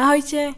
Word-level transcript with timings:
Ahojte, 0.00 0.56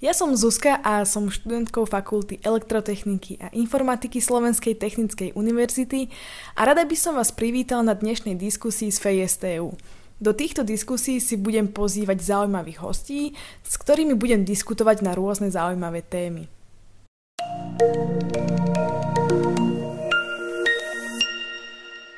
ja 0.00 0.16
som 0.16 0.32
Zuzka 0.32 0.80
a 0.80 1.04
som 1.04 1.28
študentkou 1.28 1.84
Fakulty 1.84 2.40
elektrotechniky 2.40 3.36
a 3.36 3.52
informatiky 3.52 4.24
Slovenskej 4.24 4.72
technickej 4.72 5.36
univerzity 5.36 6.08
a 6.56 6.64
rada 6.64 6.88
by 6.88 6.96
som 6.96 7.12
vás 7.12 7.28
privítal 7.28 7.84
na 7.84 7.92
dnešnej 7.92 8.40
diskusii 8.40 8.88
z 8.88 8.96
FESTU. 8.96 9.76
Do 10.16 10.32
týchto 10.32 10.64
diskusí 10.64 11.20
si 11.20 11.36
budem 11.36 11.68
pozývať 11.68 12.24
zaujímavých 12.24 12.80
hostí, 12.80 13.36
s 13.60 13.76
ktorými 13.76 14.16
budem 14.16 14.48
diskutovať 14.48 15.04
na 15.04 15.12
rôzne 15.12 15.52
zaujímavé 15.52 16.00
témy. 16.00 16.48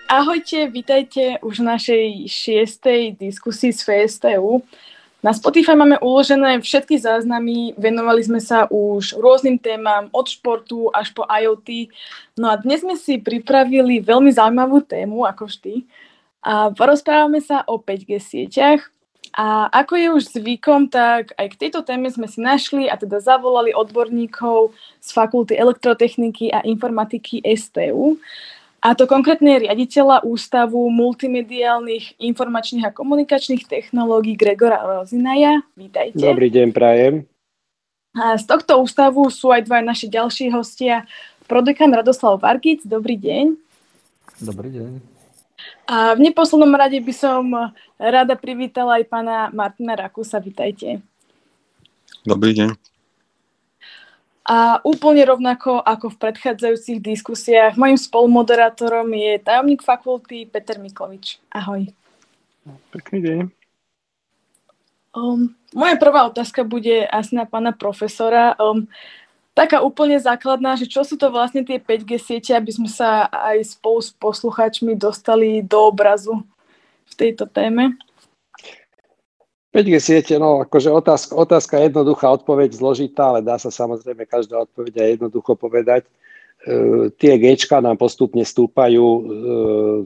Ahojte, 0.07 0.71
vítajte 0.71 1.43
už 1.43 1.59
v 1.59 1.69
našej 1.75 2.07
šiestej 2.31 3.19
diskusii 3.19 3.75
z 3.75 3.83
FSTU. 3.83 4.63
Na 5.23 5.31
Spotify 5.31 5.79
máme 5.79 6.03
uložené 6.03 6.59
všetky 6.59 6.99
záznamy, 6.99 7.79
venovali 7.79 8.27
sme 8.27 8.43
sa 8.43 8.67
už 8.67 9.15
rôznym 9.15 9.55
témam, 9.55 10.11
od 10.11 10.27
športu 10.27 10.91
až 10.91 11.15
po 11.15 11.23
IoT. 11.23 11.95
No 12.35 12.51
a 12.51 12.59
dnes 12.59 12.83
sme 12.83 12.99
si 12.99 13.23
pripravili 13.23 14.03
veľmi 14.03 14.35
zaujímavú 14.35 14.83
tému, 14.83 15.23
ako 15.23 15.47
vždy. 15.47 15.87
A 16.43 16.75
porozprávame 16.75 17.39
sa 17.39 17.63
o 17.71 17.79
5G 17.79 18.19
sieťach. 18.19 18.83
A 19.31 19.71
ako 19.71 19.95
je 19.95 20.09
už 20.11 20.23
zvykom, 20.43 20.91
tak 20.91 21.39
aj 21.39 21.55
k 21.55 21.59
tejto 21.71 21.87
téme 21.87 22.11
sme 22.11 22.27
si 22.27 22.43
našli 22.43 22.91
a 22.91 22.99
teda 22.99 23.23
zavolali 23.23 23.71
odborníkov 23.71 24.75
z 24.99 25.09
Fakulty 25.15 25.55
elektrotechniky 25.55 26.51
a 26.51 26.67
informatiky 26.67 27.47
STU. 27.55 28.19
A 28.83 28.99
to 28.99 29.07
konkrétne 29.07 29.63
riaditeľa 29.63 30.27
Ústavu 30.27 30.91
multimediálnych 30.91 32.19
informačných 32.19 32.91
a 32.91 32.95
komunikačných 32.95 33.71
technológií 33.71 34.35
Gregora 34.35 34.83
Rozinaja. 34.83 35.63
Vítajte. 35.79 36.19
Dobrý 36.19 36.51
deň, 36.51 36.75
prajem. 36.75 37.23
A 38.19 38.35
z 38.35 38.45
tohto 38.45 38.83
ústavu 38.83 39.31
sú 39.31 39.55
aj 39.55 39.71
dva 39.71 39.79
naši 39.87 40.11
ďalší 40.11 40.51
hostia. 40.51 41.07
Prodekan 41.47 41.95
Radoslav 41.95 42.43
Vargic, 42.43 42.83
dobrý 42.83 43.15
deň. 43.15 43.55
Dobrý 44.43 44.75
deň. 44.75 44.91
A 45.87 46.19
v 46.19 46.21
neposlednom 46.27 46.75
rade 46.75 46.99
by 46.99 47.15
som 47.15 47.55
rada 48.03 48.35
privítala 48.35 48.99
aj 48.99 49.05
pána 49.07 49.37
Martina 49.55 49.95
Rakusa. 49.95 50.43
Vítajte. 50.43 50.99
Dobrý 52.27 52.51
deň. 52.51 52.92
A 54.43 54.83
úplne 54.83 55.23
rovnako 55.23 55.79
ako 55.79 56.11
v 56.11 56.21
predchádzajúcich 56.27 56.99
diskusiách, 56.99 57.79
mojim 57.79 57.95
spolumoderátorom 57.95 59.07
je 59.15 59.39
tajomník 59.39 59.87
fakulty 59.87 60.51
Peter 60.51 60.83
Miklovič. 60.83 61.39
Ahoj. 61.55 61.87
Pekný 62.91 63.19
deň. 63.23 63.39
Um, 65.13 65.55
moja 65.77 65.95
prvá 65.95 66.27
otázka 66.27 66.65
bude 66.67 67.07
asi 67.07 67.39
na 67.39 67.47
pána 67.47 67.71
profesora. 67.71 68.59
Um, 68.59 68.91
taká 69.55 69.79
úplne 69.85 70.19
základná, 70.19 70.75
že 70.75 70.91
čo 70.91 71.07
sú 71.07 71.15
to 71.15 71.31
vlastne 71.31 71.63
tie 71.63 71.79
5G 71.79 72.11
siete, 72.19 72.51
aby 72.57 72.73
sme 72.73 72.91
sa 72.91 73.31
aj 73.31 73.79
spolu 73.79 74.01
s 74.03 74.11
poslucháčmi 74.17 74.99
dostali 74.99 75.63
do 75.63 75.87
obrazu 75.87 76.43
v 77.07 77.15
tejto 77.15 77.47
téme? 77.47 77.95
5G 79.73 79.97
siete, 80.05 80.35
no 80.37 80.61
akože 80.69 80.93
otázka, 80.93 81.33
otázka 81.33 81.75
jednoduchá, 81.81 82.29
odpoveď 82.29 82.77
zložitá, 82.77 83.33
ale 83.33 83.41
dá 83.41 83.57
sa 83.57 83.73
samozrejme 83.73 84.29
každá 84.29 84.61
odpoveď 84.69 85.01
aj 85.01 85.09
jednoducho 85.17 85.57
povedať. 85.57 86.05
E, 86.05 87.09
tie 87.17 87.41
G 87.41 87.57
nám 87.81 87.97
postupne 87.97 88.45
stúpajú, 88.45 89.01
e, 89.01 89.23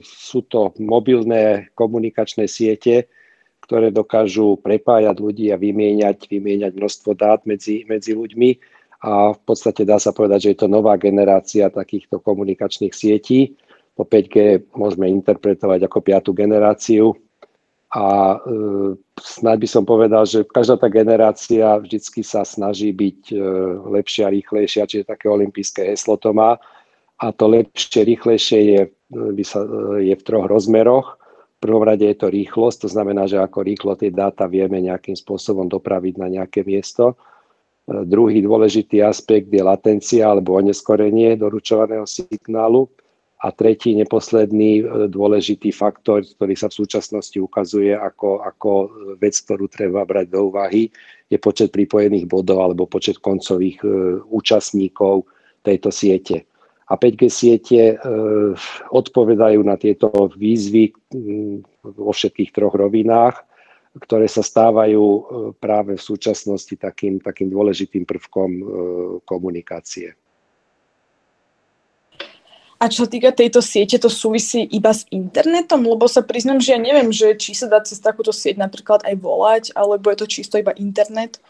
sú 0.07 0.47
to 0.47 0.71
mobilné 0.79 1.67
komunikačné 1.75 2.47
siete, 2.47 3.11
ktoré 3.59 3.91
dokážu 3.91 4.55
prepájať 4.63 5.19
ľudí 5.19 5.51
a 5.51 5.59
vymieňať, 5.59 6.31
vymieňať 6.31 6.71
množstvo 6.71 7.11
dát 7.19 7.43
medzi, 7.43 7.83
medzi 7.91 8.15
ľuďmi 8.15 8.49
a 9.03 9.35
v 9.35 9.41
podstate 9.43 9.83
dá 9.83 9.99
sa 9.99 10.15
povedať, 10.15 10.47
že 10.47 10.51
je 10.55 10.59
to 10.63 10.71
nová 10.71 10.95
generácia 10.95 11.67
takýchto 11.67 12.23
komunikačných 12.23 12.95
sietí. 12.95 13.59
Po 13.99 14.07
5G 14.07 14.63
môžeme 14.79 15.11
interpretovať 15.11 15.91
ako 15.91 15.99
piatú 15.99 16.31
generáciu, 16.31 17.19
a 17.93 18.35
e, 18.35 18.37
snáď 19.21 19.57
by 19.65 19.67
som 19.69 19.83
povedal, 19.83 20.23
že 20.25 20.45
každá 20.45 20.77
tá 20.77 20.87
generácia 20.89 21.77
vždycky 21.77 22.21
sa 22.21 22.45
snaží 22.45 22.93
byť 22.93 23.19
e, 23.33 23.35
lepšia, 23.89 24.29
rýchlejšia, 24.29 24.85
čiže 24.85 25.09
také 25.09 25.29
olympijské 25.29 25.89
heslo 25.89 26.17
to 26.17 26.33
má. 26.33 26.57
A 27.17 27.33
to 27.33 27.49
lepšie, 27.49 28.05
rýchlejšie 28.05 28.59
je, 28.77 28.81
by 29.09 29.43
sa, 29.43 29.65
je 29.97 30.13
v 30.13 30.23
troch 30.23 30.45
rozmeroch. 30.45 31.17
V 31.57 31.59
prvom 31.65 31.81
rade 31.81 32.05
je 32.05 32.13
to 32.13 32.29
rýchlosť, 32.29 32.85
to 32.85 32.89
znamená, 32.93 33.25
že 33.25 33.41
ako 33.41 33.65
rýchlo 33.65 33.97
tie 33.97 34.13
dáta 34.13 34.45
vieme 34.45 34.77
nejakým 34.77 35.17
spôsobom 35.17 35.65
dopraviť 35.65 36.13
na 36.21 36.29
nejaké 36.29 36.61
miesto. 36.61 37.17
E, 37.89 38.05
druhý 38.05 38.45
dôležitý 38.45 39.01
aspekt 39.01 39.49
je 39.49 39.65
latencia 39.65 40.29
alebo 40.29 40.61
oneskorenie 40.61 41.33
doručovaného 41.33 42.05
signálu. 42.05 42.85
A 43.37 43.53
tretí, 43.53 43.93
neposledný 43.93 44.81
e, 44.81 44.83
dôležitý 45.13 45.69
faktor, 45.69 46.25
ktorý 46.25 46.57
sa 46.57 46.73
v 46.73 46.77
súčasnosti 46.81 47.37
ukazuje 47.37 47.93
ako, 47.93 48.41
ako 48.41 48.71
vec, 49.21 49.37
ktorú 49.37 49.69
treba 49.69 50.01
brať 50.09 50.33
do 50.33 50.49
úvahy, 50.49 50.89
je 51.29 51.37
počet 51.37 51.69
pripojených 51.69 52.25
bodov 52.25 52.65
alebo 52.65 52.89
počet 52.89 53.21
koncových 53.21 53.77
e, 53.85 53.87
účastníkov 54.25 55.29
tejto 55.61 55.93
siete. 55.93 56.49
A 56.89 56.97
5G 56.97 57.21
siete 57.29 57.81
e, 57.93 57.95
odpovedajú 58.89 59.61
na 59.61 59.77
tieto 59.77 60.09
výzvy 60.33 60.97
vo 61.85 62.09
všetkých 62.09 62.49
troch 62.49 62.73
rovinách, 62.73 63.37
ktoré 64.01 64.25
sa 64.25 64.41
stávajú 64.41 65.05
práve 65.57 65.97
v 65.97 66.05
súčasnosti 66.05 66.73
takým, 66.77 67.17
takým 67.17 67.49
dôležitým 67.49 68.05
prvkom 68.05 68.49
komunikácie. 69.25 70.13
A 72.77 72.93
čo 72.93 73.09
týka 73.09 73.33
tejto 73.33 73.57
siete, 73.57 73.97
to 73.97 74.05
súvisí 74.05 74.61
iba 74.69 74.93
s 74.93 75.09
internetom? 75.09 75.81
Lebo 75.81 76.05
sa 76.05 76.21
priznám, 76.21 76.61
že 76.61 76.77
ja 76.77 76.79
neviem, 76.81 77.09
že 77.09 77.33
či 77.33 77.57
sa 77.57 77.65
dá 77.65 77.81
cez 77.81 77.97
takúto 77.97 78.29
sieť 78.29 78.61
napríklad 78.61 79.01
aj 79.01 79.15
volať, 79.17 79.63
alebo 79.73 80.13
je 80.13 80.17
to 80.21 80.27
čisto 80.29 80.61
iba 80.61 80.77
internet? 80.77 81.41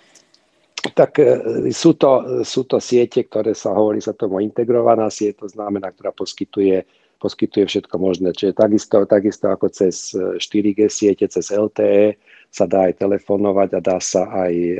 Tak 0.95 1.19
e, 1.19 1.27
sú 1.75 1.99
to, 1.99 2.43
sú 2.47 2.63
to 2.63 2.79
siete, 2.79 3.27
ktoré 3.27 3.51
sa 3.51 3.75
hovorí 3.75 3.99
sa 3.99 4.15
tomu 4.15 4.39
integrovaná 4.39 5.11
sieť, 5.11 5.43
to 5.43 5.47
znamená, 5.51 5.91
ktorá 5.91 6.15
poskytuje, 6.15 6.87
poskytuje 7.19 7.67
všetko 7.67 7.95
možné. 7.99 8.31
Čiže 8.31 8.55
takisto, 8.55 9.03
takisto 9.03 9.51
ako 9.51 9.67
cez 9.67 10.15
4G 10.15 10.87
siete, 10.87 11.27
cez 11.27 11.51
LTE 11.51 12.15
sa 12.47 12.63
dá 12.63 12.87
aj 12.87 13.03
telefonovať 13.03 13.69
a 13.75 13.79
dá 13.83 13.99
sa 13.99 14.31
aj 14.31 14.53
e, 14.55 14.75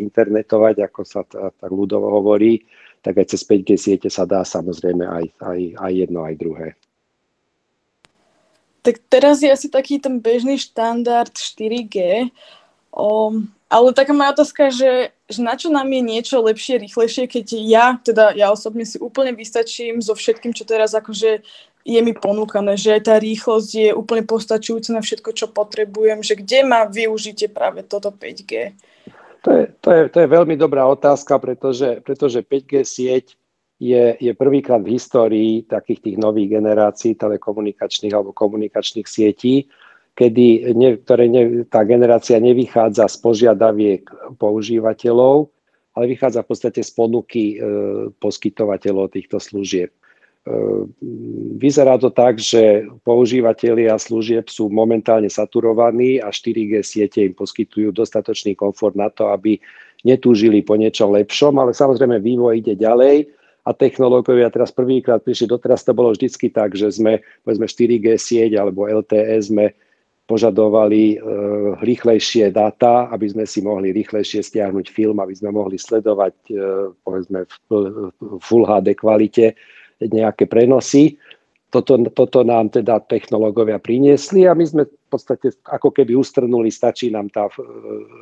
internetovať, 0.00 0.80
ako 0.80 1.00
sa 1.04 1.28
tak 1.28 1.68
ľudovo 1.68 2.08
hovorí 2.08 2.64
tak 3.00 3.16
aj 3.16 3.32
cez 3.32 3.40
5G 3.44 3.68
siete 3.76 4.08
sa 4.12 4.28
dá 4.28 4.44
samozrejme 4.44 5.04
aj, 5.04 5.24
aj, 5.40 5.60
aj 5.80 5.92
jedno, 5.92 6.20
aj 6.24 6.34
druhé. 6.36 6.68
Tak 8.80 8.96
teraz 9.12 9.44
je 9.44 9.52
asi 9.52 9.68
taký 9.68 10.00
ten 10.00 10.20
bežný 10.20 10.56
štandard 10.56 11.32
4G, 11.32 12.28
um, 12.96 13.44
ale 13.68 13.92
taká 13.92 14.10
moja 14.16 14.34
otázka, 14.34 14.72
že, 14.72 15.12
že 15.28 15.40
na 15.44 15.54
čo 15.54 15.68
nám 15.68 15.86
je 15.86 16.02
niečo 16.02 16.40
lepšie, 16.40 16.80
rýchlejšie, 16.80 17.28
keď 17.28 17.46
ja, 17.60 17.86
teda 18.00 18.32
ja 18.34 18.50
osobne 18.50 18.88
si 18.88 18.96
úplne 18.96 19.36
vystačím 19.36 20.00
so 20.00 20.16
všetkým, 20.16 20.56
čo 20.56 20.64
teraz 20.64 20.96
akože 20.96 21.44
je 21.84 22.00
mi 22.04 22.12
ponúkané, 22.12 22.76
že 22.76 23.00
tá 23.00 23.16
rýchlosť 23.16 23.70
je 23.72 23.90
úplne 23.96 24.24
postačujúca 24.26 24.92
na 24.92 25.00
všetko, 25.00 25.30
čo 25.32 25.46
potrebujem, 25.48 26.20
že 26.20 26.36
kde 26.36 26.60
má 26.66 26.84
využite 26.84 27.48
práve 27.48 27.80
toto 27.86 28.12
5G? 28.12 28.76
To 29.40 29.50
je, 29.56 29.62
to, 29.80 29.88
je, 29.92 30.02
to 30.12 30.18
je 30.20 30.28
veľmi 30.28 30.54
dobrá 30.60 30.84
otázka, 30.84 31.40
pretože, 31.40 32.04
pretože 32.04 32.44
5G 32.44 32.84
sieť 32.84 33.26
je, 33.80 34.16
je 34.20 34.32
prvýkrát 34.36 34.84
v 34.84 35.00
histórii 35.00 35.64
takých 35.64 36.00
tých 36.04 36.16
nových 36.20 36.60
generácií 36.60 37.16
telekomunikačných 37.16 38.12
alebo 38.12 38.36
komunikačných 38.36 39.08
sietí, 39.08 39.72
kedy 40.12 40.76
ne, 40.76 41.00
ktoré 41.00 41.32
ne, 41.32 41.64
tá 41.64 41.80
generácia 41.88 42.36
nevychádza 42.36 43.08
z 43.08 43.16
požiadaviek 43.24 44.04
používateľov, 44.36 45.48
ale 45.96 46.04
vychádza 46.12 46.44
v 46.44 46.48
podstate 46.52 46.80
z 46.84 46.90
ponuky 46.92 47.44
e, 47.56 47.64
poskytovateľov 48.20 49.16
týchto 49.16 49.40
služieb. 49.40 49.96
Ehm, 50.48 50.88
vyzerá 51.60 52.00
to 52.00 52.08
tak, 52.08 52.40
že 52.40 52.88
používateľia 53.04 54.00
služieb 54.00 54.48
sú 54.48 54.72
momentálne 54.72 55.28
saturovaní 55.28 56.16
a 56.16 56.32
4G 56.32 56.80
siete 56.80 57.20
im 57.28 57.36
poskytujú 57.36 57.92
dostatočný 57.92 58.56
komfort 58.56 58.96
na 58.96 59.12
to, 59.12 59.28
aby 59.28 59.60
netúžili 60.00 60.64
po 60.64 60.80
niečom 60.80 61.12
lepšom, 61.12 61.60
ale 61.60 61.76
samozrejme 61.76 62.24
vývoj 62.24 62.56
ide 62.56 62.72
ďalej 62.72 63.28
a 63.68 63.76
technológovia 63.76 64.48
teraz 64.48 64.72
prvýkrát 64.72 65.20
prišli, 65.20 65.44
doteraz 65.44 65.84
to 65.84 65.92
bolo 65.92 66.16
vždycky 66.16 66.48
tak, 66.48 66.72
že 66.72 66.88
sme 66.88 67.20
povedzme 67.44 67.68
4G 67.68 68.16
sieť 68.16 68.56
alebo 68.56 68.88
LTE 68.88 69.36
sme 69.44 69.76
požadovali 70.24 71.18
e, 71.18 71.26
rýchlejšie 71.84 72.48
dáta, 72.54 73.12
aby 73.12 73.26
sme 73.28 73.44
si 73.44 73.60
mohli 73.60 73.92
rýchlejšie 73.92 74.40
stiahnuť 74.40 74.86
film, 74.88 75.20
aby 75.20 75.34
sme 75.36 75.52
mohli 75.52 75.76
sledovať 75.76 76.34
e, 76.48 76.52
povedzme 77.04 77.44
v 77.44 77.52
Full 78.40 78.64
HD 78.64 78.96
kvalite 78.96 79.58
nejaké 80.00 80.48
prenosy. 80.48 81.20
toto, 81.70 81.94
toto 82.10 82.42
nám 82.42 82.74
teda 82.74 82.98
technológovia 83.06 83.78
priniesli 83.78 84.48
a 84.48 84.58
my 84.58 84.64
sme 84.66 84.82
v 84.90 85.08
podstate 85.08 85.54
ako 85.70 85.94
keby 85.94 86.18
ustrnuli, 86.18 86.70
stačí 86.70 87.14
nám 87.14 87.30
tá 87.30 87.46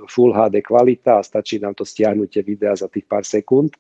Full 0.09 0.33
HD 0.37 0.61
kvalita 0.61 1.21
a 1.21 1.27
stačí 1.27 1.57
nám 1.57 1.73
to 1.73 1.85
stiahnutie 1.85 2.45
videa 2.45 2.77
za 2.77 2.93
tých 2.93 3.09
pár 3.09 3.25
sekúnd. 3.25 3.73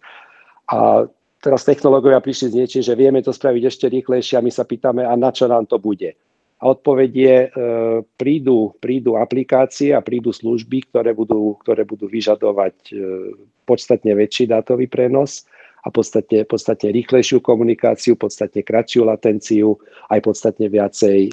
A 0.72 1.04
teraz 1.44 1.68
technológovia 1.68 2.24
prišli 2.24 2.46
s 2.48 2.56
niečím, 2.56 2.82
že 2.84 2.96
vieme 2.96 3.20
to 3.20 3.32
spraviť 3.32 3.62
ešte 3.68 3.86
rýchlejšie 3.92 4.40
a 4.40 4.44
my 4.44 4.52
sa 4.52 4.64
pýtame, 4.64 5.04
a 5.04 5.12
na 5.16 5.30
čo 5.32 5.48
nám 5.48 5.68
to 5.68 5.76
bude. 5.76 6.16
A 6.58 6.74
odpoveď 6.74 7.10
je, 7.14 7.36
e, 7.46 7.48
prídu, 8.18 8.74
prídu 8.82 9.14
aplikácie 9.14 9.94
a 9.94 10.02
prídu 10.02 10.34
služby, 10.34 10.90
ktoré 10.90 11.14
budú, 11.14 11.54
ktoré 11.62 11.86
budú 11.86 12.10
vyžadovať 12.10 12.76
e, 12.90 12.92
podstatne 13.62 14.10
väčší 14.18 14.50
dátový 14.50 14.90
prenos 14.90 15.46
a 15.84 15.88
podstatne, 15.90 16.42
podstatne 16.44 16.90
rýchlejšiu 16.90 17.38
komunikáciu, 17.38 18.18
podstatne 18.18 18.66
kratšiu 18.66 19.06
latenciu, 19.06 19.78
aj 20.10 20.20
podstatne 20.24 20.66
viacej 20.66 21.18
e, 21.28 21.30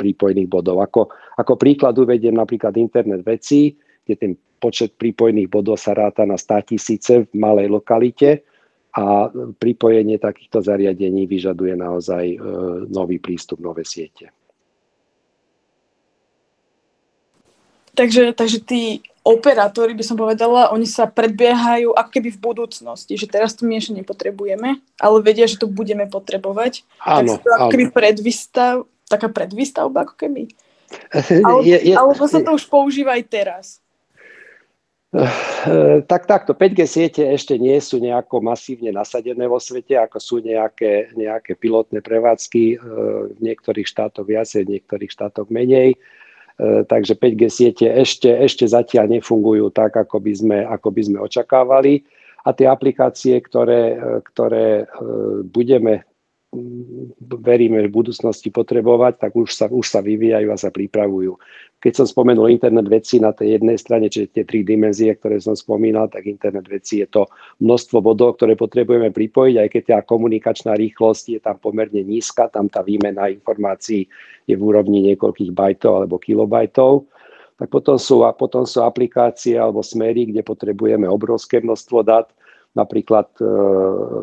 prípojných 0.00 0.48
bodov. 0.50 0.82
Ako, 0.82 1.10
ako 1.38 1.52
príklad 1.54 1.94
uvediem 1.94 2.34
napríklad 2.34 2.74
internet 2.76 3.22
vecí, 3.22 3.78
kde 4.04 4.14
ten 4.16 4.32
počet 4.58 4.98
prípojných 4.98 5.48
bodov 5.48 5.78
sa 5.80 5.94
ráta 5.96 6.26
na 6.26 6.36
100 6.36 6.70
tisíce 6.76 7.12
v 7.24 7.28
malej 7.32 7.70
lokalite 7.70 8.44
a 8.90 9.30
pripojenie 9.56 10.18
takýchto 10.18 10.60
zariadení 10.66 11.30
vyžaduje 11.30 11.78
naozaj 11.78 12.24
e, 12.26 12.38
nový 12.90 13.22
prístup, 13.22 13.62
nové 13.62 13.86
siete. 13.86 14.34
Takže, 17.94 18.32
takže 18.32 18.58
tí 18.64 19.04
operátori, 19.20 19.92
by 19.92 20.04
som 20.04 20.16
povedala, 20.16 20.72
oni 20.72 20.88
sa 20.88 21.04
predbiehajú 21.04 21.92
ako 21.92 22.10
keby 22.10 22.28
v 22.32 22.40
budúcnosti, 22.40 23.14
že 23.20 23.28
teraz 23.28 23.52
to 23.52 23.68
my 23.68 23.76
ešte 23.76 23.92
nepotrebujeme, 23.92 24.80
ale 24.96 25.16
vedia, 25.20 25.44
že 25.44 25.60
to 25.60 25.68
budeme 25.68 26.08
potrebovať. 26.08 26.88
Áno, 27.04 27.36
tak 27.36 27.44
to 27.44 27.48
ako 27.52 27.66
keby 27.68 27.86
predvystav, 27.92 28.88
taká 29.06 29.28
predvystavba 29.28 30.08
ako 30.08 30.14
keby. 30.16 30.48
Ale, 31.44 31.60
je, 31.68 31.78
je, 31.92 31.94
alebo 31.94 32.24
sa 32.24 32.40
to 32.40 32.56
už 32.56 32.64
používa 32.66 33.14
aj 33.14 33.24
teraz. 33.28 33.66
Uh, 35.10 36.06
tak 36.06 36.30
takto, 36.30 36.54
5G 36.54 36.86
siete 36.86 37.22
ešte 37.34 37.58
nie 37.58 37.74
sú 37.82 37.98
nejako 37.98 38.46
masívne 38.46 38.94
nasadené 38.94 39.42
vo 39.50 39.58
svete, 39.58 39.98
ako 39.98 40.22
sú 40.22 40.38
nejaké, 40.38 41.10
nejaké 41.18 41.58
pilotné 41.58 41.98
prevádzky, 41.98 42.78
uh, 42.78 43.26
v 43.34 43.40
niektorých 43.42 43.90
štátoch 43.90 44.22
viacej, 44.22 44.70
v 44.70 44.78
niektorých 44.78 45.10
štátoch 45.10 45.50
menej. 45.50 45.98
Takže 46.84 47.16
5G 47.16 47.42
siete 47.48 47.86
ešte, 47.88 48.28
ešte 48.28 48.68
zatiaľ 48.68 49.08
nefungujú 49.08 49.72
tak, 49.72 49.96
ako 49.96 50.20
by 50.20 50.32
sme, 50.34 50.58
ako 50.66 50.88
by 50.92 51.02
sme 51.06 51.18
očakávali. 51.24 52.04
A 52.44 52.56
tie 52.56 52.68
aplikácie, 52.68 53.36
ktoré, 53.40 53.96
e, 53.96 54.24
ktoré 54.32 54.84
e, 54.84 54.84
budeme 55.44 56.08
veríme 57.40 57.86
v 57.86 57.94
budúcnosti 57.94 58.50
potrebovať, 58.50 59.22
tak 59.22 59.32
už 59.38 59.54
sa, 59.54 59.66
už 59.70 59.86
sa 59.86 60.02
vyvíjajú 60.02 60.50
a 60.50 60.58
sa 60.58 60.74
pripravujú. 60.74 61.38
Keď 61.78 61.92
som 62.02 62.06
spomenul 62.10 62.50
internet 62.50 62.90
veci 62.90 63.22
na 63.22 63.30
tej 63.30 63.56
jednej 63.56 63.78
strane, 63.78 64.10
čiže 64.10 64.34
tie 64.34 64.44
tri 64.44 64.66
dimenzie, 64.66 65.14
ktoré 65.14 65.38
som 65.38 65.54
spomínal, 65.54 66.10
tak 66.10 66.26
internet 66.26 66.66
veci 66.66 67.00
je 67.00 67.08
to 67.08 67.30
množstvo 67.62 68.02
bodov, 68.02 68.36
ktoré 68.36 68.58
potrebujeme 68.58 69.14
pripojiť, 69.14 69.54
aj 69.62 69.68
keď 69.70 69.82
tá 69.86 69.98
komunikačná 70.02 70.74
rýchlosť 70.74 71.24
je 71.38 71.40
tam 71.40 71.56
pomerne 71.62 72.02
nízka, 72.02 72.50
tam 72.50 72.66
tá 72.66 72.82
výmena 72.82 73.30
informácií 73.30 74.10
je 74.50 74.54
v 74.58 74.62
úrovni 74.66 75.06
niekoľkých 75.06 75.54
bajtov 75.54 76.02
alebo 76.02 76.18
kilobajtov. 76.18 77.06
Tak 77.62 77.68
potom 77.70 77.94
sú, 77.94 78.26
a 78.26 78.34
potom 78.34 78.66
sú 78.66 78.82
aplikácie 78.82 79.54
alebo 79.54 79.86
smery, 79.86 80.26
kde 80.34 80.42
potrebujeme 80.42 81.06
obrovské 81.06 81.62
množstvo 81.62 82.02
dát, 82.02 82.26
napríklad 82.74 83.34
e, 83.38 83.44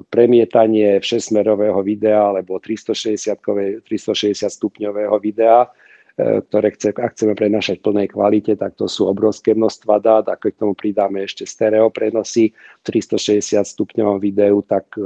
premietanie 0.08 1.04
6-smerového 1.04 1.80
videa 1.84 2.32
alebo 2.32 2.60
360, 2.64 3.84
360 3.84 4.48
stupňového 4.48 5.16
videa, 5.20 5.68
e, 6.16 6.40
ktoré 6.48 6.72
chce, 6.72 6.96
ak 6.96 7.12
chceme 7.12 7.36
prenašať 7.36 7.84
v 7.84 7.86
plnej 7.92 8.08
kvalite, 8.16 8.54
tak 8.56 8.80
to 8.80 8.88
sú 8.88 9.12
obrovské 9.12 9.52
množstva 9.52 9.96
dát. 10.00 10.26
Ak 10.32 10.48
k 10.48 10.56
tomu 10.56 10.72
pridáme 10.72 11.28
ešte 11.28 11.44
stereo 11.44 11.92
prenosy 11.92 12.56
v 12.56 12.84
360 12.88 13.68
stupňovom 13.68 14.18
videu, 14.24 14.64
tak 14.64 14.96
e, 14.96 15.04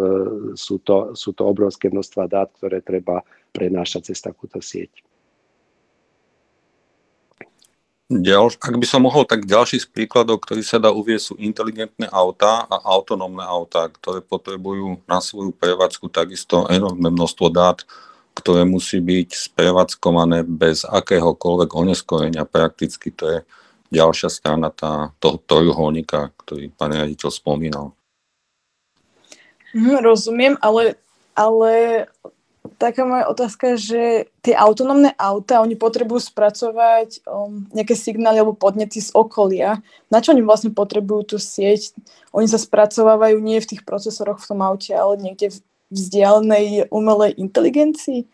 sú 0.54 0.78
to, 0.86 1.18
sú 1.18 1.34
to 1.34 1.44
obrovské 1.50 1.90
množstva 1.90 2.24
dát, 2.30 2.50
ktoré 2.62 2.86
treba 2.86 3.26
prenášať 3.50 4.14
cez 4.14 4.22
takúto 4.22 4.62
sieť. 4.62 5.02
Ďalš, 8.12 8.60
ak 8.60 8.76
by 8.76 8.84
som 8.84 9.08
mohol, 9.08 9.24
tak 9.24 9.48
ďalší 9.48 9.80
z 9.80 9.88
príkladov, 9.88 10.44
ktorý 10.44 10.68
sa 10.68 10.84
dá 10.84 10.92
uvieť, 10.92 11.32
sú 11.32 11.34
inteligentné 11.40 12.12
autá 12.12 12.68
a 12.68 12.76
autonómne 12.92 13.40
autá, 13.40 13.88
ktoré 13.88 14.20
potrebujú 14.20 15.00
na 15.08 15.24
svoju 15.24 15.56
prevádzku 15.56 16.12
takisto 16.12 16.68
enormné 16.68 17.08
množstvo 17.08 17.48
dát, 17.48 17.88
ktoré 18.36 18.68
musí 18.68 19.00
byť 19.00 19.56
sprevádzkované 19.56 20.44
bez 20.44 20.84
akéhokoľvek 20.84 21.72
oneskorenia. 21.72 22.44
Prakticky 22.44 23.16
to 23.16 23.24
je 23.32 23.40
ďalšia 23.96 24.28
strana 24.28 24.76
tá, 24.76 25.16
toho 25.24 25.40
trojuholníka, 25.48 26.36
ktorý 26.44 26.68
pán 26.76 26.92
riaditeľ 26.92 27.32
spomínal. 27.32 27.96
Hm, 29.72 30.04
rozumiem, 30.04 30.60
ale, 30.60 31.00
ale 31.32 31.72
taká 32.82 33.06
moja 33.06 33.26
otázka, 33.30 33.78
že 33.78 34.30
tie 34.42 34.54
autonómne 34.58 35.14
auta, 35.18 35.62
oni 35.62 35.78
potrebujú 35.78 36.22
spracovať 36.22 37.26
um, 37.30 37.66
nejaké 37.74 37.94
signály 37.94 38.42
alebo 38.42 38.58
podnety 38.58 39.02
z 39.02 39.14
okolia. 39.14 39.82
Na 40.10 40.22
čo 40.22 40.34
oni 40.34 40.46
vlastne 40.46 40.74
potrebujú 40.74 41.36
tú 41.36 41.38
sieť? 41.38 41.94
Oni 42.34 42.46
sa 42.46 42.62
spracovávajú 42.62 43.38
nie 43.42 43.62
v 43.62 43.70
tých 43.76 43.82
procesoroch 43.86 44.42
v 44.42 44.50
tom 44.50 44.60
aute, 44.66 44.94
ale 44.94 45.18
niekde 45.22 45.54
v 45.54 45.58
vzdialenej 45.94 46.90
umelej 46.90 47.38
inteligencii? 47.38 48.26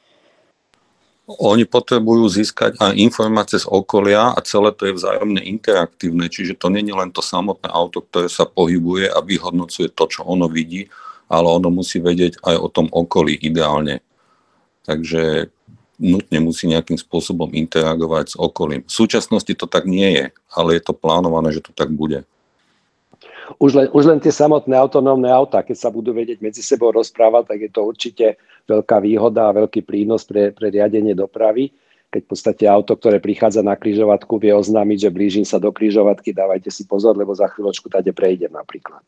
Oni 1.28 1.68
potrebujú 1.68 2.32
získať 2.32 2.80
aj 2.80 2.96
informácie 2.96 3.60
z 3.60 3.68
okolia 3.68 4.32
a 4.32 4.40
celé 4.48 4.72
to 4.72 4.88
je 4.88 4.96
vzájomne 4.96 5.44
interaktívne, 5.44 6.32
čiže 6.32 6.56
to 6.56 6.72
nie 6.72 6.88
je 6.88 6.96
len 6.96 7.12
to 7.12 7.20
samotné 7.20 7.68
auto, 7.68 8.00
ktoré 8.00 8.32
sa 8.32 8.48
pohybuje 8.48 9.12
a 9.12 9.20
vyhodnocuje 9.20 9.92
to, 9.92 10.08
čo 10.08 10.24
ono 10.24 10.48
vidí, 10.48 10.88
ale 11.28 11.52
ono 11.52 11.68
musí 11.68 12.00
vedieť 12.00 12.40
aj 12.48 12.56
o 12.56 12.68
tom 12.72 12.88
okolí 12.88 13.36
ideálne 13.44 14.07
takže 14.88 15.52
nutne 16.00 16.40
musí 16.40 16.70
nejakým 16.70 16.96
spôsobom 16.96 17.52
interagovať 17.52 18.26
s 18.32 18.36
okolím. 18.40 18.86
V 18.86 18.94
súčasnosti 18.94 19.50
to 19.58 19.68
tak 19.68 19.90
nie 19.90 20.14
je, 20.14 20.26
ale 20.54 20.80
je 20.80 20.82
to 20.88 20.94
plánované, 20.96 21.52
že 21.52 21.66
to 21.66 21.74
tak 21.76 21.92
bude. 21.92 22.24
Už 23.58 23.72
len, 23.74 23.88
už 23.96 24.04
len 24.06 24.20
tie 24.20 24.32
samotné 24.32 24.76
autonómne 24.76 25.32
autá, 25.32 25.64
keď 25.64 25.78
sa 25.80 25.90
budú 25.90 26.12
vedieť 26.12 26.44
medzi 26.44 26.60
sebou 26.60 26.92
rozprávať, 26.92 27.44
tak 27.48 27.60
je 27.64 27.72
to 27.72 27.82
určite 27.84 28.26
veľká 28.68 29.00
výhoda 29.00 29.50
a 29.50 29.56
veľký 29.56 29.88
prínos 29.88 30.28
pre, 30.28 30.52
pre 30.52 30.68
riadenie 30.68 31.16
dopravy. 31.16 31.72
Keď 32.12 32.22
v 32.24 32.30
podstate 32.30 32.64
auto, 32.68 32.96
ktoré 32.96 33.20
prichádza 33.24 33.64
na 33.64 33.76
križovatku, 33.76 34.40
vie 34.40 34.52
oznámiť, 34.52 35.08
že 35.08 35.16
blížim 35.16 35.46
sa 35.48 35.60
do 35.60 35.72
križovatky, 35.72 36.36
dávajte 36.36 36.72
si 36.72 36.84
pozor, 36.88 37.16
lebo 37.16 37.36
za 37.36 37.48
chvíľočku 37.52 37.88
tade 37.88 38.12
prejdem 38.12 38.52
napríklad. 38.52 39.04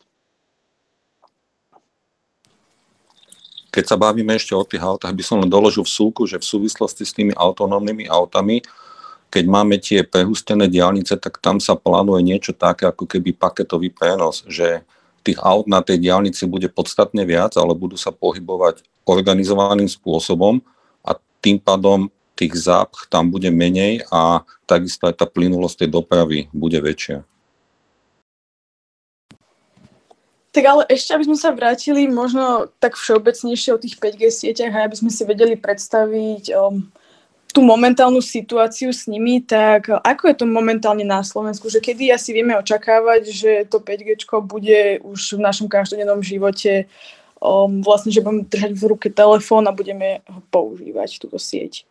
Keď 3.70 3.84
sa 3.86 3.98
bavíme 3.98 4.34
ešte 4.34 4.58
o 4.58 4.66
tých 4.66 4.82
autách, 4.82 5.14
by 5.14 5.24
som 5.24 5.42
len 5.42 5.50
doložil 5.50 5.86
v 5.86 5.94
súku, 5.94 6.26
že 6.26 6.42
v 6.42 6.46
súvislosti 6.46 7.06
s 7.06 7.14
tými 7.14 7.34
autonómnymi 7.38 8.10
autami, 8.10 8.66
keď 9.30 9.46
máme 9.46 9.78
tie 9.78 10.02
prehustené 10.02 10.66
diálnice, 10.66 11.14
tak 11.22 11.38
tam 11.38 11.62
sa 11.62 11.78
plánuje 11.78 12.26
niečo 12.26 12.52
také, 12.58 12.90
ako 12.90 13.06
keby 13.06 13.38
paketový 13.38 13.94
prenos, 13.94 14.42
že 14.50 14.82
tých 15.22 15.38
aut 15.46 15.70
na 15.70 15.86
tej 15.86 16.02
diálnici 16.02 16.50
bude 16.50 16.66
podstatne 16.66 17.22
viac, 17.30 17.54
ale 17.54 17.78
budú 17.78 17.94
sa 17.94 18.10
pohybovať 18.10 18.82
organizovaným 19.06 19.86
spôsobom 19.86 20.58
a 21.06 21.14
tým 21.42 21.62
pádom 21.62 22.10
tých 22.34 22.58
zápch 22.58 23.06
tam 23.12 23.30
bude 23.30 23.52
menej 23.54 24.02
a 24.10 24.42
takisto 24.66 25.06
aj 25.06 25.22
tá 25.22 25.26
plynulosť 25.28 25.86
tej 25.86 25.90
dopravy 25.92 26.48
bude 26.56 26.80
väčšia. 26.82 27.22
Tak 30.50 30.64
ale 30.66 30.84
ešte, 30.90 31.14
aby 31.14 31.30
sme 31.30 31.38
sa 31.38 31.54
vrátili 31.54 32.10
možno 32.10 32.74
tak 32.82 32.98
všeobecnejšie 32.98 33.70
o 33.70 33.82
tých 33.82 34.02
5G 34.02 34.24
sieťach 34.34 34.74
a 34.74 34.86
aby 34.90 34.98
sme 34.98 35.14
si 35.14 35.22
vedeli 35.22 35.54
predstaviť 35.54 36.50
um, 36.58 36.90
tú 37.54 37.62
momentálnu 37.62 38.18
situáciu 38.18 38.90
s 38.90 39.06
nimi, 39.06 39.46
tak 39.46 39.94
ako 39.94 40.24
je 40.26 40.36
to 40.42 40.46
momentálne 40.50 41.06
na 41.06 41.22
Slovensku? 41.22 41.70
Že 41.70 41.86
kedy 41.86 42.10
asi 42.10 42.34
vieme 42.34 42.58
očakávať, 42.58 43.30
že 43.30 43.52
to 43.70 43.78
5G 43.78 44.26
bude 44.42 45.02
už 45.06 45.38
v 45.38 45.42
našom 45.46 45.70
každodennom 45.70 46.26
živote 46.26 46.90
um, 47.38 47.86
vlastne, 47.86 48.10
že 48.10 48.26
budeme 48.26 48.50
držať 48.50 48.74
v 48.74 48.88
ruke 48.90 49.08
telefón 49.14 49.70
a 49.70 49.74
budeme 49.74 50.26
ho 50.26 50.42
používať, 50.50 51.22
túto 51.22 51.38
sieť? 51.38 51.86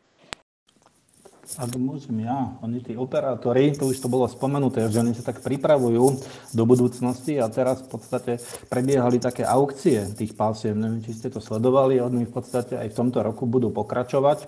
Ak 1.57 1.73
môžem 1.81 2.29
ja, 2.29 2.61
oni 2.61 2.85
tí 2.85 2.93
operátori, 2.93 3.73
to 3.73 3.89
už 3.89 4.05
to 4.05 4.13
bolo 4.13 4.29
spomenuté, 4.29 4.85
že 4.93 5.01
oni 5.01 5.17
sa 5.17 5.25
tak 5.33 5.41
pripravujú 5.41 6.21
do 6.53 6.63
budúcnosti 6.69 7.41
a 7.41 7.49
teraz 7.49 7.81
v 7.81 7.97
podstate 7.97 8.33
prebiehali 8.69 9.17
také 9.17 9.49
aukcie 9.49 10.13
tých 10.13 10.37
pásiev, 10.37 10.77
neviem, 10.77 11.01
či 11.01 11.17
ste 11.17 11.33
to 11.33 11.41
sledovali, 11.41 12.05
oni 12.05 12.29
v 12.29 12.33
podstate 12.37 12.77
aj 12.77 12.93
v 12.93 12.99
tomto 13.01 13.25
roku 13.25 13.49
budú 13.49 13.73
pokračovať. 13.73 14.45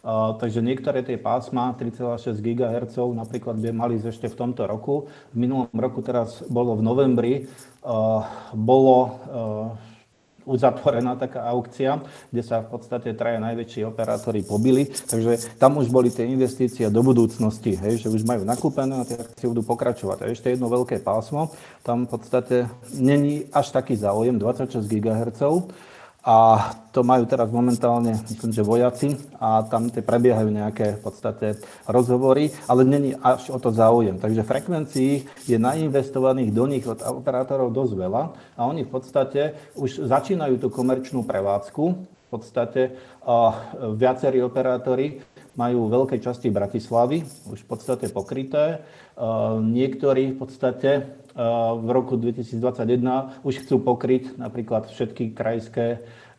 Uh, 0.00 0.34
takže 0.42 0.58
niektoré 0.64 1.06
tie 1.06 1.20
pásma 1.20 1.76
3,6 1.78 2.42
GHz 2.42 2.98
napríklad 2.98 3.54
by 3.54 3.70
mali 3.70 4.02
ešte 4.02 4.26
v 4.26 4.34
tomto 4.34 4.66
roku. 4.66 5.06
V 5.30 5.36
minulom 5.38 5.70
roku 5.70 6.02
teraz 6.02 6.42
bolo 6.50 6.74
v 6.74 6.82
novembri, 6.82 7.34
uh, 7.86 8.26
bolo 8.56 8.96
uh, 9.06 9.89
uzatvorená 10.44 11.16
taká 11.16 11.44
aukcia, 11.50 12.00
kde 12.30 12.42
sa 12.42 12.64
v 12.64 12.76
podstate 12.76 13.12
traja 13.16 13.40
najväčší 13.40 13.84
operátori 13.84 14.44
pobili, 14.44 14.88
takže 14.88 15.56
tam 15.60 15.80
už 15.80 15.92
boli 15.92 16.08
tie 16.08 16.28
investície 16.28 16.88
do 16.88 17.02
budúcnosti, 17.04 17.76
hej, 17.76 18.06
že 18.06 18.08
už 18.08 18.24
majú 18.24 18.42
nakúpené 18.44 19.00
a 19.00 19.06
tie 19.08 19.20
akcie 19.20 19.50
budú 19.50 19.64
pokračovať. 19.64 20.18
A 20.24 20.30
ešte 20.32 20.52
jedno 20.52 20.72
veľké 20.72 21.02
pásmo, 21.04 21.52
tam 21.84 22.04
v 22.06 22.16
podstate 22.16 22.56
není 22.96 23.48
až 23.52 23.72
taký 23.74 23.96
záujem, 23.96 24.38
26 24.38 24.86
GHz, 24.86 25.42
a 26.20 26.36
to 26.92 27.00
majú 27.00 27.24
teraz 27.24 27.48
momentálne, 27.48 28.12
myslím, 28.28 28.52
že 28.52 28.60
vojaci 28.60 29.16
a 29.40 29.64
tam 29.64 29.88
tie 29.88 30.04
prebiehajú 30.04 30.52
nejaké 30.52 31.00
v 31.00 31.00
podstate 31.00 31.46
rozhovory, 31.88 32.52
ale 32.68 32.84
není 32.84 33.16
až 33.16 33.48
o 33.48 33.58
to 33.58 33.72
záujem. 33.72 34.20
Takže 34.20 34.44
frekvencií 34.44 35.24
je 35.48 35.56
nainvestovaných 35.56 36.52
do 36.52 36.64
nich 36.68 36.84
od 36.84 37.00
operátorov 37.00 37.72
dosť 37.72 37.92
veľa 37.96 38.22
a 38.56 38.60
oni 38.68 38.84
v 38.84 38.92
podstate 38.92 39.56
už 39.80 40.04
začínajú 40.04 40.60
tú 40.60 40.68
komerčnú 40.68 41.24
prevádzku. 41.24 41.84
V 42.30 42.38
podstate 42.38 42.94
a 43.26 43.58
viacerí 43.98 44.38
operátori 44.38 45.18
majú 45.58 45.90
veľké 45.90 46.22
časti 46.22 46.46
Bratislavy, 46.46 47.26
už 47.50 47.66
v 47.66 47.68
podstate 47.68 48.06
pokryté. 48.08 48.86
Niektorí 49.60 50.32
v 50.32 50.36
podstate 50.40 51.20
v 51.76 51.88
roku 51.88 52.16
2021 52.16 53.44
už 53.46 53.54
chcú 53.64 53.76
pokryť 53.78 54.40
napríklad 54.40 54.90
všetky 54.90 55.30
krajské, 55.30 55.86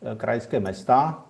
e, 0.04 0.14
krajské 0.14 0.60
mestá 0.60 1.24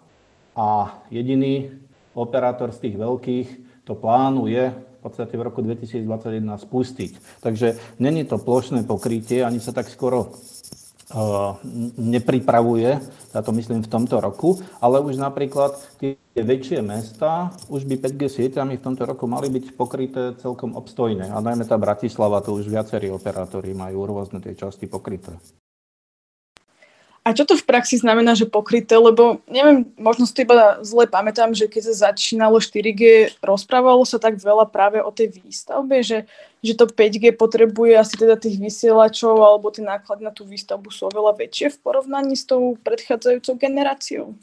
a 0.59 0.99
jediný 1.09 1.71
operátor 2.13 2.75
z 2.75 2.89
tých 2.89 2.97
veľkých 2.99 3.49
to 3.87 3.95
plánuje 3.95 4.73
v 4.73 4.99
podstate 5.03 5.35
v 5.35 5.43
roku 5.43 5.63
2021 5.63 6.59
spustiť. 6.59 7.13
Takže 7.43 7.99
není 7.99 8.23
to 8.27 8.39
plošné 8.39 8.87
pokrytie, 8.87 9.43
ani 9.43 9.59
sa 9.59 9.75
tak 9.75 9.91
skoro 9.91 10.35
nepripravuje, 11.97 12.91
ja 13.33 13.41
to 13.45 13.53
myslím 13.53 13.85
v 13.85 13.93
tomto 13.93 14.21
roku, 14.21 14.61
ale 14.81 15.01
už 15.01 15.21
napríklad 15.21 15.77
tie 16.01 16.17
väčšie 16.37 16.81
mesta 16.81 17.53
už 17.69 17.85
by 17.85 18.01
5G 18.01 18.23
sieťami 18.29 18.81
v 18.81 18.85
tomto 18.85 19.05
roku 19.05 19.29
mali 19.29 19.53
byť 19.53 19.77
pokryté 19.77 20.33
celkom 20.41 20.77
obstojne. 20.77 21.29
A 21.29 21.39
najmä 21.41 21.69
tá 21.69 21.77
Bratislava, 21.77 22.41
to 22.41 22.57
už 22.57 22.69
viacerí 22.69 23.13
operátori 23.13 23.77
majú 23.77 24.09
rôzne 24.09 24.41
tie 24.41 24.57
časti 24.57 24.89
pokryté. 24.89 25.37
A 27.23 27.31
čo 27.31 27.47
to 27.47 27.55
v 27.55 27.63
praxi 27.63 28.03
znamená, 28.03 28.35
že 28.35 28.51
pokryté? 28.51 28.99
Lebo 28.99 29.39
neviem, 29.47 29.87
možno 29.95 30.27
si 30.27 30.35
to 30.35 30.43
iba 30.43 30.83
zle 30.83 31.07
pamätám, 31.07 31.55
že 31.55 31.71
keď 31.71 31.95
sa 31.95 32.11
začínalo 32.11 32.59
4G, 32.59 33.31
rozprávalo 33.39 34.03
sa 34.03 34.19
tak 34.19 34.43
veľa 34.43 34.67
práve 34.67 34.99
o 34.99 35.07
tej 35.15 35.39
výstavbe, 35.39 36.03
že, 36.03 36.27
že 36.67 36.75
to 36.75 36.91
5G 36.91 37.39
potrebuje 37.39 37.95
asi 37.95 38.19
teda 38.19 38.35
tých 38.35 38.59
vysielačov 38.59 39.39
alebo 39.39 39.71
tie 39.71 39.87
náklady 39.87 40.27
na 40.27 40.35
tú 40.35 40.43
výstavbu 40.43 40.91
sú 40.91 41.07
oveľa 41.15 41.39
väčšie 41.39 41.79
v 41.79 41.81
porovnaní 41.87 42.35
s 42.35 42.43
tou 42.43 42.75
predchádzajúcou 42.83 43.55
generáciou. 43.55 44.35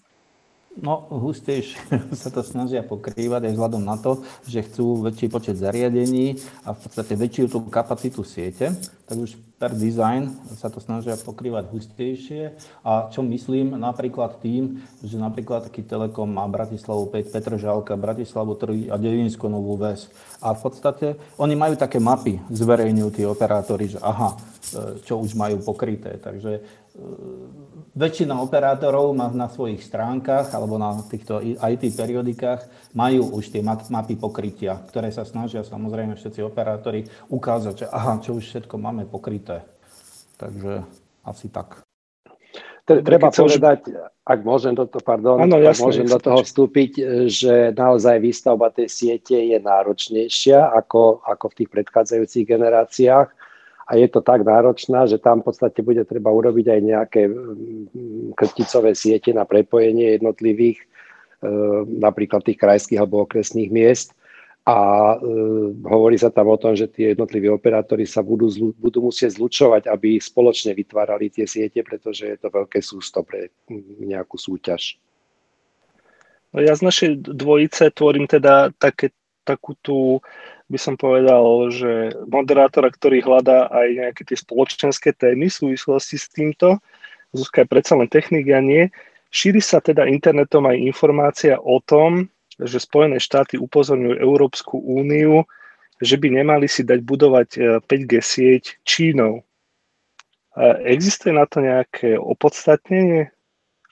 No, 0.79 1.12
hustejšie 1.12 1.79
sa 2.21 2.29
to 2.31 2.39
snažia 2.39 2.79
pokrývať 2.83 3.51
aj 3.51 3.53
vzhľadom 3.55 3.83
na 3.83 4.00
to, 4.00 4.24
že 4.48 4.63
chcú 4.63 5.03
väčší 5.03 5.27
počet 5.27 5.59
zariadení 5.59 6.39
a 6.63 6.71
v 6.71 6.79
podstate 6.79 7.13
väčšiu 7.19 7.45
tú 7.51 7.59
kapacitu 7.67 8.24
siete, 8.24 8.71
tak 9.09 9.17
už 9.17 9.36
per 9.59 9.75
design 9.75 10.31
sa 10.55 10.71
to 10.71 10.79
snažia 10.79 11.19
pokrývať 11.19 11.67
hustejšie. 11.67 12.55
A 12.88 13.12
čo 13.12 13.19
myslím 13.27 13.75
napríklad 13.75 14.39
tým, 14.39 14.79
že 15.03 15.19
napríklad 15.19 15.67
taký 15.67 15.83
Telekom 15.83 16.31
má 16.31 16.48
Bratislavu 16.48 17.12
5, 17.12 17.33
Petržalka, 17.33 18.00
Bratislavu 18.00 18.55
3 18.55 18.88
a 18.88 18.95
Devinsko 18.95 19.51
Novú 19.51 19.75
Ves. 19.75 20.07
A 20.39 20.55
v 20.55 20.59
podstate 20.63 21.07
oni 21.36 21.59
majú 21.59 21.75
také 21.75 22.00
mapy, 22.00 22.39
zverejňujú 22.48 23.09
tí 23.12 23.27
operátori, 23.27 23.91
že 23.91 24.00
aha, 24.00 24.38
e, 24.38 25.03
čo 25.03 25.19
už 25.19 25.36
majú 25.36 25.59
pokryté. 25.59 26.15
Takže 26.15 26.63
väčšina 28.00 28.39
operátorov 28.39 29.12
má 29.12 29.27
na 29.34 29.51
svojich 29.51 29.84
stránkach 29.84 30.53
alebo 30.56 30.79
na 30.79 30.96
týchto 31.03 31.44
IT 31.44 31.84
periodikách 31.98 32.94
majú 32.96 33.36
už 33.36 33.51
tie 33.51 33.62
mapy 33.65 34.15
pokrytia, 34.15 34.79
ktoré 34.88 35.12
sa 35.12 35.27
snažia 35.27 35.68
samozrejme 35.68 36.15
všetci 36.15 36.39
operátori 36.39 37.03
ukázať, 37.27 37.74
že 37.84 37.86
aha, 37.91 38.24
čo 38.24 38.39
už 38.39 38.46
všetko 38.46 38.75
máme 38.79 39.03
pokryté. 39.10 39.68
Takže 40.39 40.88
asi 41.27 41.51
tak. 41.51 41.84
Treba 42.89 43.29
povedať, 43.29 43.94
ak 44.25 44.39
môžem 44.41 44.74
do 44.74 44.89
toho, 44.89 45.03
pardon, 45.06 45.38
ano, 45.38 45.62
jasne, 45.62 45.77
ak 45.77 45.86
môžem 45.86 46.08
do 46.10 46.18
toho 46.18 46.41
vstúpiť, 46.41 46.91
že 47.29 47.70
naozaj 47.77 48.18
výstavba 48.18 48.74
tej 48.74 48.89
siete 48.89 49.38
je 49.38 49.62
náročnejšia 49.62 50.74
ako, 50.74 51.22
ako 51.22 51.46
v 51.53 51.58
tých 51.62 51.70
predchádzajúcich 51.70 52.50
generáciách 52.50 53.29
a 53.89 53.98
je 53.98 54.05
to 54.05 54.22
tak 54.22 54.46
náročná, 54.46 55.10
že 55.10 55.17
tam 55.17 55.41
v 55.41 55.50
podstate 55.50 55.81
bude 55.81 56.05
treba 56.05 56.29
urobiť 56.29 56.65
aj 56.69 56.79
nejaké 56.86 57.22
mm, 57.25 58.38
krticové 58.38 58.93
siete 58.93 59.34
na 59.34 59.50
prepojenie 59.50 60.22
jednotlivých, 60.22 60.77
e, 60.77 60.86
napríklad 61.98 62.46
tých 62.46 62.62
krajských 62.62 63.01
alebo 63.01 63.25
okresných 63.25 63.74
miest. 63.74 64.13
A 64.69 64.77
e, 65.17 65.17
hovorí 65.89 66.22
sa 66.22 66.29
tam 66.29 66.53
o 66.53 66.62
tom, 66.62 66.77
že 66.77 66.86
tie 66.86 67.17
jednotliví 67.17 67.50
operátori 67.50 68.05
sa 68.05 68.22
budú, 68.22 68.53
budú 68.77 69.10
musieť 69.10 69.41
zlučovať, 69.41 69.89
aby 69.89 70.22
spoločne 70.22 70.77
vytvárali 70.77 71.34
tie 71.34 71.50
siete, 71.50 71.81
pretože 71.81 72.29
je 72.29 72.38
to 72.38 72.53
veľké 72.53 72.86
sústo 72.86 73.25
pre 73.25 73.50
mm, 73.74 74.05
nejakú 74.05 74.38
súťaž. 74.38 75.01
No 76.53 76.62
ja 76.62 76.77
z 76.77 76.86
našej 76.86 77.10
dvojice 77.25 77.89
tvorím 77.89 78.29
teda 78.29 78.69
také, 78.77 79.10
takú 79.41 79.74
tú 79.81 80.22
by 80.69 80.77
som 80.77 80.95
povedal, 80.95 81.73
že 81.73 82.13
moderátora, 82.29 82.93
ktorý 82.93 83.25
hľadá 83.25 83.73
aj 83.73 83.88
nejaké 83.89 84.21
tie 84.21 84.38
spoločenské 84.38 85.17
témy 85.17 85.49
v 85.49 85.57
súvislosti 85.57 86.15
s 86.21 86.29
týmto, 86.29 86.77
Zuzka 87.33 87.61
je 87.61 87.69
predsa 87.69 87.93
len 87.93 88.09
technik, 88.09 88.49
ja 88.49 88.61
nie, 88.61 88.89
šíri 89.29 89.61
sa 89.61 89.81
teda 89.81 90.09
internetom 90.09 90.65
aj 90.65 90.81
informácia 90.81 91.61
o 91.61 91.77
tom, 91.81 92.29
že 92.57 92.81
Spojené 92.81 93.21
štáty 93.21 93.55
upozorňujú 93.61 94.17
Európsku 94.17 94.81
úniu, 94.81 95.45
že 96.01 96.17
by 96.17 96.41
nemali 96.41 96.65
si 96.65 96.81
dať 96.81 96.99
budovať 97.05 97.49
5G 97.85 98.13
e, 98.17 98.23
sieť 98.23 98.63
Čínou. 98.83 99.45
Existuje 100.83 101.31
na 101.31 101.45
to 101.47 101.63
nejaké 101.63 102.19
opodstatnenie? 102.19 103.31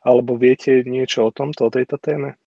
Alebo 0.04 0.40
viete 0.40 0.84
niečo 0.88 1.28
o 1.28 1.36
tomto, 1.36 1.68
o 1.68 1.74
tejto 1.74 2.00
téme? 2.00 2.40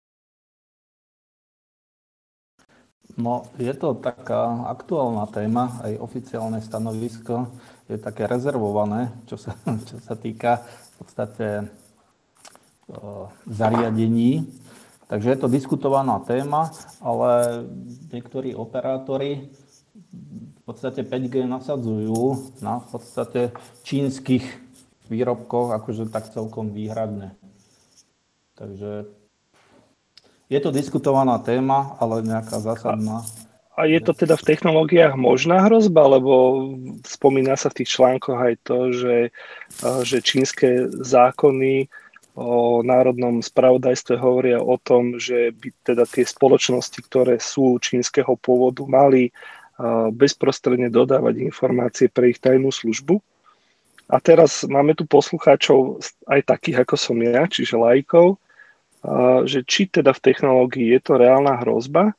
No, 3.19 3.43
je 3.59 3.75
to 3.75 3.99
taká 3.99 4.63
aktuálna 4.71 5.27
téma, 5.27 5.83
aj 5.83 5.99
oficiálne 5.99 6.63
stanovisko 6.63 7.51
je 7.91 7.99
také 7.99 8.23
rezervované, 8.23 9.11
čo 9.27 9.35
sa, 9.35 9.59
čo 9.91 9.99
sa 9.99 10.15
týka 10.15 10.63
v 10.63 10.93
podstate 11.03 11.47
o, 12.87 13.27
zariadení. 13.43 14.47
Takže 15.11 15.35
je 15.35 15.39
to 15.41 15.51
diskutovaná 15.51 16.23
téma, 16.23 16.71
ale 17.03 17.65
niektorí 18.07 18.55
operátori 18.55 19.51
v 20.15 20.61
podstate 20.63 21.03
5G 21.03 21.43
nasadzujú 21.43 22.55
na 22.63 22.79
v 22.79 22.87
podstate 22.87 23.41
čínskych 23.83 24.47
výrobkoch, 25.11 25.75
akože 25.75 26.07
tak 26.07 26.31
celkom 26.31 26.71
výhradne. 26.71 27.35
Takže 28.55 29.18
je 30.49 30.59
to 30.59 30.73
diskutovaná 30.73 31.37
téma, 31.37 31.95
ale 32.01 32.25
nejaká 32.25 32.57
zásadná. 32.57 33.21
A 33.79 33.87
je 33.87 34.03
to 34.03 34.11
teda 34.11 34.35
v 34.35 34.43
technológiách 34.43 35.15
možná 35.15 35.63
hrozba, 35.63 36.19
lebo 36.19 36.67
spomína 37.07 37.55
sa 37.55 37.71
v 37.71 37.79
tých 37.79 37.95
článkoch 37.95 38.35
aj 38.35 38.55
to, 38.67 38.77
že, 38.91 39.17
že 40.03 40.17
čínske 40.19 40.91
zákony 40.99 41.87
o 42.35 42.83
národnom 42.83 43.39
spravodajstve 43.39 44.19
hovoria 44.19 44.59
o 44.59 44.75
tom, 44.75 45.15
že 45.15 45.55
by 45.55 45.71
teda 45.87 46.03
tie 46.03 46.27
spoločnosti, 46.27 46.99
ktoré 47.07 47.39
sú 47.39 47.79
čínskeho 47.79 48.35
pôvodu, 48.35 48.83
mali 48.83 49.31
bezprostredne 50.11 50.91
dodávať 50.91 51.39
informácie 51.39 52.11
pre 52.11 52.35
ich 52.35 52.39
tajnú 52.43 52.67
službu. 52.67 53.23
A 54.11 54.19
teraz 54.19 54.67
máme 54.67 54.91
tu 54.91 55.07
poslucháčov 55.07 56.03
aj 56.27 56.51
takých, 56.51 56.83
ako 56.83 56.95
som 56.99 57.15
ja, 57.23 57.47
čiže 57.47 57.79
lajkov, 57.79 58.35
že 59.47 59.63
či 59.63 59.87
teda 59.87 60.11
v 60.11 60.23
technológii 60.23 60.91
je 60.91 60.99
to 60.99 61.13
reálna 61.15 61.55
hrozba 61.63 62.11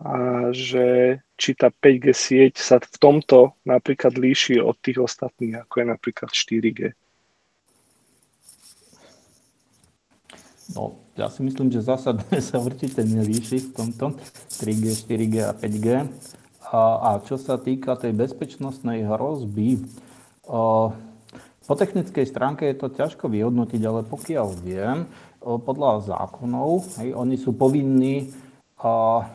a 0.00 0.48
že 0.50 1.18
či 1.38 1.54
tá 1.54 1.70
5G 1.70 2.10
sieť 2.14 2.54
sa 2.58 2.76
v 2.80 2.96
tomto 2.98 3.54
napríklad 3.62 4.16
líši 4.18 4.58
od 4.58 4.74
tých 4.80 5.02
ostatných, 5.02 5.66
ako 5.66 5.74
je 5.80 5.86
napríklad 5.86 6.30
4G. 6.30 6.80
No, 10.72 10.96
ja 11.14 11.28
si 11.28 11.44
myslím, 11.44 11.68
že 11.68 11.84
zásadne 11.84 12.40
sa 12.48 12.56
určite 12.58 13.04
nelíši 13.04 13.70
v 13.70 13.70
tomto 13.76 14.16
3G, 14.58 14.84
4G 15.04 15.34
a 15.44 15.52
5G. 15.52 15.88
A, 16.74 16.80
a 16.98 17.10
čo 17.22 17.36
sa 17.36 17.60
týka 17.60 17.94
tej 17.94 18.16
bezpečnostnej 18.16 19.06
hrozby, 19.06 19.84
o, 20.48 20.90
po 21.64 21.74
technickej 21.76 22.26
stránke 22.26 22.66
je 22.66 22.76
to 22.80 22.88
ťažko 22.90 23.30
vyhodnotiť, 23.30 23.82
ale 23.84 24.00
pokiaľ 24.02 24.48
viem, 24.64 25.06
podľa 25.44 26.08
zákonov, 26.08 26.98
hej, 27.04 27.12
oni 27.12 27.36
sú 27.36 27.52
povinní 27.52 28.32
a, 28.80 29.28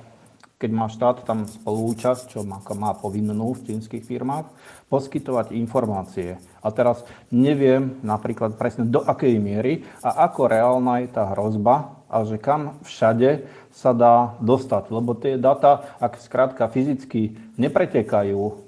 keď 0.60 0.72
má 0.74 0.92
štát 0.92 1.24
tam 1.24 1.46
spolúčasť, 1.48 2.36
čo 2.36 2.40
má, 2.44 2.60
má 2.76 2.92
povinnú 2.98 3.56
v 3.56 3.64
čínskych 3.70 4.04
firmách, 4.04 4.50
poskytovať 4.90 5.56
informácie. 5.56 6.42
A 6.60 6.68
teraz 6.74 7.06
neviem 7.32 8.02
napríklad 8.04 8.58
presne 8.60 8.90
do 8.90 9.00
akej 9.06 9.40
miery 9.40 9.88
a 10.04 10.28
ako 10.28 10.50
reálna 10.50 11.06
je 11.06 11.10
tá 11.14 11.32
hrozba 11.32 11.96
a 12.10 12.26
že 12.26 12.42
kam 12.42 12.76
všade 12.84 13.48
sa 13.72 13.94
dá 13.96 14.36
dostať. 14.44 14.92
Lebo 14.92 15.16
tie 15.16 15.38
data, 15.40 15.96
ak 16.02 16.20
skrátka 16.20 16.68
fyzicky 16.68 17.38
nepretekajú 17.56 18.60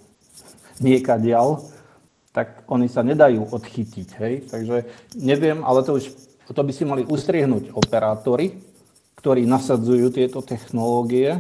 niekadiaľ, 0.80 1.66
tak 2.32 2.64
oni 2.72 2.88
sa 2.88 3.04
nedajú 3.04 3.52
odchytiť. 3.52 4.10
Hej? 4.24 4.34
Takže 4.48 4.88
neviem, 5.20 5.68
ale 5.68 5.84
to 5.84 6.00
už 6.00 6.31
to 6.52 6.62
by 6.64 6.72
si 6.72 6.84
mali 6.84 7.04
ustriehnúť 7.08 7.76
operátori, 7.76 8.56
ktorí 9.20 9.46
nasadzujú 9.48 10.12
tieto 10.12 10.40
technológie 10.46 11.40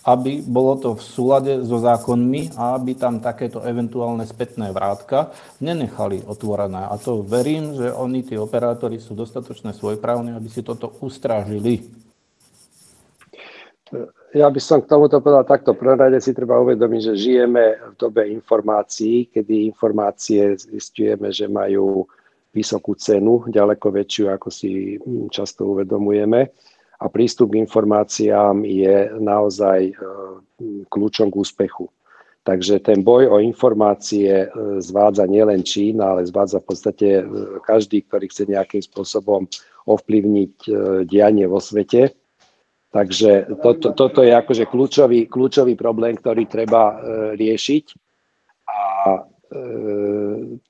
aby 0.00 0.40
bolo 0.40 0.80
to 0.80 0.96
v 0.96 1.02
súlade 1.04 1.52
so 1.68 1.76
zákonmi 1.76 2.56
a 2.56 2.80
aby 2.80 2.96
tam 2.96 3.20
takéto 3.20 3.60
eventuálne 3.60 4.24
spätné 4.24 4.72
vrátka 4.72 5.28
nenechali 5.60 6.24
otvorené. 6.24 6.88
A 6.88 6.96
to 6.96 7.20
verím, 7.20 7.76
že 7.76 7.92
oni, 7.92 8.24
tí 8.24 8.40
operátori, 8.40 8.96
sú 8.96 9.12
dostatočne 9.12 9.76
svojprávni, 9.76 10.32
aby 10.32 10.48
si 10.48 10.64
toto 10.64 10.96
ustrážili. 11.04 11.84
Ja 14.32 14.46
by 14.48 14.60
som 14.62 14.80
k 14.80 14.88
tomuto 14.88 15.20
povedal 15.20 15.44
takto. 15.44 15.76
Prvom 15.76 15.98
rade 15.98 16.22
si 16.22 16.32
treba 16.32 16.56
uvedomiť, 16.62 17.00
že 17.12 17.20
žijeme 17.20 17.92
v 17.92 17.94
dobe 17.98 18.24
informácií, 18.30 19.28
kedy 19.28 19.68
informácie 19.68 20.54
zistujeme, 20.56 21.28
že 21.34 21.50
majú 21.50 22.08
vysokú 22.50 22.98
cenu, 22.98 23.46
ďaleko 23.46 23.94
väčšiu, 23.94 24.24
ako 24.34 24.48
si 24.50 24.98
často 25.30 25.70
uvedomujeme 25.70 26.50
a 27.00 27.04
prístup 27.08 27.56
k 27.56 27.64
informáciám 27.64 28.60
je 28.68 29.08
naozaj 29.16 29.80
e, 29.88 29.94
kľúčom 30.92 31.32
k 31.32 31.38
úspechu. 31.40 31.88
Takže 32.44 32.80
ten 32.80 33.00
boj 33.00 33.32
o 33.32 33.36
informácie 33.40 34.44
e, 34.44 34.46
zvádza 34.84 35.24
nielen 35.24 35.64
Čína, 35.64 36.16
ale 36.16 36.28
zvádza 36.28 36.60
v 36.60 36.66
podstate 36.68 37.08
e, 37.20 37.24
každý, 37.64 38.04
ktorý 38.04 38.28
chce 38.28 38.52
nejakým 38.52 38.84
spôsobom 38.84 39.48
ovplyvniť 39.88 40.54
dianie 41.08 41.48
vo 41.48 41.56
svete. 41.56 42.12
Takže 42.92 43.48
toto, 43.64 43.96
toto 43.96 44.20
je 44.20 44.36
akože 44.36 44.68
kľúčový, 44.68 45.24
kľúčový 45.24 45.72
problém, 45.72 46.20
ktorý 46.20 46.44
treba 46.44 47.00
riešiť. 47.32 47.84
A 48.68 49.24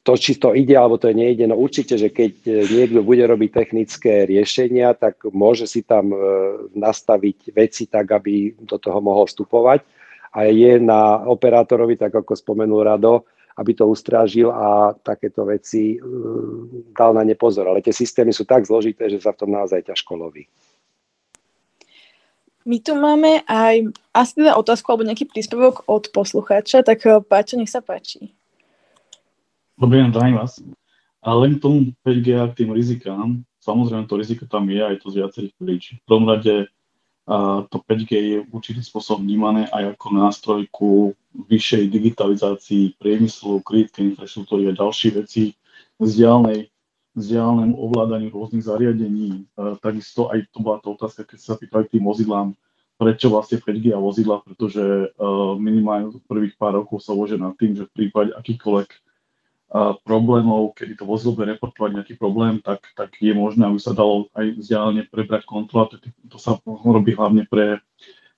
to, 0.02 0.12
či 0.16 0.40
to 0.40 0.56
ide 0.56 0.72
alebo 0.72 0.96
to 0.96 1.12
nejde, 1.12 1.44
no 1.44 1.56
určite, 1.60 2.00
že 2.00 2.08
keď 2.08 2.32
e, 2.48 2.50
niekto 2.64 3.04
bude 3.04 3.20
robiť 3.28 3.50
technické 3.52 4.24
riešenia, 4.24 4.96
tak 4.96 5.20
môže 5.36 5.68
si 5.68 5.84
tam 5.84 6.08
e, 6.08 6.18
nastaviť 6.72 7.52
veci 7.52 7.92
tak, 7.92 8.08
aby 8.08 8.56
do 8.56 8.80
toho 8.80 9.04
mohol 9.04 9.28
vstupovať. 9.28 9.84
A 10.32 10.48
je 10.48 10.80
na 10.80 11.20
operátorovi, 11.28 12.00
tak 12.00 12.24
ako 12.24 12.32
spomenul 12.32 12.80
Rado, 12.80 13.28
aby 13.60 13.76
to 13.76 13.84
ustrážil 13.84 14.48
a 14.48 14.96
takéto 14.96 15.44
veci 15.44 16.00
e, 16.00 16.08
dal 16.96 17.12
na 17.12 17.20
ne 17.20 17.36
pozor. 17.36 17.68
Ale 17.68 17.84
tie 17.84 17.92
systémy 17.92 18.32
sú 18.32 18.48
tak 18.48 18.64
zložité, 18.64 19.12
že 19.12 19.20
sa 19.20 19.36
v 19.36 19.44
tom 19.44 19.52
naozaj 19.52 19.92
ťažko 19.92 20.16
loví. 20.16 20.48
My 22.64 22.80
tu 22.80 22.96
máme 22.96 23.44
aj 23.44 23.92
asi 24.16 24.32
teda 24.40 24.56
otázku 24.56 24.88
alebo 24.88 25.04
nejaký 25.04 25.28
príspevok 25.28 25.84
od 25.84 26.08
poslucháča, 26.16 26.80
tak 26.80 27.04
Páťo, 27.28 27.60
nech 27.60 27.72
sa 27.72 27.84
páči. 27.84 28.39
Dobrý 29.80 30.04
deň, 30.04 30.12
zdravím 30.12 30.36
vás. 30.36 30.60
A 31.24 31.32
len 31.40 31.56
k 31.56 31.64
tomu 31.64 31.96
5G 32.04 32.36
a 32.36 32.44
k 32.52 32.56
tým 32.60 32.76
rizikám, 32.76 33.40
samozrejme 33.64 34.04
to 34.04 34.20
riziko 34.20 34.44
tam 34.44 34.68
je 34.68 34.76
aj 34.76 35.00
to 35.00 35.08
z 35.08 35.24
viacerých 35.24 35.54
príčin. 35.56 35.96
V 35.96 36.04
prvom 36.04 36.28
rade 36.28 36.68
to 37.72 37.76
5G 37.88 38.10
je 38.12 38.38
určitým 38.52 38.84
spôsobom 38.84 39.24
vnímané 39.24 39.72
aj 39.72 39.96
ako 39.96 40.06
nástroj 40.12 40.60
ku 40.68 41.16
vyššej 41.32 41.96
digitalizácii 41.96 43.00
priemyslu, 43.00 43.64
kritickej 43.64 44.12
infraštruktúry 44.12 44.68
a 44.68 44.76
ďalšie 44.76 45.16
veci, 45.16 45.56
vzdialenej, 45.96 46.68
vzdialenému 47.16 47.72
ovládaniu 47.72 48.36
rôznych 48.36 48.68
zariadení. 48.68 49.48
Takisto 49.80 50.28
aj 50.28 50.44
to 50.52 50.60
bola 50.60 50.76
tá 50.84 50.92
otázka, 50.92 51.24
keď 51.24 51.40
sa 51.40 51.56
pýtali 51.56 51.88
tým 51.88 52.04
vozidlám, 52.04 52.52
prečo 53.00 53.32
vlastne 53.32 53.56
5G 53.56 53.96
a 53.96 54.00
vozidla, 54.04 54.44
pretože 54.44 55.08
minimálne 55.56 56.12
prvých 56.28 56.60
pár 56.60 56.84
rokov 56.84 57.00
sa 57.00 57.16
uvažuje 57.16 57.40
nad 57.40 57.56
tým, 57.56 57.80
že 57.80 57.88
v 57.88 57.96
prípade 57.96 58.36
akýkoľvek 58.36 59.08
problémov, 60.02 60.74
kedy 60.74 60.98
to 60.98 61.04
vozidlo 61.06 61.38
bude 61.38 61.54
reportovať 61.54 61.90
nejaký 61.94 62.14
problém, 62.18 62.58
tak, 62.58 62.82
tak 62.98 63.14
je 63.22 63.30
možné, 63.30 63.70
aby 63.70 63.78
sa 63.78 63.94
dalo 63.94 64.26
aj 64.34 64.58
vzdialene 64.58 65.06
prebrať 65.06 65.46
kontrola. 65.46 65.86
To, 65.94 65.96
to 66.26 66.38
sa 66.42 66.58
robí 66.66 67.14
hlavne 67.14 67.46
pre, 67.46 67.78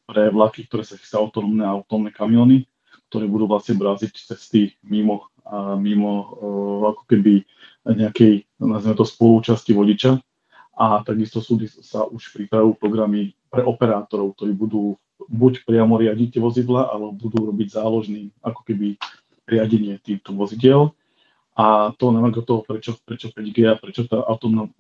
pre 0.05 0.29
vlaky, 0.29 0.69
ktoré 0.69 0.85
sa 0.85 1.01
chystajú 1.01 1.33
autonómne 1.33 1.65
a 1.65 1.73
autonómne 1.73 2.13
kamiony, 2.13 2.69
ktoré 3.09 3.25
budú 3.25 3.49
vlastne 3.49 3.81
braziť 3.81 4.13
cesty 4.13 4.77
mimo, 4.85 5.33
a 5.49 5.75
mimo 5.81 6.13
uh, 6.13 6.93
ako 6.93 7.03
keby 7.09 7.49
nejakej, 7.89 8.45
nazvime 8.61 8.95
to, 8.95 9.05
spolúčasti 9.09 9.73
vodiča. 9.73 10.21
A 10.77 11.01
takisto 11.05 11.41
sú, 11.41 11.61
sa 11.85 12.09
už 12.09 12.33
pripravujú 12.33 12.77
programy 12.77 13.37
pre 13.49 13.65
operátorov, 13.65 14.37
ktorí 14.37 14.53
budú 14.53 14.97
buď 15.33 15.65
priamo 15.65 15.97
riadiť 15.97 16.41
vozidla, 16.41 16.93
alebo 16.93 17.17
budú 17.17 17.49
robiť 17.49 17.77
záložný 17.81 18.33
ako 18.45 18.61
keby 18.69 18.97
riadenie 19.49 19.97
týchto 20.01 20.37
vozidiel 20.37 20.93
a 21.53 21.93
to 22.01 22.17
na 22.17 22.25
toho, 22.33 22.65
prečo, 22.65 22.97
prečo 23.05 23.29
5G 23.29 23.69
a 23.69 23.77
prečo 23.77 24.09
tá 24.09 24.25
autonómna 24.25 24.73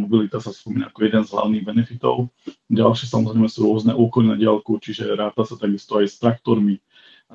mobilita 0.00 0.40
sa 0.40 0.48
spomína 0.48 0.88
ako 0.88 1.00
jeden 1.04 1.22
z 1.28 1.30
hlavných 1.36 1.64
benefitov. 1.64 2.32
Ďalšie 2.72 3.04
samozrejme 3.04 3.52
sú 3.52 3.68
rôzne 3.68 3.92
úkony 3.92 4.32
na 4.32 4.36
diálku, 4.40 4.80
čiže 4.80 5.12
ráta 5.12 5.44
sa 5.44 5.60
takisto 5.60 6.00
aj 6.00 6.08
s 6.08 6.16
traktormi, 6.16 6.80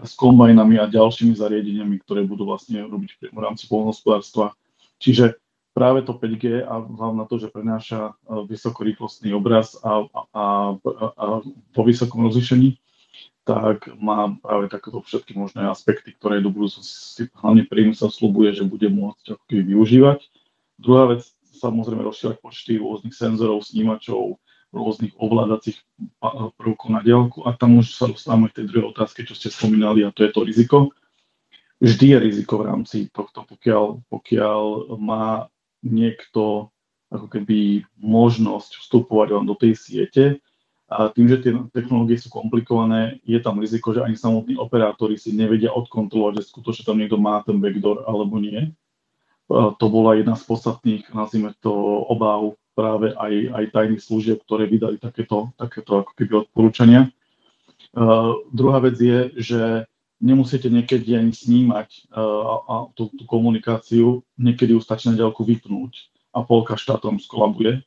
s 0.02 0.18
kombajnami 0.18 0.82
a 0.82 0.90
ďalšími 0.90 1.38
zariadeniami, 1.38 2.02
ktoré 2.02 2.26
budú 2.26 2.50
vlastne 2.50 2.82
robiť 2.82 3.30
v 3.30 3.38
rámci 3.38 3.70
polnohospodárstva. 3.70 4.58
Čiže 4.98 5.38
práve 5.78 6.02
to 6.02 6.18
5G 6.18 6.66
a 6.66 6.74
hlavne 6.82 7.30
to, 7.30 7.38
že 7.38 7.54
prenáša 7.54 8.18
e, 8.18 8.44
vysokorýchlostný 8.50 9.30
obraz 9.38 9.78
a, 9.86 10.10
a, 10.10 10.24
a, 10.34 10.46
a 11.14 11.24
po 11.70 11.82
vysokom 11.86 12.26
rozlišení, 12.26 12.82
tak 13.44 13.92
má 14.00 14.32
práve 14.40 14.72
takéto 14.72 15.04
všetky 15.04 15.36
možné 15.36 15.68
aspekty, 15.68 16.16
ktoré 16.16 16.40
do 16.40 16.48
budúcnosti 16.48 17.28
hlavne 17.36 17.68
priemysel 17.68 18.08
slubuje, 18.08 18.56
že 18.56 18.64
bude 18.64 18.88
môcť 18.88 19.36
využívať. 19.52 20.24
Druhá 20.80 21.12
vec, 21.12 21.28
samozrejme 21.60 22.08
rozšírať 22.08 22.40
počty 22.40 22.80
rôznych 22.80 23.12
senzorov, 23.12 23.68
snímačov, 23.68 24.40
rôznych 24.74 25.14
ovládacích 25.20 25.78
prvkov 26.58 26.90
na 26.90 27.06
diálku 27.06 27.46
a 27.46 27.54
tam 27.54 27.78
už 27.78 27.94
sa 27.94 28.10
dostávame 28.10 28.50
k 28.50 28.64
tej 28.64 28.66
druhej 28.74 28.90
otázke, 28.96 29.22
čo 29.22 29.38
ste 29.38 29.54
spomínali 29.54 30.02
a 30.02 30.10
to 30.10 30.26
je 30.26 30.32
to 30.34 30.42
riziko. 30.42 30.78
Vždy 31.84 32.16
je 32.16 32.18
riziko 32.18 32.64
v 32.64 32.68
rámci 32.72 32.98
tohto, 33.12 33.44
pokiaľ, 33.44 34.08
pokiaľ 34.08 34.62
má 34.98 35.52
niekto 35.84 36.72
ako 37.14 37.28
keby 37.30 37.86
možnosť 38.02 38.82
vstupovať 38.82 39.28
len 39.38 39.46
do 39.46 39.54
tej 39.54 39.78
siete, 39.78 40.24
a 40.94 41.10
tým, 41.10 41.26
že 41.26 41.42
tie 41.42 41.52
technológie 41.74 42.22
sú 42.22 42.30
komplikované, 42.30 43.18
je 43.26 43.42
tam 43.42 43.58
riziko, 43.58 43.98
že 43.98 44.06
ani 44.06 44.14
samotní 44.14 44.54
operátori 44.62 45.18
si 45.18 45.34
nevedia 45.34 45.74
odkontrolovať, 45.74 46.38
že 46.38 46.50
skutočne 46.54 46.86
tam 46.86 47.02
niekto 47.02 47.18
má 47.18 47.42
ten 47.42 47.58
backdoor 47.58 48.06
alebo 48.06 48.38
nie. 48.38 48.70
To 49.50 49.86
bola 49.90 50.14
jedna 50.14 50.38
z 50.38 50.46
podstatných, 50.46 51.10
nazvime 51.12 51.58
to, 51.60 51.74
obáv 52.08 52.56
práve 52.78 53.14
aj, 53.18 53.34
aj 53.54 53.64
tajných 53.74 54.02
služieb, 54.02 54.38
ktoré 54.46 54.70
vydali 54.70 54.98
takéto, 54.98 55.54
takéto 55.58 56.06
ako 56.06 56.12
keby 56.18 56.46
odporúčania. 56.46 57.10
Uh, 57.94 58.42
druhá 58.50 58.82
vec 58.82 58.98
je, 58.98 59.30
že 59.38 59.62
nemusíte 60.18 60.74
niekedy 60.74 61.14
ani 61.14 61.30
snímať 61.30 62.10
uh, 62.10 62.66
a 62.66 62.76
tú, 62.98 63.14
tú 63.14 63.30
komunikáciu, 63.30 64.26
niekedy 64.42 64.74
ju 64.74 64.82
stačí 64.82 65.14
na 65.14 65.18
ďalku 65.18 65.46
vypnúť 65.46 66.10
a 66.34 66.42
polka 66.42 66.74
štátom 66.74 67.22
skolabuje 67.22 67.86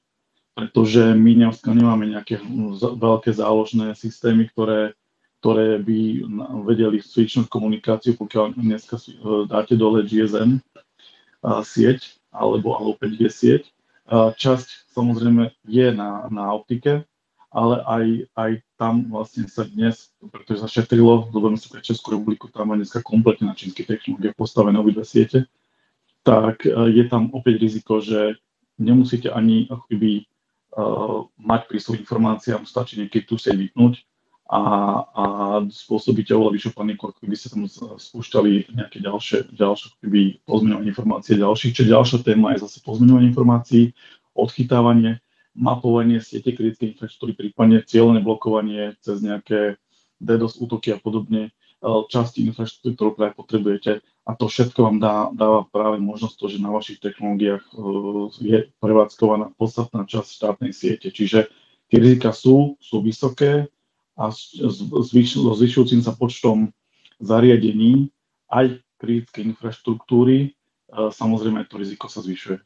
pretože 0.57 1.12
my 1.12 1.37
dneska 1.37 1.69
nemáme 1.69 2.09
nejaké 2.09 2.40
veľké 2.81 3.29
záložné 3.29 3.92
systémy, 3.92 4.49
ktoré, 4.49 4.97
ktoré 5.45 5.77
by 5.77 6.25
vedeli 6.64 7.05
switchnúť 7.05 7.53
komunikáciu, 7.53 8.16
pokiaľ 8.16 8.57
dneska 8.57 8.97
dáte 9.53 9.77
dole 9.77 10.01
GSM 10.09 10.64
sieť 11.61 12.16
alebo, 12.33 12.73
alebo 12.73 12.97
5G 12.97 13.21
sieť. 13.29 13.62
Časť 14.09 14.97
samozrejme 14.97 15.53
je 15.69 15.92
na, 15.92 16.25
na 16.33 16.49
optike, 16.57 17.05
ale 17.53 17.77
aj, 17.85 18.05
aj 18.33 18.51
tam 18.81 19.12
vlastne 19.12 19.45
sa 19.53 19.69
dnes, 19.69 20.09
pretože 20.25 20.64
sa 20.64 20.69
šetrilo, 20.73 21.29
zoberme 21.37 21.61
si 21.61 21.69
pre 21.69 21.85
Českú 21.85 22.16
republiku, 22.16 22.49
tam 22.49 22.73
je 22.73 22.81
dneska 22.81 23.05
kompletne 23.05 23.53
na 23.53 23.59
čínskych 23.59 23.92
technológiách 23.92 24.40
postavené 24.40 24.81
obidve 24.81 25.05
siete, 25.05 25.53
tak 26.25 26.64
je 26.64 27.05
tam 27.12 27.29
opäť 27.37 27.61
riziko, 27.61 28.01
že 28.01 28.40
nemusíte 28.81 29.29
ani 29.29 29.69
ako 29.69 29.85
mať 31.40 31.60
prístup 31.72 31.96
k 31.96 32.04
informáciám, 32.04 32.68
stačí 32.68 33.00
niekedy 33.00 33.24
tu 33.24 33.40
sieť 33.40 33.56
vypnúť 33.56 34.04
a, 34.46 34.62
a 35.10 35.24
spôsobíte 35.66 36.30
oveľa 36.30 36.54
vyššiu 36.54 36.72
paniku, 36.76 37.10
ako 37.10 37.18
keby 37.18 37.34
ste 37.34 37.50
tam 37.50 37.66
spúšťali 37.98 38.76
nejaké 38.78 39.02
ďalšie, 39.02 39.50
ďalšie 39.56 39.88
pozmeňovanie 40.46 40.92
informácie 40.92 41.34
ďalších. 41.34 41.72
Čiže 41.74 41.92
ďalšia 41.96 42.18
téma 42.22 42.54
je 42.54 42.62
zase 42.62 42.78
pozmeňovanie 42.86 43.32
informácií, 43.34 43.96
odchytávanie. 44.36 45.18
mapovanie 45.56 46.20
siete 46.20 46.52
kritickej 46.52 46.92
infraštruktúry, 46.94 47.32
prípadne 47.32 47.80
cieľné 47.80 48.20
blokovanie 48.20 48.92
cez 49.00 49.24
nejaké 49.24 49.80
DDoS 50.20 50.60
útoky 50.60 50.92
a 50.92 51.00
podobne, 51.00 51.50
časti 51.84 52.46
infraštruktúry, 52.48 52.94
ktorú 52.96 53.10
práve 53.14 53.32
potrebujete. 53.36 54.00
A 54.26 54.34
to 54.34 54.50
všetko 54.50 54.78
vám 54.82 54.98
dá, 54.98 55.30
dáva 55.30 55.68
práve 55.70 56.02
možnosť 56.02 56.34
to, 56.34 56.46
že 56.50 56.58
na 56.58 56.74
vašich 56.74 56.98
technológiách 56.98 57.62
je 58.42 58.66
prevádzkovaná 58.82 59.54
podstatná 59.54 60.02
časť 60.02 60.28
štátnej 60.34 60.72
siete. 60.74 61.14
Čiže 61.14 61.46
tie 61.92 61.98
rizika 62.02 62.34
sú, 62.34 62.74
sú 62.82 63.04
vysoké 63.04 63.70
a 64.18 64.32
s, 64.34 64.58
zvyšujúcim 65.12 66.02
sa 66.02 66.16
počtom 66.16 66.74
zariadení 67.22 68.10
aj 68.50 68.82
kritickej 68.98 69.52
infraštruktúry, 69.52 70.56
samozrejme 70.90 71.68
to 71.68 71.76
riziko 71.76 72.08
sa 72.08 72.24
zvyšuje. 72.24 72.58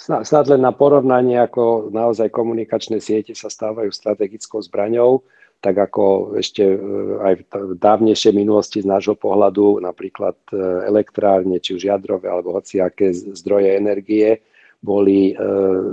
Snad 0.00 0.48
len 0.48 0.64
na 0.64 0.72
porovnanie, 0.72 1.36
ako 1.36 1.92
naozaj 1.92 2.32
komunikačné 2.32 3.04
siete 3.04 3.36
sa 3.36 3.52
stávajú 3.52 3.92
strategickou 3.92 4.64
zbraňou, 4.64 5.20
tak 5.60 5.76
ako 5.76 6.36
ešte 6.40 6.64
e, 6.64 6.76
aj 7.20 7.34
v 7.52 7.72
dávnejšej 7.76 8.32
minulosti 8.32 8.80
z 8.80 8.88
nášho 8.88 9.12
pohľadu 9.14 9.84
napríklad 9.84 10.36
e, 10.50 10.56
elektrárne, 10.88 11.60
či 11.60 11.76
už 11.76 11.84
jadrové 11.84 12.32
alebo 12.32 12.56
hociaké 12.56 13.12
zdroje 13.12 13.76
energie, 13.76 14.40
boli 14.80 15.30
e, 15.30 15.34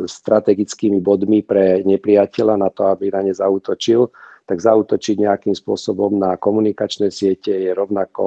strategickými 0.08 1.04
bodmi 1.04 1.44
pre 1.44 1.84
nepriateľa 1.84 2.56
na 2.56 2.72
to, 2.72 2.88
aby 2.88 3.12
na 3.12 3.28
ne 3.28 3.36
zautočil, 3.36 4.08
tak 4.48 4.64
zautočiť 4.64 5.28
nejakým 5.28 5.52
spôsobom 5.52 6.16
na 6.16 6.40
komunikačné 6.40 7.12
siete 7.12 7.52
je 7.52 7.76
rovnako 7.76 8.24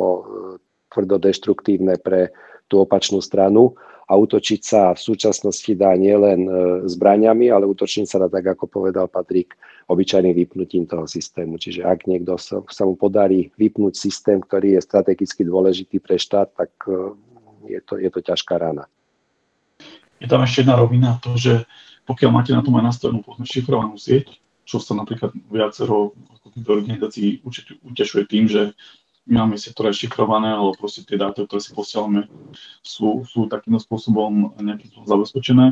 tvrdo 0.93 1.17
deštruktívne 1.17 1.97
pre 1.97 2.29
tú 2.69 2.85
opačnú 2.85 3.25
stranu 3.25 3.73
a 4.11 4.13
útočiť 4.19 4.61
sa 4.67 4.83
v 4.91 4.99
súčasnosti 4.99 5.71
dá 5.79 5.95
nielen 5.95 6.51
e, 6.51 6.53
zbraniami, 6.91 7.47
ale 7.55 7.71
útočiť 7.71 8.11
sa 8.11 8.19
dá, 8.19 8.27
tak 8.27 8.59
ako 8.59 8.67
povedal 8.67 9.07
Patrik, 9.07 9.55
obyčajným 9.87 10.35
vypnutím 10.35 10.83
toho 10.91 11.07
systému. 11.07 11.63
Čiže 11.63 11.87
ak 11.87 12.11
niekto 12.11 12.35
sa, 12.35 12.59
sa 12.67 12.83
mu 12.83 12.99
podarí 12.99 13.55
vypnúť 13.55 13.95
systém, 13.95 14.43
ktorý 14.43 14.75
je 14.75 14.83
strategicky 14.83 15.47
dôležitý 15.47 16.03
pre 16.03 16.19
štát, 16.19 16.51
tak 16.59 16.75
e, 16.91 17.15
je 17.71 17.81
to, 17.87 18.03
je 18.03 18.11
to 18.11 18.19
ťažká 18.19 18.59
rána. 18.59 18.91
Je 20.19 20.27
tam 20.27 20.43
ešte 20.43 20.67
jedna 20.67 20.75
rovina, 20.75 21.23
to, 21.23 21.39
že 21.39 21.63
pokiaľ 22.03 22.31
máte 22.35 22.51
na 22.51 22.67
tom 22.67 22.75
aj 22.83 22.91
nastavenú 22.91 23.23
šifrovanú 23.47 23.95
sieť, 23.95 24.27
čo 24.67 24.83
sa 24.83 24.99
napríklad 24.99 25.31
viacero 25.47 26.19
organizácií 26.67 27.47
utešuje 27.87 28.27
tým, 28.27 28.51
že 28.51 28.75
máme 29.31 29.57
si 29.57 29.71
to 29.71 29.87
rešifrované, 29.87 30.51
alebo 30.51 30.75
proste 30.75 31.07
tie 31.07 31.15
dáta, 31.15 31.47
ktoré 31.47 31.63
si 31.63 31.71
posielame, 31.71 32.27
sú, 32.83 33.23
sú 33.25 33.47
takým 33.47 33.79
spôsobom 33.79 34.59
nejakým 34.59 34.91
spôsobom 34.91 35.09
zabezpečené, 35.09 35.67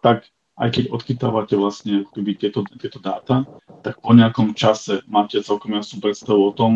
tak 0.00 0.30
aj 0.60 0.68
keď 0.76 0.84
odkytávate 0.92 1.54
vlastne 1.56 2.04
tieto, 2.36 2.62
tieto 2.78 2.98
dáta, 3.00 3.48
tak 3.80 3.98
po 3.98 4.12
nejakom 4.12 4.52
čase 4.52 5.00
máte 5.08 5.40
celkom 5.40 5.72
jasnú 5.72 6.04
predstavu 6.04 6.40
o 6.40 6.52
tom, 6.52 6.72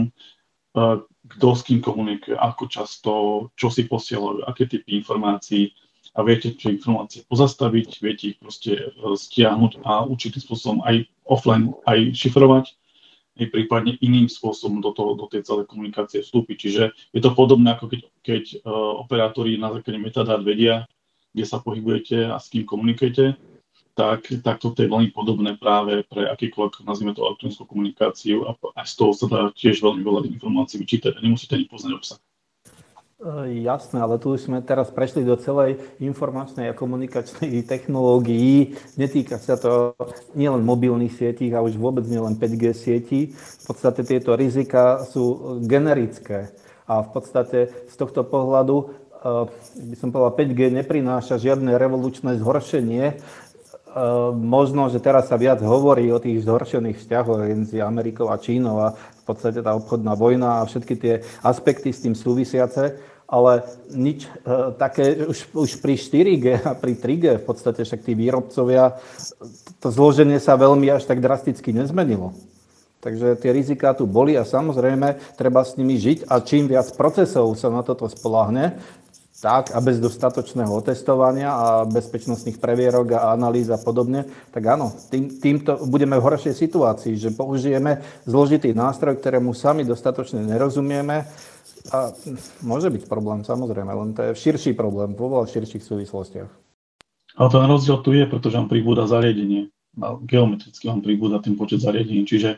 uh, 0.74 1.04
kto 1.24 1.48
s 1.52 1.62
kým 1.64 1.80
komunikuje, 1.84 2.36
ako 2.36 2.64
často, 2.68 3.12
čo 3.54 3.68
si 3.68 3.84
posielajú, 3.84 4.44
aké 4.48 4.64
typy 4.64 5.00
informácií 5.00 5.76
a 6.16 6.24
viete 6.24 6.56
tie 6.56 6.76
informácie 6.76 7.28
pozastaviť, 7.28 7.88
viete 8.00 8.24
ich 8.32 8.38
proste 8.40 8.88
uh, 8.96 9.12
stiahnuť 9.12 9.84
a 9.84 10.08
určitým 10.08 10.40
spôsobom 10.40 10.78
aj 10.88 11.04
offline 11.28 11.76
aj 11.84 12.16
šifrovať 12.16 12.72
prípadne 13.34 13.98
iným 13.98 14.30
spôsobom 14.30 14.78
do, 14.78 14.94
toho, 14.94 15.18
do 15.18 15.26
tej 15.26 15.42
celej 15.42 15.66
komunikácie 15.66 16.22
vstúpiť. 16.22 16.56
Čiže 16.56 16.82
je 17.10 17.20
to 17.20 17.34
podobné, 17.34 17.74
ako 17.74 17.90
keď, 17.90 18.00
keď 18.22 18.44
uh, 18.62 19.02
operátori 19.02 19.58
na 19.58 19.74
základe 19.74 19.98
metadát 19.98 20.38
vedia, 20.38 20.86
kde 21.34 21.44
sa 21.44 21.58
pohybujete 21.58 22.30
a 22.30 22.38
s 22.38 22.46
kým 22.46 22.62
komunikujete, 22.62 23.34
tak, 23.94 24.26
tak 24.42 24.58
toto 24.58 24.82
je 24.82 24.90
veľmi 24.90 25.14
podobné 25.14 25.54
práve 25.54 26.02
pre 26.10 26.26
akýkoľvek, 26.30 26.82
nazvime 26.82 27.14
to 27.14 27.22
elektronickú 27.22 27.62
komunikáciu 27.66 28.46
a 28.46 28.58
aj 28.82 28.86
z 28.90 28.94
toho 28.98 29.12
sa 29.14 29.26
dá 29.30 29.40
tiež 29.54 29.82
veľmi 29.82 30.02
veľa 30.02 30.26
informácií 30.34 30.82
vyčítať 30.82 31.14
a 31.14 31.22
nemusíte 31.22 31.54
ani 31.54 31.70
poznať 31.70 31.92
obsah. 31.94 32.18
E, 33.14 33.62
jasné, 33.62 34.02
ale 34.02 34.18
tu 34.18 34.34
už 34.34 34.50
sme 34.50 34.58
teraz 34.58 34.90
prešli 34.90 35.22
do 35.22 35.38
celej 35.38 35.78
informačnej 36.02 36.74
a 36.74 36.74
komunikačnej 36.74 37.62
technológií. 37.70 38.74
Netýka 38.98 39.38
sa 39.38 39.54
to 39.54 39.94
nielen 40.34 40.66
mobilných 40.66 41.14
sietí 41.14 41.46
a 41.54 41.62
už 41.62 41.78
vôbec 41.78 42.02
nielen 42.10 42.34
5G 42.34 42.64
sietí. 42.74 43.20
V 43.30 43.64
podstate 43.70 44.02
tieto 44.02 44.34
rizika 44.34 45.06
sú 45.06 45.58
generické. 45.62 46.50
A 46.90 47.06
v 47.06 47.08
podstate 47.14 47.86
z 47.86 47.94
tohto 47.94 48.26
pohľadu 48.26 48.76
e, 48.82 48.84
by 49.94 49.96
som 49.96 50.10
povedal, 50.10 50.34
5G 50.34 50.74
neprináša 50.82 51.38
žiadne 51.38 51.70
revolučné 51.78 52.34
zhoršenie. 52.42 53.04
E, 53.08 53.16
možno, 54.34 54.90
že 54.90 54.98
teraz 54.98 55.30
sa 55.30 55.38
viac 55.38 55.62
hovorí 55.62 56.10
o 56.10 56.18
tých 56.18 56.42
zhoršených 56.42 56.98
vzťahoch 56.98 57.46
medzi 57.46 57.78
Amerikou 57.78 58.26
a 58.26 58.42
Čínou 58.42 58.82
a 58.82 58.98
podstate 59.26 59.60
tá 59.64 59.72
obchodná 59.72 60.12
vojna 60.14 60.60
a 60.60 60.68
všetky 60.68 60.94
tie 60.96 61.14
aspekty 61.40 61.90
s 61.92 62.04
tým 62.04 62.12
súvisiace 62.12 63.14
ale 63.24 63.64
nič 63.90 64.28
e, 64.28 64.30
také 64.76 65.24
už, 65.24 65.56
už 65.56 65.70
pri 65.80 65.96
4G 65.96 66.46
a 66.60 66.72
pri 66.76 66.92
3G 66.94 67.40
v 67.40 67.44
podstate 67.44 67.82
však 67.82 68.04
tí 68.04 68.12
výrobcovia, 68.12 69.00
to 69.80 69.88
zloženie 69.88 70.36
sa 70.36 70.60
veľmi 70.60 70.92
až 70.92 71.08
tak 71.08 71.24
drasticky 71.24 71.72
nezmenilo. 71.72 72.36
Takže 73.00 73.36
tie 73.36 73.52
riziká 73.52 73.92
tu 73.92 74.08
boli 74.08 74.32
a 74.32 74.48
samozrejme 74.48 75.36
treba 75.36 75.60
s 75.60 75.76
nimi 75.76 76.00
žiť 76.00 76.24
a 76.24 76.40
čím 76.40 76.72
viac 76.72 76.88
procesov 76.96 77.52
sa 77.56 77.68
na 77.68 77.84
toto 77.84 78.08
spolahne, 78.08 78.80
tak 79.44 79.76
a 79.76 79.78
bez 79.84 80.00
dostatočného 80.00 80.72
otestovania 80.72 81.52
a 81.52 81.66
bezpečnostných 81.84 82.56
previerok 82.56 83.12
a 83.12 83.36
analýz 83.36 83.68
a 83.68 83.76
podobne, 83.76 84.24
tak 84.48 84.64
áno, 84.64 84.88
tým, 85.12 85.28
týmto 85.36 85.84
budeme 85.84 86.16
v 86.16 86.24
horšej 86.24 86.56
situácii, 86.56 87.20
že 87.20 87.36
použijeme 87.36 88.00
zložitý 88.24 88.72
nástroj, 88.72 89.20
ktorému 89.20 89.52
sami 89.52 89.84
dostatočne 89.84 90.40
nerozumieme, 90.48 91.28
a 91.92 92.16
môže 92.64 92.88
byť 92.88 93.04
problém, 93.04 93.44
samozrejme, 93.44 93.92
len 93.92 94.16
to 94.16 94.32
je 94.32 94.40
širší 94.40 94.72
problém, 94.72 95.12
vo 95.12 95.28
veľa 95.28 95.52
širších 95.52 95.84
súvislostiach. 95.84 96.48
Ale 97.36 97.48
ten 97.52 97.68
rozdiel 97.68 98.00
tu 98.00 98.16
je, 98.16 98.24
pretože 98.24 98.56
vám 98.56 98.72
pribúda 98.72 99.04
zariadenie. 99.04 99.68
A 100.00 100.16
geometricky 100.16 100.88
vám 100.88 101.04
pribúda 101.04 101.44
ten 101.44 101.58
počet 101.58 101.84
zariadení. 101.84 102.24
Čiže 102.24 102.56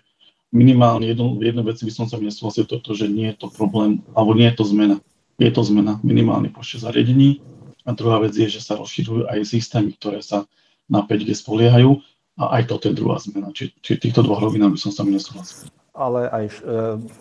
minimálne 0.54 1.10
jednu, 1.10 1.42
jednu 1.42 1.62
vec 1.66 1.80
by 1.80 1.92
som 1.92 2.06
sa 2.06 2.22
nesúhlasil 2.22 2.70
toto, 2.70 2.94
že 2.94 3.10
nie 3.10 3.34
je 3.34 3.42
to 3.42 3.46
problém, 3.50 4.04
alebo 4.14 4.36
nie 4.36 4.46
je 4.52 4.56
to 4.62 4.64
zmena. 4.68 4.96
Je 5.36 5.50
to 5.52 5.60
zmena, 5.64 6.00
minimálny 6.00 6.48
počet 6.48 6.80
zariadení. 6.80 7.44
A 7.86 7.92
druhá 7.92 8.18
vec 8.18 8.34
je, 8.34 8.48
že 8.50 8.64
sa 8.64 8.74
rozširujú 8.74 9.30
aj 9.30 9.46
systémy, 9.46 9.94
ktoré 9.94 10.24
sa 10.24 10.48
na 10.90 11.04
5G 11.04 11.36
spoliehajú. 11.36 12.00
A 12.36 12.60
aj 12.60 12.72
toto 12.72 12.88
je 12.88 12.98
druhá 12.98 13.16
zmena. 13.20 13.52
Či, 13.52 13.72
či 13.80 13.96
týchto 13.96 14.24
dvoch 14.24 14.42
rovinách 14.42 14.76
by 14.76 14.80
som 14.80 14.92
sa 14.92 15.04
nesúhlasil 15.04 15.72
ale 15.96 16.28
aj 16.28 16.44
e, 16.44 16.54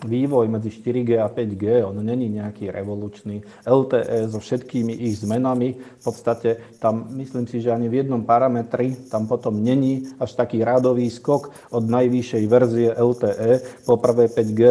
vývoj 0.04 0.46
medzi 0.52 0.68
4G 0.68 1.16
a 1.16 1.32
5G, 1.32 1.80
on 1.82 1.96
není 2.04 2.28
nejaký 2.28 2.68
revolučný. 2.68 3.40
LTE 3.64 4.28
so 4.28 4.38
všetkými 4.38 4.92
ich 4.92 5.24
zmenami, 5.24 5.80
v 5.80 6.02
podstate 6.04 6.76
tam 6.76 7.08
myslím 7.16 7.48
si, 7.48 7.64
že 7.64 7.72
ani 7.72 7.88
v 7.88 8.04
jednom 8.04 8.22
parametri 8.28 9.08
tam 9.08 9.24
potom 9.24 9.64
není 9.64 10.04
až 10.20 10.36
taký 10.36 10.60
rádový 10.60 11.08
skok 11.08 11.72
od 11.72 11.84
najvyššej 11.88 12.44
verzie 12.46 12.92
LTE 12.92 13.82
po 13.88 13.96
prvé 13.96 14.28
5G. 14.28 14.62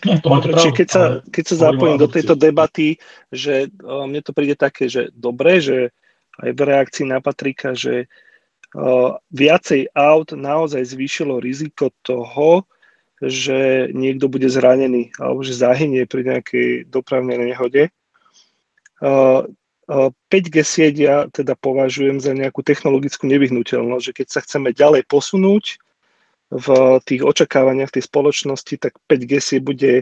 Čiže 0.00 0.72
keď 0.72 0.88
sa, 0.88 1.04
keď 1.28 1.44
sa 1.44 1.56
zapojím 1.68 2.00
do 2.00 2.08
tejto 2.08 2.32
debaty, 2.32 2.96
že 3.28 3.68
mne 3.84 4.20
to 4.24 4.32
príde 4.32 4.56
také, 4.56 4.88
že 4.88 5.12
dobre, 5.12 5.60
že 5.60 5.92
aj 6.40 6.50
v 6.56 6.60
reakcii 6.60 7.06
na 7.08 7.20
Patrika, 7.20 7.76
že 7.76 8.08
viacej 9.28 9.92
aut 9.92 10.32
naozaj 10.32 10.86
zvýšilo 10.94 11.42
riziko 11.42 11.92
toho, 12.00 12.64
že 13.20 13.92
niekto 13.92 14.32
bude 14.32 14.48
zranený 14.48 15.12
alebo 15.20 15.44
že 15.44 15.60
zahynie 15.60 16.08
pri 16.08 16.24
nejakej 16.24 16.88
dopravnej 16.88 17.36
nehode. 17.52 17.92
5G 19.02 20.56
sieť 20.64 20.94
ja 20.96 21.16
teda 21.28 21.58
považujem 21.58 22.22
za 22.22 22.32
nejakú 22.32 22.62
technologickú 22.62 23.26
nevyhnutelnosť, 23.28 24.04
že 24.06 24.16
keď 24.16 24.26
sa 24.30 24.40
chceme 24.40 24.70
ďalej 24.72 25.04
posunúť 25.10 25.82
v 26.50 26.98
tých 27.06 27.22
očakávaniach 27.22 27.94
tej 27.94 28.10
spoločnosti, 28.10 28.74
tak 28.76 28.98
5G 29.06 29.32
sieť 29.38 29.62
bude, 29.62 29.94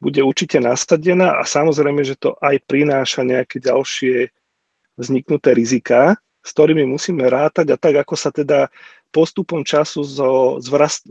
bude 0.00 0.20
určite 0.24 0.56
nastadená 0.58 1.36
a 1.36 1.44
samozrejme, 1.44 2.00
že 2.02 2.16
to 2.16 2.32
aj 2.40 2.64
prináša 2.64 3.22
nejaké 3.22 3.60
ďalšie 3.60 4.32
vzniknuté 4.96 5.52
rizika, 5.52 6.16
s 6.42 6.50
ktorými 6.56 6.88
musíme 6.88 7.28
rátať 7.28 7.72
a 7.72 7.76
tak, 7.76 8.00
ako 8.02 8.14
sa 8.16 8.32
teda 8.32 8.72
postupom 9.12 9.60
času 9.62 10.02
so 10.02 10.56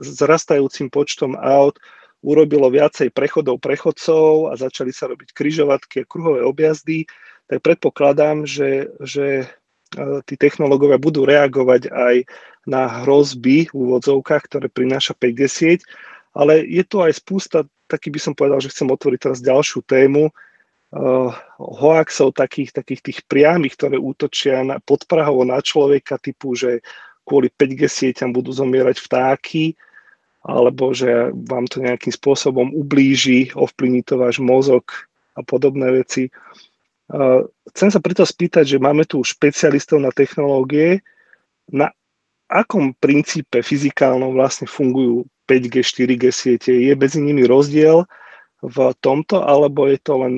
zrastajúcim 0.01 0.89
počtom 0.89 1.37
aut 1.37 1.77
urobilo 2.21 2.69
viacej 2.69 3.13
prechodov 3.13 3.61
prechodcov 3.61 4.53
a 4.53 4.57
začali 4.57 4.93
sa 4.93 5.09
robiť 5.09 5.33
kryžovatky 5.33 6.05
a 6.05 6.09
kruhové 6.09 6.45
objazdy, 6.45 7.09
tak 7.49 7.65
predpokladám, 7.65 8.45
že, 8.45 8.93
že 9.01 9.43
e, 9.43 9.45
tí 10.25 10.37
technológovia 10.37 11.01
budú 11.01 11.25
reagovať 11.25 11.89
aj 11.89 12.15
na 12.65 13.01
hrozby 13.01 13.69
v 13.69 13.75
úvodzovkách, 13.75 14.43
ktoré 14.45 14.67
prináša 14.69 15.17
5G 15.17 15.39
sieť, 15.49 15.79
ale 16.31 16.63
je 16.63 16.83
tu 16.85 17.01
aj 17.01 17.17
spústa, 17.17 17.65
taký 17.89 18.13
by 18.13 18.19
som 18.21 18.33
povedal, 18.37 18.63
že 18.63 18.71
chcem 18.71 18.87
otvoriť 18.87 19.19
teraz 19.19 19.39
ďalšiu 19.43 19.83
tému, 19.83 20.31
uh, 20.31 21.31
hoaxov, 21.59 22.37
takých, 22.37 22.71
takých 22.71 23.01
tých 23.01 23.19
priamých, 23.27 23.75
ktoré 23.75 23.97
útočia 23.99 24.63
na, 24.63 24.79
podprahovo 24.79 25.43
na 25.43 25.59
človeka, 25.59 26.21
typu, 26.21 26.55
že 26.55 26.79
kvôli 27.27 27.51
5G 27.51 27.81
sieťam 27.87 28.31
budú 28.31 28.55
zomierať 28.55 29.01
vtáky, 29.01 29.75
alebo 30.41 30.89
že 30.95 31.29
vám 31.35 31.69
to 31.69 31.85
nejakým 31.85 32.09
spôsobom 32.09 32.73
ublíži, 32.73 33.53
ovplyvní 33.53 34.01
to 34.01 34.17
váš 34.17 34.41
mozog 34.41 34.89
a 35.37 35.45
podobné 35.45 36.01
veci. 36.01 36.33
Uh, 37.11 37.43
chcem 37.75 37.91
sa 37.91 37.99
preto 37.99 38.23
spýtať, 38.23 38.77
že 38.77 38.81
máme 38.81 39.03
tu 39.03 39.19
špecialistov 39.21 39.99
na 39.99 40.15
technológie, 40.15 41.03
na 41.67 41.91
akom 42.51 42.91
princípe 42.99 43.63
fyzikálnom 43.63 44.35
vlastne 44.35 44.67
fungujú 44.67 45.23
5G, 45.47 45.75
4G 45.81 46.23
siete? 46.29 46.71
Je 46.75 46.91
medzi 46.93 47.23
nimi 47.23 47.47
rozdiel 47.47 48.03
v 48.59 48.77
tomto, 48.99 49.41
alebo 49.41 49.87
je 49.87 49.97
to 50.03 50.13
len 50.19 50.33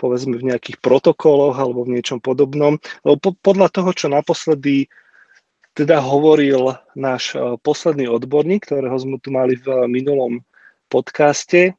povedzme 0.00 0.40
v 0.40 0.48
nejakých 0.48 0.80
protokoloch 0.80 1.60
alebo 1.60 1.84
v 1.84 2.00
niečom 2.00 2.24
podobnom? 2.24 2.80
Lebo 3.04 3.16
po, 3.20 3.30
podľa 3.36 3.68
toho, 3.68 3.92
čo 3.92 4.08
naposledy 4.08 4.88
teda 5.76 6.00
hovoril 6.02 6.74
náš 6.98 7.36
e, 7.36 7.54
posledný 7.60 8.10
odborník, 8.10 8.66
ktorého 8.66 8.96
sme 8.96 9.20
tu 9.22 9.30
mali 9.30 9.54
v 9.60 9.86
minulom 9.86 10.42
podcaste, 10.90 11.76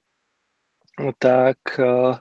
tak 1.20 1.60
e, 1.76 2.16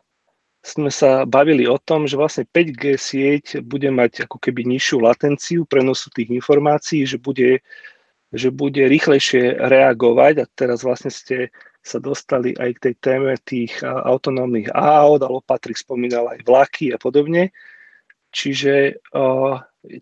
sme 0.60 0.92
sa 0.92 1.24
bavili 1.24 1.64
o 1.64 1.80
tom, 1.80 2.04
že 2.04 2.20
vlastne 2.20 2.44
5G 2.44 2.84
sieť 3.00 3.44
bude 3.64 3.88
mať 3.88 4.28
ako 4.28 4.36
keby 4.36 4.68
nižšiu 4.68 5.00
latenciu 5.00 5.64
prenosu 5.64 6.12
tých 6.12 6.28
informácií, 6.28 7.08
že 7.08 7.16
bude, 7.16 7.64
že 8.28 8.52
bude 8.52 8.84
rýchlejšie 8.84 9.56
reagovať 9.56 10.34
a 10.44 10.50
teraz 10.52 10.84
vlastne 10.84 11.08
ste 11.08 11.48
sa 11.80 11.96
dostali 11.96 12.52
aj 12.60 12.76
k 12.76 12.82
tej 12.84 12.94
téme 13.00 13.32
tých 13.40 13.80
autonómnych 13.80 14.68
aut, 14.76 15.24
alebo 15.24 15.40
Patrik 15.40 15.80
spomínal 15.80 16.28
aj 16.28 16.44
vlaky 16.44 16.92
a 16.92 17.00
podobne. 17.00 17.56
Čiže 18.36 19.00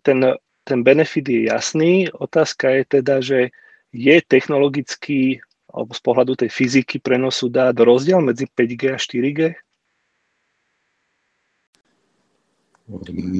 ten, 0.03 0.19
ten 0.67 0.79
benefit 0.83 1.23
je 1.23 1.47
jasný. 1.47 2.11
Otázka 2.11 2.67
je 2.75 2.83
teda, 2.83 3.15
že 3.23 3.55
je 3.95 4.15
technologický 4.27 5.39
alebo 5.71 5.95
z 5.95 6.01
pohľadu 6.03 6.33
tej 6.35 6.49
fyziky 6.51 6.99
prenosu 6.99 7.47
dát 7.47 7.77
rozdiel 7.77 8.19
medzi 8.19 8.43
5G 8.43 8.83
a 8.91 8.99
4G? 8.99 9.39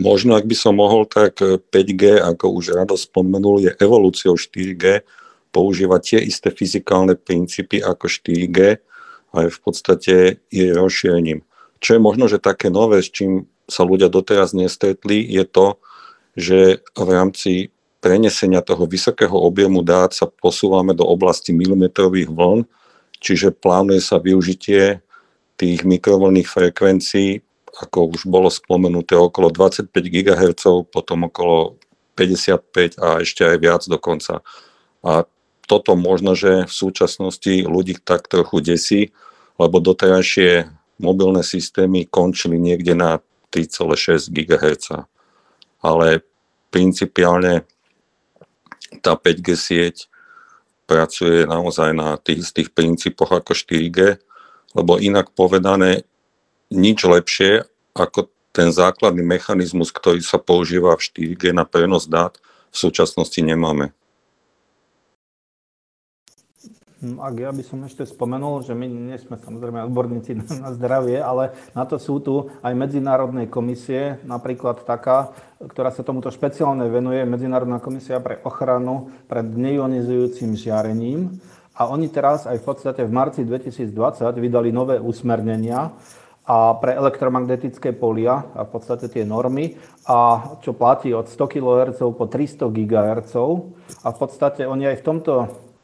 Možno, 0.06 0.38
ak 0.38 0.46
by 0.46 0.54
som 0.54 0.78
mohol, 0.78 1.10
tak 1.10 1.42
5G, 1.42 2.22
ako 2.22 2.54
už 2.54 2.78
Rado 2.78 2.94
spomenul, 2.94 3.66
je 3.66 3.72
evolúciou 3.82 4.38
4G, 4.38 5.02
používa 5.50 5.98
tie 5.98 6.22
isté 6.22 6.54
fyzikálne 6.54 7.18
princípy 7.18 7.82
ako 7.82 8.06
4G 8.06 8.78
a 9.34 9.38
v 9.50 9.60
podstate 9.66 10.46
je 10.54 10.68
rozšírením. 10.70 11.42
Čo 11.82 11.98
je 11.98 12.02
možno, 12.02 12.30
že 12.30 12.38
také 12.38 12.70
nové, 12.70 13.02
s 13.02 13.10
čím 13.10 13.50
sa 13.66 13.82
ľudia 13.82 14.10
doteraz 14.10 14.54
nestretli, 14.54 15.26
je 15.26 15.46
to, 15.50 15.82
že 16.38 16.86
v 16.94 17.10
rámci 17.10 17.74
prenesenia 18.06 18.62
toho 18.62 18.86
vysokého 18.86 19.34
objemu 19.34 19.82
dát 19.82 20.14
sa 20.14 20.30
posúvame 20.30 20.94
do 20.94 21.04
oblasti 21.10 21.58
milimetrových 21.58 22.30
vln, 22.30 22.70
čiže 23.18 23.58
plánuje 23.58 24.02
sa 24.06 24.22
využitie 24.22 25.02
tých 25.58 25.84
mikrovlnných 25.84 26.48
frekvencií 26.48 27.44
ako 27.78 28.18
už 28.18 28.26
bolo 28.26 28.50
spomenuté, 28.50 29.14
okolo 29.14 29.54
25 29.54 29.94
GHz, 29.94 30.90
potom 30.90 31.30
okolo 31.30 31.78
55 32.18 33.00
a 33.00 33.22
ešte 33.24 33.46
aj 33.46 33.58
viac 33.62 33.82
dokonca. 33.86 34.42
A 35.06 35.24
toto 35.70 35.94
možno, 35.94 36.34
že 36.34 36.66
v 36.66 36.74
súčasnosti 36.74 37.64
ľudí 37.64 38.02
tak 38.02 38.26
trochu 38.26 38.60
desí, 38.66 39.02
lebo 39.62 39.78
doterajšie 39.78 40.66
mobilné 41.00 41.46
systémy 41.46 42.10
končili 42.10 42.58
niekde 42.58 42.98
na 42.98 43.22
3,6 43.54 44.34
GHz. 44.34 45.06
Ale 45.80 46.26
principiálne 46.74 47.64
tá 49.00 49.16
5G 49.16 49.48
sieť 49.56 49.98
pracuje 50.90 51.46
naozaj 51.46 51.94
na 51.94 52.18
tých 52.18 52.50
istých 52.50 52.74
princípoch 52.74 53.30
ako 53.30 53.54
4G, 53.54 54.18
lebo 54.74 54.98
inak 54.98 55.30
povedané, 55.38 56.04
nič 56.70 57.06
lepšie 57.06 57.66
ako 57.98 58.30
ten 58.54 58.74
základný 58.74 59.22
mechanizmus, 59.22 59.94
ktorý 59.94 60.22
sa 60.26 60.42
používa 60.42 60.98
v 60.98 61.06
4G 61.06 61.54
na 61.54 61.66
prenos 61.66 62.10
dát, 62.10 62.38
v 62.70 62.78
súčasnosti 62.78 63.38
nemáme. 63.42 63.94
Hm, 67.00 67.16
ak 67.16 67.36
ja 67.40 67.52
by 67.56 67.64
som 67.64 67.80
ešte 67.88 68.04
spomenul, 68.04 68.60
že 68.60 68.76
my 68.76 68.84
nie 68.84 69.16
sme 69.16 69.40
samozrejme 69.40 69.88
odborníci 69.88 70.36
na 70.60 70.76
zdravie, 70.76 71.16
ale 71.16 71.56
na 71.72 71.88
to 71.88 71.96
sú 71.96 72.20
tu 72.20 72.52
aj 72.60 72.76
medzinárodné 72.76 73.48
komisie, 73.48 74.20
napríklad 74.28 74.84
taká, 74.84 75.32
ktorá 75.64 75.96
sa 75.96 76.04
tomuto 76.04 76.28
špeciálne 76.28 76.92
venuje, 76.92 77.24
Medzinárodná 77.24 77.80
komisia 77.80 78.20
pre 78.20 78.44
ochranu 78.44 79.16
pred 79.32 79.48
neionizujúcim 79.48 80.60
žiarením. 80.60 81.40
A 81.80 81.88
oni 81.88 82.12
teraz 82.12 82.44
aj 82.44 82.60
v 82.60 82.68
podstate 82.68 83.08
v 83.08 83.16
marci 83.16 83.48
2020 83.48 84.36
vydali 84.36 84.76
nové 84.76 85.00
usmernenia, 85.00 85.96
a 86.50 86.74
pre 86.82 86.98
elektromagnetické 86.98 87.94
polia 87.94 88.50
a 88.58 88.66
v 88.66 88.70
podstate 88.74 89.06
tie 89.06 89.22
normy 89.22 89.78
a 90.10 90.50
čo 90.66 90.74
platí 90.74 91.14
od 91.14 91.30
100 91.30 91.46
kHz 91.46 92.02
po 92.18 92.26
300 92.26 92.74
GHz 92.74 93.34
a 94.02 94.08
v 94.10 94.18
podstate 94.18 94.66
oni 94.66 94.90
aj 94.90 94.98
v 94.98 95.06
tomto 95.06 95.34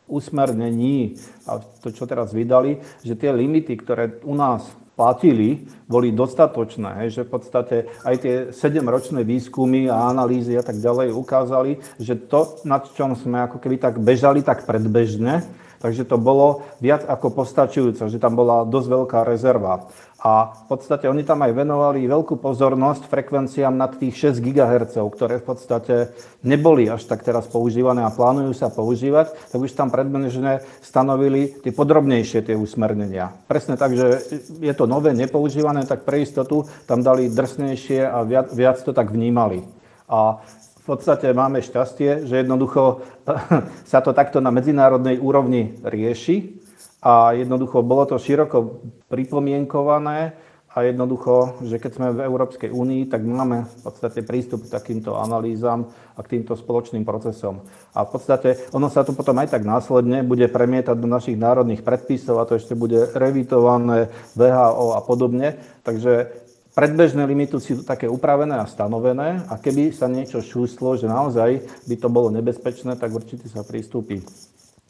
usmernení 0.09 1.21
a 1.45 1.61
to, 1.61 1.93
čo 1.93 2.09
teraz 2.09 2.33
vydali, 2.33 2.81
že 3.05 3.13
tie 3.13 3.29
limity, 3.29 3.77
ktoré 3.77 4.17
u 4.25 4.33
nás 4.33 4.65
platili, 4.95 5.67
boli 5.85 6.15
dostatočné, 6.15 7.11
že 7.11 7.27
v 7.27 7.29
podstate 7.29 7.75
aj 8.01 8.15
tie 8.17 8.35
7-ročné 8.49 9.21
výskumy 9.27 9.91
a 9.91 10.09
analýzy 10.09 10.55
a 10.55 10.63
tak 10.63 10.79
ďalej 10.79 11.13
ukázali, 11.13 11.77
že 11.99 12.15
to, 12.15 12.63
nad 12.63 12.87
čom 12.95 13.13
sme 13.13 13.43
ako 13.45 13.59
keby 13.59 13.77
tak 13.77 13.99
bežali 13.99 14.41
tak 14.41 14.63
predbežne, 14.63 15.43
takže 15.85 16.09
to 16.09 16.17
bolo 16.17 16.65
viac 16.81 17.05
ako 17.05 17.45
postačujúce, 17.45 18.09
že 18.09 18.17
tam 18.17 18.33
bola 18.33 18.65
dosť 18.65 18.87
veľká 18.89 19.19
rezerva. 19.21 19.85
A 20.25 20.49
v 20.49 20.73
podstate 20.73 21.05
oni 21.05 21.21
tam 21.21 21.45
aj 21.45 21.53
venovali 21.53 22.09
veľkú 22.09 22.41
pozornosť 22.41 23.05
frekvenciám 23.05 23.69
nad 23.69 23.93
tých 23.93 24.33
6 24.33 24.41
GHz, 24.41 24.97
ktoré 24.97 25.37
v 25.37 25.45
podstate 25.45 25.95
neboli 26.41 26.89
až 26.89 27.05
tak 27.05 27.21
teraz 27.21 27.45
používané 27.45 28.01
a 28.01 28.09
plánujú 28.09 28.57
sa 28.57 28.73
používať, 28.73 29.37
tak 29.53 29.61
už 29.61 29.77
tam 29.77 29.93
predbežne 29.93 30.65
stanovili 30.81 31.53
tie 31.61 31.69
podrobnejšie 31.69 32.41
tie 32.41 32.57
usmernenia. 32.57 33.37
Presne 33.45 33.77
tak, 33.77 33.93
že 33.93 34.25
je 34.57 34.73
to 34.73 34.89
nové, 34.89 35.13
nepoužívané, 35.13 35.85
tak 35.85 36.01
pre 36.01 36.25
istotu 36.25 36.65
tam 36.89 37.05
dali 37.05 37.29
drsnejšie 37.29 38.01
a 38.01 38.25
viac, 38.25 38.49
viac 38.49 38.81
to 38.81 38.97
tak 38.97 39.13
vnímali. 39.13 39.61
A 40.09 40.41
v 40.85 40.93
podstate 40.93 41.33
máme 41.33 41.65
šťastie, 41.65 42.29
že 42.29 42.45
jednoducho 42.45 43.01
sa 43.89 44.05
to 44.05 44.13
takto 44.13 44.37
na 44.37 44.53
medzinárodnej 44.53 45.17
úrovni 45.17 45.81
rieši 45.81 46.61
a 47.01 47.33
jednoducho 47.33 47.81
bolo 47.81 48.05
to 48.05 48.21
široko 48.21 48.85
pripomienkované 49.09 50.37
a 50.69 50.85
jednoducho, 50.85 51.57
že 51.65 51.81
keď 51.81 51.91
sme 51.97 52.07
v 52.13 52.29
Európskej 52.29 52.69
únii, 52.69 53.09
tak 53.09 53.25
máme 53.25 53.65
v 53.65 53.75
podstate 53.81 54.21
prístup 54.21 54.69
k 54.69 54.77
takýmto 54.77 55.17
analýzam 55.17 55.89
a 56.13 56.21
k 56.21 56.37
týmto 56.37 56.53
spoločným 56.53 57.01
procesom. 57.01 57.65
A 57.97 58.05
v 58.05 58.09
podstate 58.13 58.69
ono 58.69 58.85
sa 58.93 59.01
to 59.01 59.17
potom 59.17 59.41
aj 59.41 59.57
tak 59.57 59.65
následne 59.65 60.21
bude 60.21 60.45
premietať 60.51 61.01
do 61.01 61.09
našich 61.09 61.39
národných 61.39 61.81
predpisov 61.81 62.37
a 62.37 62.45
to 62.45 62.61
ešte 62.61 62.77
bude 62.77 63.09
revitované 63.17 64.13
VHO 64.37 64.93
a 64.93 65.01
podobne. 65.01 65.57
Takže 65.81 66.44
predbežné 66.75 67.23
limity 67.23 67.55
sú 67.57 67.81
také 67.87 68.05
upravené 68.05 68.59
a 68.59 68.69
stanovené 68.69 69.47
a 69.47 69.55
keby 69.55 69.95
sa 69.95 70.11
niečo 70.11 70.43
šúslo, 70.43 70.99
že 70.99 71.07
naozaj 71.07 71.63
by 71.87 71.95
to 71.95 72.07
bolo 72.11 72.27
nebezpečné, 72.29 72.99
tak 72.99 73.15
určite 73.15 73.47
sa 73.47 73.63
pristúpi 73.63 74.21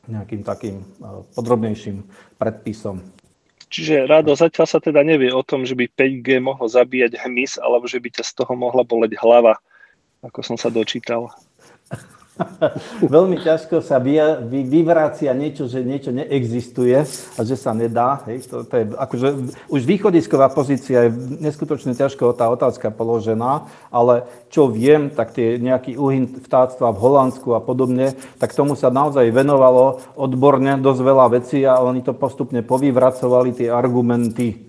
nejakým 0.10 0.42
takým 0.46 0.82
e, 0.82 0.86
podrobnejším 1.38 2.02
predpisom. 2.38 3.02
Čiže 3.70 4.06
Rado, 4.06 4.38
zatiaľ 4.38 4.68
sa 4.70 4.78
teda 4.78 5.02
nevie 5.02 5.34
o 5.34 5.42
tom, 5.42 5.66
že 5.66 5.74
by 5.74 5.90
5G 5.90 6.38
mohlo 6.38 6.70
zabíjať 6.70 7.18
hmyz, 7.18 7.58
alebo 7.58 7.90
že 7.90 7.98
by 7.98 8.14
ťa 8.14 8.24
z 8.24 8.32
toho 8.38 8.54
mohla 8.54 8.86
boleť 8.86 9.18
hlava, 9.18 9.58
ako 10.22 10.40
som 10.46 10.58
sa 10.58 10.70
dočítal. 10.70 11.34
Veľmi 13.16 13.40
ťažko 13.40 13.80
sa 13.80 13.96
vy, 13.96 14.20
vy, 14.52 14.68
vyvracia 14.68 15.32
niečo, 15.32 15.72
že 15.72 15.88
niečo 15.88 16.12
neexistuje 16.12 17.00
a 17.36 17.40
že 17.48 17.56
sa 17.56 17.72
nedá. 17.72 18.24
Hej, 18.28 18.52
to, 18.52 18.68
to 18.68 18.74
je, 18.76 18.86
akože, 18.92 19.28
už 19.72 19.82
východisková 19.88 20.52
pozícia 20.52 21.08
je 21.08 21.16
neskutočne 21.40 21.96
ťažko 21.96 22.36
tá 22.36 22.52
otázka 22.52 22.92
položená, 22.92 23.72
ale 23.88 24.28
čo 24.52 24.68
viem, 24.68 25.08
tak 25.08 25.32
tie 25.32 25.56
nejaký 25.56 25.96
úhyn 25.96 26.28
vtáctva 26.44 26.92
v 26.92 27.02
Holandsku 27.02 27.56
a 27.56 27.64
podobne, 27.64 28.20
tak 28.36 28.52
tomu 28.52 28.76
sa 28.76 28.92
naozaj 28.92 29.32
venovalo 29.32 30.04
odborne 30.20 30.76
dosť 30.84 31.02
veľa 31.02 31.26
vecí 31.32 31.64
a 31.64 31.80
oni 31.80 32.04
to 32.04 32.12
postupne 32.12 32.60
povyvracovali 32.60 33.56
tie 33.56 33.68
argumenty 33.72 34.65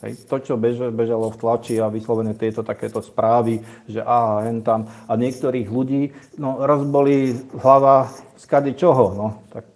Hej, 0.00 0.24
to, 0.24 0.36
čo 0.40 0.54
bež, 0.56 0.80
bežalo 0.96 1.28
v 1.28 1.36
tlači 1.36 1.76
a 1.76 1.92
vyslovené 1.92 2.32
tieto 2.32 2.64
takéto 2.64 3.04
správy, 3.04 3.60
že 3.84 4.00
aha, 4.00 4.48
hen 4.48 4.64
tam. 4.64 4.88
A 5.04 5.12
niektorých 5.12 5.68
ľudí 5.68 6.16
no, 6.40 6.56
rozbolí 6.64 7.52
hlava 7.60 8.08
z 8.40 8.44
kady 8.48 8.72
čoho. 8.80 9.12
No, 9.12 9.26
tak 9.52 9.68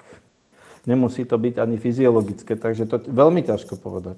nemusí 0.88 1.28
to 1.28 1.36
byť 1.36 1.60
ani 1.60 1.76
fyziologické, 1.76 2.56
takže 2.56 2.88
to 2.88 3.04
veľmi 3.04 3.44
ťažko 3.44 3.76
povedať. 3.76 4.16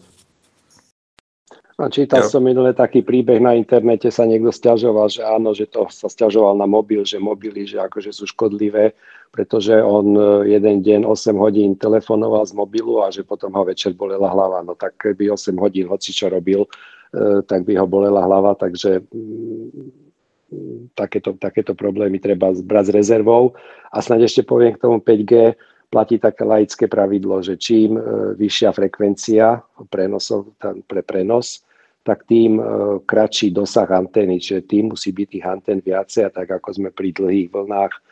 A 1.77 1.93
čítal 1.93 2.25
som 2.25 2.41
minule 2.41 2.73
taký 2.73 3.05
príbeh 3.05 3.37
na 3.37 3.53
internete, 3.53 4.09
sa 4.09 4.25
niekto 4.25 4.49
stiažoval, 4.49 5.13
že 5.13 5.21
áno, 5.21 5.53
že 5.53 5.69
to 5.69 5.85
sa 5.93 6.09
stiažoval 6.09 6.57
na 6.57 6.65
mobil, 6.65 7.05
že 7.05 7.21
mobily, 7.21 7.69
že 7.69 7.77
akože 7.77 8.17
sú 8.17 8.25
škodlivé, 8.25 8.97
pretože 9.37 9.77
on 9.85 10.17
e, 10.17 10.57
jeden 10.57 10.81
deň 10.81 11.05
8 11.05 11.37
hodín 11.37 11.77
telefonoval 11.77 12.49
z 12.49 12.57
mobilu 12.57 13.05
a 13.05 13.13
že 13.13 13.21
potom 13.21 13.53
ho 13.53 13.69
večer 13.69 13.93
bolela 13.93 14.33
hlava. 14.33 14.65
No 14.65 14.73
tak 14.73 14.97
keby 14.97 15.29
8 15.37 15.53
hodín 15.61 15.93
hoci 15.93 16.17
čo 16.17 16.33
robil, 16.33 16.65
e, 16.65 17.45
tak 17.45 17.69
by 17.69 17.77
ho 17.77 17.85
bolela 17.85 18.25
hlava, 18.25 18.57
takže 18.57 19.05
mm, 19.05 20.97
takéto, 20.97 21.37
takéto 21.37 21.77
problémy 21.77 22.17
treba 22.17 22.49
brať 22.57 22.85
s 22.89 22.97
rezervou. 22.97 23.53
A 23.93 24.01
snad 24.01 24.25
ešte 24.25 24.41
poviem 24.41 24.73
k 24.73 24.81
tomu 24.81 25.05
5G, 25.05 25.53
platí 25.93 26.17
také 26.17 26.43
laické 26.43 26.89
pravidlo, 26.89 27.45
že 27.45 27.61
čím 27.61 28.01
e, 28.01 28.03
vyššia 28.41 28.73
frekvencia 28.73 29.61
prenosov, 29.93 30.57
pre 30.89 31.05
prenos, 31.05 31.61
tak 32.07 32.23
tým 32.31 32.63
kratší 33.03 33.51
dosah 33.51 33.91
antény, 33.91 34.39
čiže 34.39 34.71
tým 34.71 34.95
musí 34.95 35.11
byť 35.11 35.27
tých 35.27 35.43
antén 35.43 35.83
viacej 35.83 36.23
a 36.23 36.31
tak 36.31 36.55
ako 36.55 36.79
sme 36.79 36.95
pri 36.95 37.11
dlhých 37.11 37.51
vlnách 37.51 38.06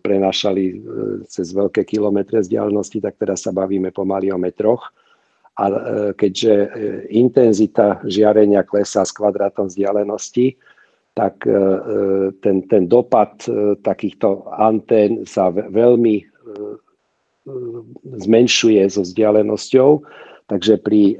prenašali 0.00 0.64
e, 0.70 0.74
cez 1.26 1.50
veľké 1.50 1.82
kilometre 1.82 2.38
vzdialenosti, 2.38 3.02
tak 3.02 3.18
teraz 3.18 3.44
sa 3.44 3.50
bavíme 3.50 3.90
pomaly 3.90 4.30
o 4.30 4.38
metroch. 4.38 4.94
A 5.58 5.64
e, 5.66 5.74
keďže 6.14 6.54
intenzita 7.10 8.00
žiarenia 8.06 8.62
klesá 8.62 9.02
s 9.02 9.12
kvadrátom 9.14 9.66
vzdialenosti, 9.66 10.54
tak 11.10 11.42
ten, 12.38 12.56
ten 12.70 12.82
dopad 12.86 13.34
takýchto 13.82 14.46
antén 14.56 15.26
sa 15.26 15.50
veľmi 15.50 16.22
zmenšuje 18.14 18.80
so 18.86 19.02
vzdialenosťou. 19.02 20.06
Takže 20.46 20.78
pri 20.80 21.18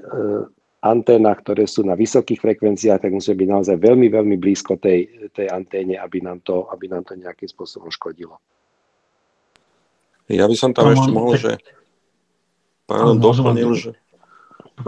anténach, 0.80 1.44
ktoré 1.44 1.68
sú 1.68 1.84
na 1.84 1.92
vysokých 1.92 2.40
frekvenciách, 2.40 3.04
tak 3.04 3.12
musia 3.12 3.36
byť 3.36 3.48
naozaj 3.48 3.76
veľmi, 3.76 4.08
veľmi 4.08 4.36
blízko 4.40 4.80
tej, 4.80 5.28
tej 5.36 5.52
anténe, 5.52 6.00
aby 6.00 6.24
nám, 6.24 6.40
to, 6.40 6.64
aby 6.72 6.88
nám 6.88 7.04
to 7.04 7.20
nejakým 7.20 7.48
spôsobom 7.48 7.92
škodilo. 7.92 8.40
Ja 10.30 10.48
by 10.48 10.56
som 10.56 10.72
tam 10.72 10.88
no, 10.88 10.94
ešte 10.96 11.10
mohol, 11.12 11.32
že 11.36 11.52
pardon, 12.88 13.18
doplnil, 13.18 13.74
že, 13.76 13.92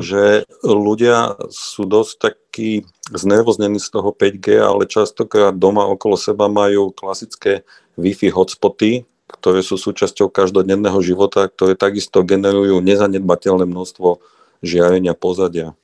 že 0.00 0.22
ľudia 0.64 1.36
sú 1.52 1.84
dosť 1.84 2.12
takí 2.30 2.86
znervoznení 3.12 3.76
z 3.76 3.88
toho 3.92 4.14
5G, 4.14 4.62
ale 4.62 4.88
častokrát 4.88 5.52
doma 5.52 5.84
okolo 5.90 6.16
seba 6.16 6.48
majú 6.48 6.94
klasické 6.94 7.66
Wi-Fi 8.00 8.32
hotspoty, 8.32 9.04
ktoré 9.28 9.60
sú 9.60 9.76
súčasťou 9.76 10.30
každodenného 10.30 10.96
života, 11.04 11.50
ktoré 11.50 11.76
takisto 11.76 12.22
generujú 12.24 12.80
nezanedbateľné 12.80 13.66
množstvo 13.66 14.22
žiarenia 14.62 15.12
pozadia. 15.18 15.74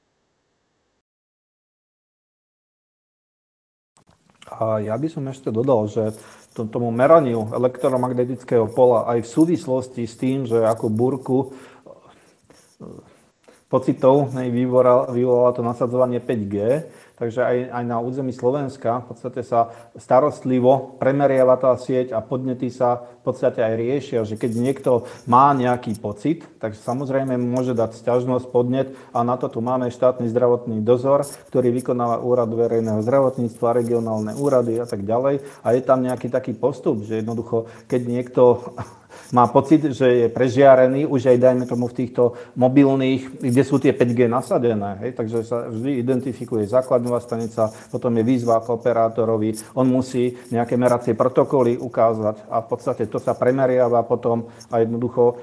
A 4.58 4.82
ja 4.82 4.98
by 4.98 5.06
som 5.06 5.22
ešte 5.30 5.54
dodal, 5.54 5.86
že 5.86 6.14
tomu 6.66 6.90
meraniu 6.90 7.46
elektromagnetického 7.54 8.66
pola 8.74 9.06
aj 9.06 9.22
v 9.22 9.30
súvislosti 9.30 10.02
s 10.02 10.14
tým, 10.18 10.42
že 10.42 10.58
ako 10.58 10.90
burku 10.90 11.38
pocitov 13.70 14.34
vyvolalo 14.34 15.54
to 15.54 15.62
nasadzovanie 15.62 16.18
5G, 16.18 16.56
takže 17.18 17.44
aj, 17.44 17.56
aj 17.74 17.84
na 17.84 17.98
území 17.98 18.30
Slovenska 18.32 19.02
v 19.04 19.06
podstate 19.12 19.42
sa 19.42 19.74
starostlivo 19.98 20.96
premeriava 21.02 21.58
tá 21.58 21.74
sieť 21.74 22.14
a 22.14 22.22
podnety 22.22 22.70
sa 22.70 23.02
v 23.20 23.22
podstate 23.28 23.60
aj 23.60 23.74
riešia, 23.74 24.20
že 24.24 24.38
keď 24.40 24.52
niekto 24.56 25.04
má 25.26 25.52
nejaký 25.52 25.98
pocit, 25.98 26.46
tak 26.62 26.78
samozrejme 26.78 27.36
môže 27.36 27.76
dať 27.76 27.98
sťažnosť, 27.98 28.46
podnet 28.48 28.94
a 29.12 29.26
na 29.26 29.36
to 29.36 29.50
tu 29.50 29.58
máme 29.60 29.90
štátny 29.90 30.30
zdravotný 30.30 30.80
dozor, 30.80 31.26
ktorý 31.52 31.74
vykonáva 31.74 32.22
úrad 32.22 32.48
verejného 32.48 33.02
zdravotníctva, 33.04 33.76
regionálne 33.76 34.32
úrady 34.38 34.80
a 34.80 34.86
tak 34.86 35.04
ďalej. 35.04 35.42
A 35.62 35.76
je 35.76 35.82
tam 35.84 36.00
nejaký 36.00 36.30
taký 36.32 36.54
postup, 36.54 37.04
že 37.04 37.20
jednoducho, 37.20 37.68
keď 37.90 38.00
niekto 38.06 38.42
má 39.32 39.44
pocit, 39.52 39.92
že 39.92 40.06
je 40.24 40.26
prežiarený, 40.32 41.04
už 41.04 41.28
aj 41.28 41.38
dajme 41.38 41.64
tomu 41.68 41.88
v 41.88 41.96
týchto 42.04 42.32
mobilných, 42.56 43.44
kde 43.44 43.62
sú 43.64 43.76
tie 43.76 43.92
5G 43.92 44.24
nasadené. 44.24 44.96
Hej? 45.04 45.10
Takže 45.20 45.38
sa 45.44 45.68
vždy 45.68 46.00
identifikuje 46.00 46.64
základňová 46.64 47.20
stanica, 47.20 47.68
potom 47.92 48.16
je 48.16 48.24
výzva 48.24 48.64
k 48.64 48.72
operátorovi, 48.72 49.76
on 49.76 49.88
musí 49.88 50.32
nejaké 50.48 50.80
meracie 50.80 51.12
protokoly 51.12 51.76
ukázať 51.76 52.48
a 52.48 52.64
v 52.64 52.66
podstate 52.66 53.04
to 53.08 53.20
sa 53.20 53.36
premeriava 53.36 54.00
potom 54.04 54.48
a 54.72 54.80
jednoducho 54.80 55.36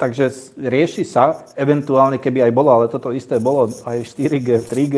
Takže 0.00 0.56
rieši 0.56 1.04
sa, 1.04 1.44
eventuálne 1.52 2.16
keby 2.16 2.48
aj 2.48 2.52
bolo, 2.56 2.72
ale 2.72 2.88
toto 2.88 3.12
isté 3.12 3.36
bolo 3.36 3.68
aj 3.84 4.00
4G, 4.16 4.64
3G, 4.64 4.96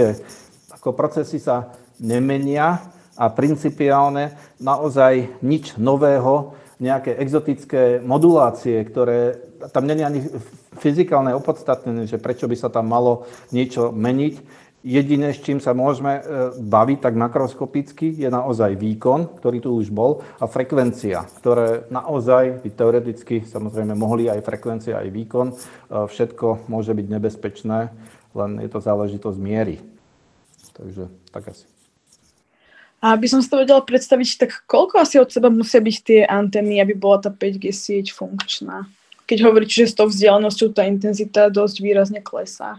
ako 0.78 0.94
procesy 0.94 1.42
sa 1.42 1.74
nemenia, 1.98 2.78
a 3.16 3.28
principiálne 3.28 4.32
naozaj 4.60 5.42
nič 5.44 5.76
nového, 5.76 6.56
nejaké 6.82 7.14
exotické 7.14 8.02
modulácie, 8.02 8.82
ktoré 8.82 9.38
tam 9.70 9.86
není 9.86 10.02
ani 10.02 10.26
fyzikálne 10.82 11.30
opodstatnené, 11.30 12.10
že 12.10 12.18
prečo 12.18 12.50
by 12.50 12.56
sa 12.58 12.66
tam 12.66 12.90
malo 12.90 13.30
niečo 13.54 13.94
meniť. 13.94 14.62
Jediné, 14.82 15.30
s 15.30 15.38
čím 15.38 15.62
sa 15.62 15.78
môžeme 15.78 16.18
e, 16.18 16.22
baviť 16.58 16.98
tak 17.06 17.14
makroskopicky, 17.14 18.18
je 18.18 18.26
naozaj 18.26 18.74
výkon, 18.74 19.38
ktorý 19.38 19.62
tu 19.62 19.78
už 19.78 19.94
bol, 19.94 20.26
a 20.42 20.50
frekvencia, 20.50 21.22
ktoré 21.38 21.86
naozaj 21.86 22.66
by 22.66 22.70
teoreticky 22.74 23.46
samozrejme 23.46 23.94
mohli 23.94 24.26
aj 24.26 24.42
frekvencia, 24.42 24.98
aj 24.98 25.14
výkon. 25.14 25.46
E, 25.46 25.56
všetko 25.86 26.66
môže 26.66 26.98
byť 26.98 27.06
nebezpečné, 27.14 27.78
len 28.34 28.50
je 28.58 28.68
to 28.74 28.82
záležitosť 28.82 29.38
miery. 29.38 29.78
Takže 30.74 31.06
tak 31.30 31.54
asi. 31.54 31.71
A 33.02 33.18
aby 33.18 33.26
som 33.26 33.42
si 33.42 33.50
to 33.50 33.58
vedela 33.58 33.82
predstaviť, 33.82 34.46
tak 34.46 34.50
koľko 34.70 35.02
asi 35.02 35.18
od 35.18 35.26
seba 35.26 35.50
musia 35.50 35.82
byť 35.82 35.96
tie 36.06 36.20
antény, 36.22 36.78
aby 36.78 36.94
bola 36.94 37.18
tá 37.18 37.34
5G 37.34 37.74
sieť 37.74 38.14
funkčná? 38.14 38.86
Keď 39.26 39.38
hovoríte, 39.42 39.74
že 39.82 39.90
s 39.90 39.98
tou 39.98 40.06
vzdialenosťou 40.06 40.70
tá 40.70 40.86
intenzita 40.86 41.50
dosť 41.50 41.82
výrazne 41.82 42.22
klesá. 42.22 42.78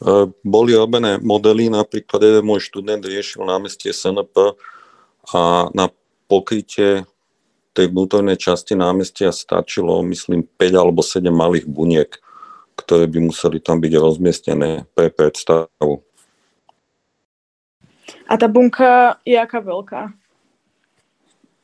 E, 0.00 0.32
boli 0.40 0.72
robené 0.72 1.20
modely, 1.20 1.68
napríklad 1.68 2.24
jeden 2.24 2.44
môj 2.48 2.72
študent 2.72 3.04
riešil 3.04 3.44
námestie 3.44 3.92
SNP 3.92 4.56
a 5.28 5.68
na 5.76 5.92
pokrytie 6.24 7.04
tej 7.74 7.90
vnútornej 7.90 8.40
časti 8.40 8.72
námestia 8.78 9.28
stačilo, 9.28 10.00
myslím, 10.08 10.46
5 10.56 10.72
alebo 10.72 11.04
7 11.04 11.28
malých 11.28 11.66
buniek, 11.68 12.10
ktoré 12.80 13.04
by 13.10 13.28
museli 13.28 13.58
tam 13.60 13.82
byť 13.82 13.92
rozmiestnené 13.92 14.88
pre 14.96 15.12
predstavu. 15.12 16.00
A 18.28 18.34
tá 18.40 18.48
bunka 18.48 19.20
je 19.24 19.36
aká 19.36 19.60
veľká? 19.60 20.12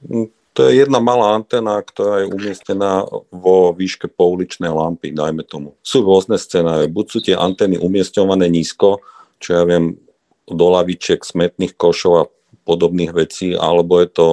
Mm, 0.04 0.28
to 0.52 0.60
je 0.68 0.82
jedna 0.84 0.98
malá 1.00 1.38
antena, 1.38 1.80
ktorá 1.80 2.24
je 2.24 2.32
umiestnená 2.32 3.06
vo 3.30 3.72
výške 3.72 4.10
pouličnej 4.10 4.68
lampy, 4.68 5.14
dajme 5.14 5.46
tomu. 5.46 5.78
Sú 5.80 6.04
rôzne 6.04 6.36
scenáre. 6.36 6.90
Buď 6.90 7.06
sú 7.06 7.18
tie 7.24 7.38
antény 7.38 7.80
umiestňované 7.80 8.50
nízko, 8.50 9.00
čo 9.40 9.56
ja 9.56 9.62
viem, 9.64 9.96
do 10.50 10.66
lavičiek, 10.68 11.22
smetných 11.22 11.78
košov 11.78 12.12
a 12.18 12.28
podobných 12.66 13.14
vecí, 13.14 13.54
alebo 13.54 14.02
je 14.02 14.08
to 14.10 14.28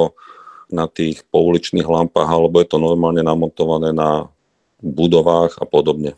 na 0.68 0.90
tých 0.90 1.24
pouličných 1.32 1.88
lampách, 1.88 2.28
alebo 2.28 2.60
je 2.60 2.68
to 2.68 2.82
normálne 2.82 3.24
namontované 3.24 3.96
na 3.96 4.28
budovách 4.84 5.62
a 5.62 5.66
podobne. 5.70 6.18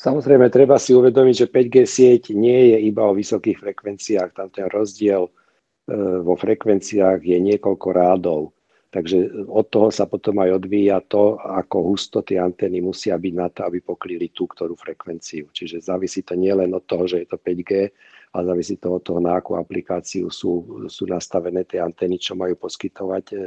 Samozrejme, 0.00 0.48
treba 0.48 0.80
si 0.80 0.96
uvedomiť, 0.96 1.34
že 1.44 1.52
5G 1.52 1.76
sieť 1.84 2.22
nie 2.32 2.72
je 2.72 2.88
iba 2.88 3.04
o 3.04 3.12
vysokých 3.12 3.60
frekvenciách. 3.60 4.32
Tam 4.32 4.48
ten 4.48 4.64
rozdiel 4.72 5.28
e, 5.28 5.32
vo 6.24 6.40
frekvenciách 6.40 7.20
je 7.20 7.36
niekoľko 7.36 7.88
rádov. 7.92 8.56
Takže 8.88 9.44
od 9.44 9.68
toho 9.68 9.92
sa 9.92 10.08
potom 10.08 10.40
aj 10.40 10.56
odvíja 10.56 11.04
to, 11.04 11.36
ako 11.36 11.92
husto 11.92 12.24
tie 12.24 12.40
antény 12.40 12.80
musia 12.80 13.20
byť 13.20 13.34
na 13.36 13.52
to, 13.52 13.68
aby 13.68 13.84
pokryli 13.84 14.32
tú 14.32 14.48
ktorú 14.48 14.72
frekvenciu. 14.72 15.52
Čiže 15.52 15.84
závisí 15.84 16.24
to 16.24 16.32
nielen 16.32 16.72
od 16.72 16.88
toho, 16.88 17.04
že 17.04 17.20
je 17.20 17.28
to 17.28 17.36
5G, 17.36 17.92
ale 18.32 18.42
závisí 18.48 18.80
to 18.80 18.96
od 18.96 19.04
toho, 19.04 19.20
na 19.20 19.36
akú 19.36 19.60
aplikáciu 19.60 20.32
sú, 20.32 20.88
sú 20.88 21.04
nastavené 21.04 21.68
tie 21.68 21.84
antény, 21.84 22.16
čo 22.16 22.32
majú 22.32 22.56
poskytovať, 22.56 23.36
e, 23.36 23.38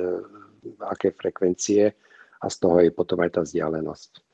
aké 0.85 1.17
frekvencie 1.17 1.89
a 2.37 2.45
z 2.45 2.55
toho 2.61 2.77
je 2.77 2.93
potom 2.93 3.17
aj 3.25 3.41
tá 3.41 3.41
vzdialenosť. 3.41 4.32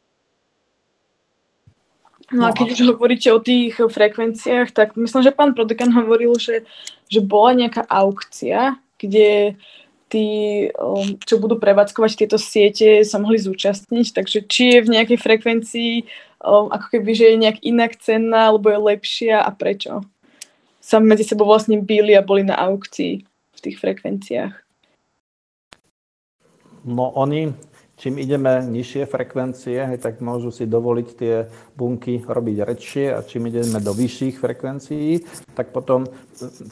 No 2.29 2.45
a 2.45 2.53
keď 2.53 2.77
už 2.77 2.93
hovoríte 2.93 3.33
o 3.33 3.41
tých 3.41 3.81
frekvenciách, 3.81 4.69
tak 4.69 4.93
myslím, 4.93 5.25
že 5.25 5.33
pán 5.33 5.57
Prodekan 5.57 5.89
hovoril, 5.89 6.37
že, 6.37 6.62
že 7.10 7.25
bola 7.25 7.58
nejaká 7.58 7.89
aukcia, 7.89 8.77
kde 9.01 9.58
tí, 10.10 10.27
um, 10.77 11.17
čo 11.25 11.41
budú 11.41 11.58
prevádzkovať 11.58 12.12
tieto 12.25 12.37
siete, 12.37 13.06
sa 13.06 13.17
mohli 13.21 13.41
zúčastniť. 13.41 14.13
Takže 14.13 14.39
či 14.45 14.77
je 14.77 14.79
v 14.85 14.91
nejakej 14.93 15.17
frekvencii, 15.21 15.93
um, 16.45 16.69
ako 16.69 16.97
keby, 16.97 17.12
že 17.17 17.25
je 17.33 17.41
nejak 17.41 17.58
inak 17.65 17.97
cenná, 17.97 18.54
alebo 18.54 18.69
je 18.69 18.77
lepšia 18.77 19.41
a 19.41 19.49
prečo? 19.54 20.06
Sa 20.81 20.97
medzi 21.01 21.25
sebou 21.25 21.45
vlastne 21.49 21.81
byli 21.81 22.17
a 22.17 22.25
boli 22.25 22.45
na 22.45 22.58
aukcii 22.58 23.25
v 23.54 23.60
tých 23.62 23.77
frekvenciách. 23.81 24.54
No 26.89 27.12
oni 27.13 27.54
čím 28.00 28.15
ideme 28.17 28.63
nižšie 28.63 29.04
frekvencie, 29.06 30.00
tak 30.00 30.23
môžu 30.23 30.56
si 30.56 30.63
dovoliť 30.63 31.08
tie 31.19 31.52
bunky 31.75 32.23
robiť 32.23 32.58
redšie 32.63 33.06
a 33.12 33.19
čím 33.27 33.52
ideme 33.52 33.83
do 33.83 33.91
vyšších 33.91 34.39
frekvencií, 34.39 35.27
tak 35.52 35.75
potom 35.75 36.08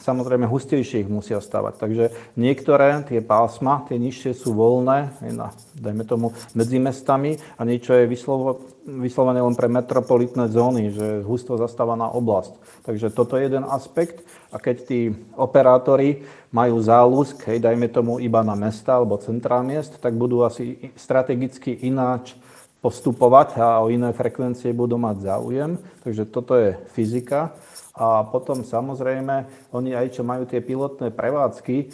samozrejme 0.00 0.48
hustejšie 0.48 1.04
ich 1.04 1.12
musia 1.12 1.44
stavať. 1.44 1.74
Takže 1.76 2.04
niektoré 2.40 3.04
tie 3.04 3.20
pásma, 3.20 3.84
tie 3.86 4.00
nižšie 4.00 4.32
sú 4.32 4.56
voľné, 4.56 5.20
na, 5.36 5.52
dajme 5.76 6.04
tomu 6.08 6.32
medzi 6.56 6.80
mestami 6.80 7.36
a 7.60 7.62
niečo 7.68 7.92
je 7.92 8.08
vyslovo, 8.08 8.64
vyslovené 8.88 9.44
len 9.44 9.52
pre 9.52 9.68
metropolitné 9.68 10.48
zóny, 10.48 10.96
že 10.96 11.06
husto 11.28 11.60
zastávaná 11.60 12.08
oblasť. 12.08 12.56
Takže 12.88 13.12
toto 13.12 13.36
je 13.36 13.52
jeden 13.52 13.68
aspekt. 13.68 14.24
A 14.48 14.56
keď 14.56 14.76
tí 14.88 15.12
operátori 15.36 16.24
majú 16.48 16.80
záľusk, 16.80 17.44
hej, 17.52 17.60
dajme 17.60 17.92
tomu 17.92 18.16
iba 18.16 18.40
na 18.40 18.56
mesta 18.56 18.96
alebo 18.96 19.20
centrá 19.20 19.60
miest, 19.60 20.00
tak 20.00 20.16
budú 20.16 20.40
asi 20.40 20.92
strategicky 20.96 21.84
ináč 21.84 22.32
postupovať 22.80 23.60
a 23.60 23.82
o 23.84 23.92
iné 23.92 24.14
frekvencie 24.14 24.72
budú 24.72 24.96
mať 24.96 25.28
záujem. 25.28 25.76
Takže 26.00 26.24
toto 26.30 26.56
je 26.56 26.80
fyzika. 26.96 27.52
A 27.98 28.22
potom 28.24 28.62
samozrejme, 28.62 29.50
oni 29.74 29.92
aj 29.92 30.16
čo 30.16 30.22
majú 30.22 30.46
tie 30.46 30.62
pilotné 30.62 31.10
prevádzky, 31.10 31.90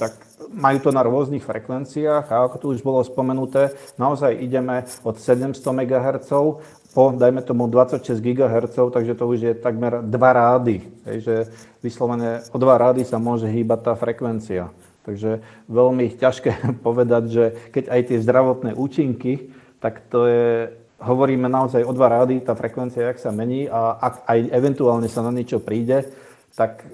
tak 0.00 0.16
majú 0.48 0.78
to 0.80 0.90
na 0.96 1.04
rôznych 1.04 1.44
frekvenciách 1.44 2.32
a 2.32 2.48
ako 2.48 2.56
tu 2.56 2.66
už 2.72 2.80
bolo 2.80 3.04
spomenuté, 3.04 3.76
naozaj 4.00 4.32
ideme 4.40 4.88
od 5.04 5.20
700 5.20 5.60
MHz 5.60 6.30
po, 6.90 7.14
dajme 7.14 7.42
tomu, 7.46 7.70
26 7.70 8.18
GHz, 8.18 8.76
takže 8.90 9.14
to 9.14 9.24
už 9.30 9.38
je 9.40 9.52
takmer 9.54 10.02
dva 10.02 10.30
rády. 10.34 10.82
Takže 11.06 11.46
vyslovene 11.82 12.42
o 12.50 12.58
dva 12.58 12.78
rády 12.78 13.06
sa 13.06 13.22
môže 13.22 13.46
hýbať 13.46 13.80
tá 13.86 13.92
frekvencia. 13.94 14.74
Takže 15.06 15.40
veľmi 15.70 16.18
ťažké 16.18 16.50
povedať, 16.86 17.24
že 17.30 17.44
keď 17.70 17.84
aj 17.94 18.00
tie 18.10 18.18
zdravotné 18.18 18.70
účinky, 18.74 19.54
tak 19.80 20.02
to 20.12 20.26
je, 20.26 20.76
hovoríme 21.00 21.48
naozaj 21.48 21.86
o 21.86 21.92
dva 21.94 22.10
rády, 22.10 22.42
tá 22.42 22.52
frekvencia, 22.52 23.08
jak 23.08 23.22
sa 23.22 23.32
mení 23.32 23.70
a 23.70 23.96
ak 23.96 24.14
aj 24.28 24.38
eventuálne 24.52 25.08
sa 25.08 25.24
na 25.24 25.32
niečo 25.32 25.62
príde, 25.62 26.04
tak 26.52 26.84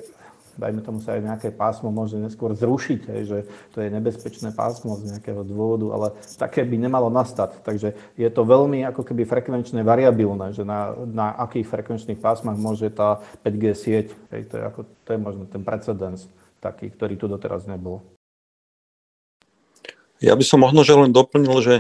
dajme 0.57 0.81
tomu 0.83 0.99
sa 1.05 1.17
aj 1.17 1.23
nejaké 1.23 1.49
pásmo 1.53 1.89
môže 1.89 2.17
neskôr 2.17 2.53
zrušiť, 2.57 3.01
hej, 3.13 3.23
že 3.25 3.39
to 3.77 3.85
je 3.85 3.89
nebezpečné 3.93 4.53
pásmo 4.57 4.97
z 4.99 5.13
nejakého 5.13 5.45
dôvodu, 5.45 5.87
ale 5.93 6.07
také 6.37 6.65
by 6.65 6.77
nemalo 6.77 7.13
nastať. 7.13 7.63
Takže 7.63 7.95
je 8.17 8.29
to 8.33 8.43
veľmi 8.43 8.85
ako 8.89 9.05
keby 9.05 9.29
frekvenčne 9.29 9.85
variabilné, 9.85 10.57
že 10.57 10.65
na, 10.65 10.93
na 11.07 11.33
akých 11.47 11.69
frekvenčných 11.69 12.21
pásmach 12.21 12.57
môže 12.57 12.89
tá 12.91 13.21
5G 13.45 13.65
sieť. 13.77 14.07
Hej, 14.35 14.51
to, 14.51 14.55
je 14.59 14.63
ako, 14.65 14.81
to 15.05 15.09
je 15.15 15.19
možno 15.21 15.45
ten 15.47 15.63
precedens 15.63 16.27
taký, 16.61 16.91
ktorý 16.91 17.15
tu 17.15 17.27
doteraz 17.31 17.69
nebol. 17.69 18.03
Ja 20.17 20.33
by 20.33 20.45
som 20.49 20.65
možno 20.65 20.81
že 20.81 20.97
len 20.97 21.13
doplnil, 21.13 21.57
že 21.61 21.75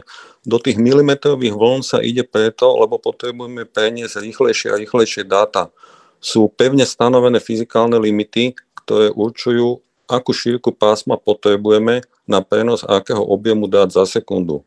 do 0.44 0.60
tých 0.60 0.76
milimetrových 0.76 1.56
vln 1.56 1.80
sa 1.80 2.04
ide 2.04 2.20
preto, 2.20 2.68
lebo 2.76 3.00
potrebujeme 3.00 3.64
preniesť 3.64 4.20
rýchlejšie 4.20 4.68
a 4.70 4.80
rýchlejšie 4.80 5.24
dáta. 5.24 5.72
Sú 6.20 6.48
pevne 6.52 6.84
stanovené 6.84 7.40
fyzikálne 7.40 7.96
limity, 7.96 8.52
ktoré 8.86 9.10
určujú, 9.10 9.82
akú 10.06 10.30
šírku 10.30 10.70
pásma 10.70 11.18
potrebujeme 11.18 12.06
na 12.22 12.38
prenos 12.38 12.86
akého 12.86 13.20
objemu 13.26 13.66
dát 13.66 13.90
za 13.90 14.06
sekundu. 14.06 14.62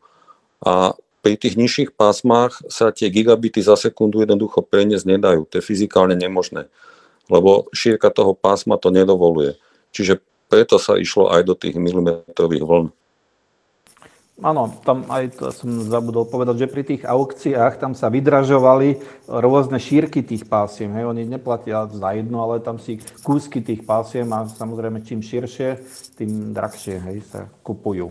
A 0.60 0.92
pri 1.24 1.40
tých 1.40 1.56
nižších 1.56 1.96
pásmach 1.96 2.60
sa 2.68 2.92
tie 2.92 3.08
gigabity 3.08 3.64
za 3.64 3.80
sekundu 3.80 4.20
jednoducho 4.20 4.60
preniesť 4.60 5.16
nedajú. 5.16 5.48
To 5.48 5.60
je 5.60 5.64
fyzikálne 5.64 6.16
nemožné, 6.16 6.68
lebo 7.32 7.68
šírka 7.72 8.12
toho 8.12 8.36
pásma 8.36 8.76
to 8.76 8.92
nedovoluje. 8.92 9.56
Čiže 9.96 10.20
preto 10.52 10.76
sa 10.76 11.00
išlo 11.00 11.32
aj 11.32 11.48
do 11.48 11.54
tých 11.56 11.80
milimetrových 11.80 12.64
vln. 12.64 12.92
Áno, 14.40 14.72
tam 14.88 15.04
aj 15.12 15.36
to 15.36 15.52
som 15.52 15.84
zabudol 15.84 16.24
povedať, 16.24 16.64
že 16.64 16.72
pri 16.72 16.82
tých 16.84 17.02
aukciách 17.04 17.76
tam 17.76 17.92
sa 17.92 18.08
vydražovali 18.08 18.96
rôzne 19.28 19.76
šírky 19.76 20.24
tých 20.24 20.48
pásiem. 20.48 20.88
Hej. 20.96 21.12
Oni 21.12 21.28
neplatia 21.28 21.84
za 21.92 22.16
jedno, 22.16 22.40
ale 22.40 22.64
tam 22.64 22.80
si 22.80 23.04
kúsky 23.20 23.60
tých 23.60 23.84
pásiem 23.84 24.32
a 24.32 24.48
samozrejme 24.48 25.04
čím 25.04 25.20
širšie, 25.20 25.76
tým 26.16 26.56
drahšie 26.56 26.96
hej, 27.04 27.18
sa 27.28 27.52
kupujú. 27.60 28.08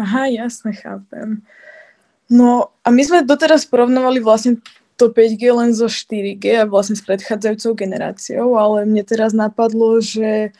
Aha, 0.00 0.32
jasne, 0.32 0.72
chápem. 0.72 1.44
No 2.32 2.72
a 2.80 2.88
my 2.88 3.02
sme 3.04 3.28
doteraz 3.28 3.68
porovnovali 3.68 4.24
vlastne 4.24 4.60
to 4.96 5.12
5G 5.12 5.42
len 5.52 5.70
zo 5.76 5.86
4G 5.86 6.64
a 6.64 6.68
vlastne 6.68 6.96
s 6.96 7.04
predchádzajúcou 7.04 7.72
generáciou, 7.76 8.56
ale 8.56 8.88
mne 8.88 9.04
teraz 9.04 9.36
napadlo, 9.36 10.00
že 10.00 10.50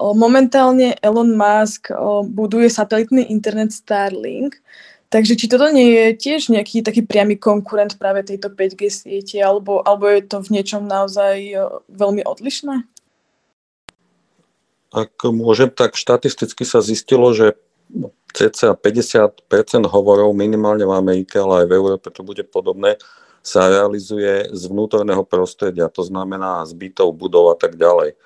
Momentálne 0.00 0.96
Elon 1.04 1.36
Musk 1.36 1.92
buduje 2.32 2.72
satelitný 2.72 3.28
internet 3.28 3.76
Starlink, 3.76 4.56
takže 5.12 5.36
či 5.36 5.46
toto 5.52 5.68
nie 5.68 5.92
je 5.92 6.06
tiež 6.16 6.48
nejaký 6.48 6.80
taký 6.80 7.04
priamy 7.04 7.36
konkurent 7.36 8.00
práve 8.00 8.24
tejto 8.24 8.48
5G 8.48 8.88
siete, 8.88 9.36
alebo, 9.44 9.84
alebo 9.84 10.08
je 10.08 10.24
to 10.24 10.40
v 10.40 10.52
niečom 10.56 10.88
naozaj 10.88 11.52
veľmi 11.92 12.24
odlišné? 12.24 12.88
Ak 14.92 15.12
môžem, 15.24 15.68
tak 15.72 15.96
štatisticky 15.96 16.64
sa 16.64 16.80
zistilo, 16.80 17.32
že 17.36 17.56
cca 18.32 18.72
50% 18.72 19.44
hovorov 19.88 20.32
minimálne 20.32 20.88
v 20.88 20.96
Amerike, 20.96 21.36
ale 21.36 21.64
aj 21.64 21.66
v 21.68 21.76
Európe 21.76 22.08
to 22.08 22.24
bude 22.24 22.44
podobné, 22.48 22.96
sa 23.44 23.68
realizuje 23.68 24.48
z 24.48 24.62
vnútorného 24.72 25.26
prostredia, 25.28 25.92
to 25.92 26.00
znamená 26.00 26.64
z 26.64 26.72
bytov, 26.72 27.12
budov 27.12 27.52
a 27.52 27.56
tak 27.60 27.76
ďalej. 27.76 28.16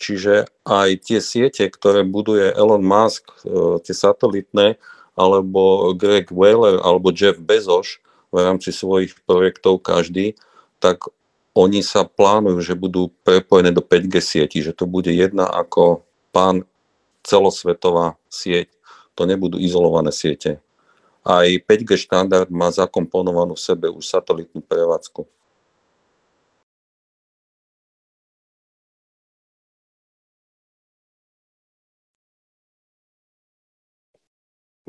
Čiže 0.00 0.48
aj 0.64 1.04
tie 1.04 1.20
siete, 1.20 1.68
ktoré 1.68 2.08
buduje 2.08 2.56
Elon 2.56 2.80
Musk, 2.80 3.28
e, 3.44 3.76
tie 3.84 3.92
satelitné, 3.92 4.80
alebo 5.12 5.92
Greg 5.92 6.32
Wheeler, 6.32 6.80
alebo 6.80 7.12
Jeff 7.12 7.36
Bezos 7.36 8.00
v 8.32 8.40
rámci 8.40 8.72
svojich 8.72 9.12
projektov 9.28 9.84
každý, 9.84 10.40
tak 10.80 11.04
oni 11.52 11.84
sa 11.84 12.08
plánujú, 12.08 12.64
že 12.64 12.78
budú 12.78 13.12
prepojené 13.26 13.76
do 13.76 13.84
5G 13.84 14.16
sieti, 14.24 14.64
že 14.64 14.72
to 14.72 14.88
bude 14.88 15.12
jedna 15.12 15.44
ako 15.44 16.08
pán 16.32 16.64
celosvetová 17.20 18.16
sieť. 18.32 18.72
To 19.18 19.28
nebudú 19.28 19.60
izolované 19.60 20.14
siete. 20.14 20.64
Aj 21.20 21.44
5G 21.44 22.00
štandard 22.00 22.48
má 22.48 22.72
zakomponovanú 22.72 23.52
v 23.52 23.64
sebe 23.68 23.86
už 23.92 24.08
satelitnú 24.08 24.64
prevádzku. 24.64 25.28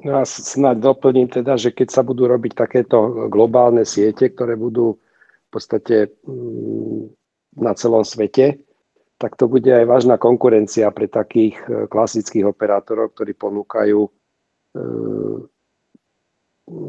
No 0.01 0.17
a 0.17 0.25
snáď 0.25 0.81
doplním 0.81 1.29
teda, 1.29 1.61
že 1.61 1.69
keď 1.69 1.93
sa 1.93 2.01
budú 2.01 2.25
robiť 2.25 2.57
takéto 2.57 3.29
globálne 3.29 3.85
siete, 3.85 4.33
ktoré 4.33 4.57
budú 4.57 4.97
v 4.97 5.49
podstate 5.53 6.09
mm, 6.25 7.11
na 7.61 7.77
celom 7.77 8.01
svete, 8.01 8.65
tak 9.21 9.37
to 9.37 9.45
bude 9.45 9.69
aj 9.69 9.85
vážna 9.85 10.17
konkurencia 10.17 10.89
pre 10.89 11.05
takých 11.05 11.53
e, 11.69 11.85
klasických 11.85 12.49
operátorov, 12.49 13.13
ktorí 13.13 13.37
ponúkajú 13.37 13.99
e, 14.01 14.11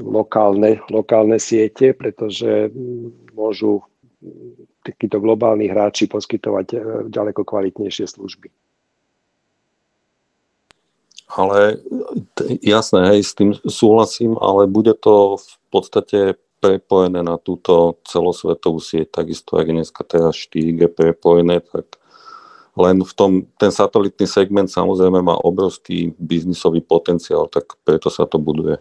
lokálne, 0.09 0.81
lokálne 0.89 1.37
siete, 1.37 1.93
pretože 1.93 2.73
mm, 2.73 3.37
môžu 3.37 3.85
takíto 4.81 5.21
globálni 5.21 5.69
hráči 5.69 6.09
poskytovať 6.09 6.67
e, 6.73 6.77
ďaleko 7.13 7.45
kvalitnejšie 7.45 8.07
služby. 8.09 8.49
Ale 11.33 11.80
jasné, 12.61 13.09
hej, 13.09 13.20
s 13.24 13.33
tým 13.33 13.57
súhlasím, 13.64 14.37
ale 14.37 14.68
bude 14.68 14.93
to 14.93 15.41
v 15.41 15.57
podstate 15.72 16.37
prepojené 16.61 17.24
na 17.24 17.41
túto 17.41 17.97
celosvetovú 18.05 18.78
sieť, 18.78 19.24
takisto 19.24 19.57
aj 19.57 19.64
dneska 19.64 20.05
teraz 20.05 20.37
4G 20.37 20.93
prepojené, 20.93 21.64
tak 21.64 21.97
len 22.76 23.01
v 23.01 23.12
tom, 23.16 23.30
ten 23.57 23.72
satelitný 23.72 24.28
segment 24.28 24.68
samozrejme 24.68 25.24
má 25.24 25.41
obrovský 25.41 26.12
biznisový 26.20 26.85
potenciál, 26.85 27.49
tak 27.49 27.80
preto 27.80 28.12
sa 28.12 28.28
to 28.28 28.37
buduje. 28.37 28.76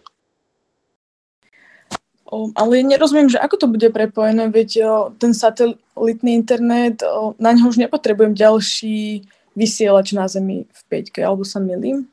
Ale 2.32 2.84
nerozumiem, 2.84 3.28
že 3.32 3.40
ako 3.40 3.56
to 3.60 3.66
bude 3.68 3.88
prepojené, 3.92 4.52
veď 4.52 4.84
ten 5.16 5.32
satelitný 5.32 6.36
internet, 6.36 7.00
na 7.40 7.52
ňo 7.56 7.72
už 7.72 7.80
nepotrebujem 7.80 8.36
ďalší 8.36 9.24
vysielač 9.56 10.12
na 10.12 10.28
Zemi 10.28 10.64
v 10.68 10.80
5G, 10.88 11.24
alebo 11.24 11.44
sa 11.44 11.60
milím? 11.60 12.11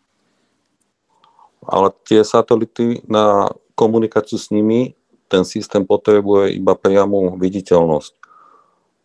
Ale 1.64 1.92
tie 2.08 2.24
satelity 2.24 3.04
na 3.08 3.52
komunikáciu 3.76 4.40
s 4.40 4.52
nimi, 4.52 4.96
ten 5.30 5.46
systém 5.46 5.86
potrebuje 5.86 6.58
iba 6.58 6.74
priamu 6.74 7.38
viditeľnosť. 7.38 8.14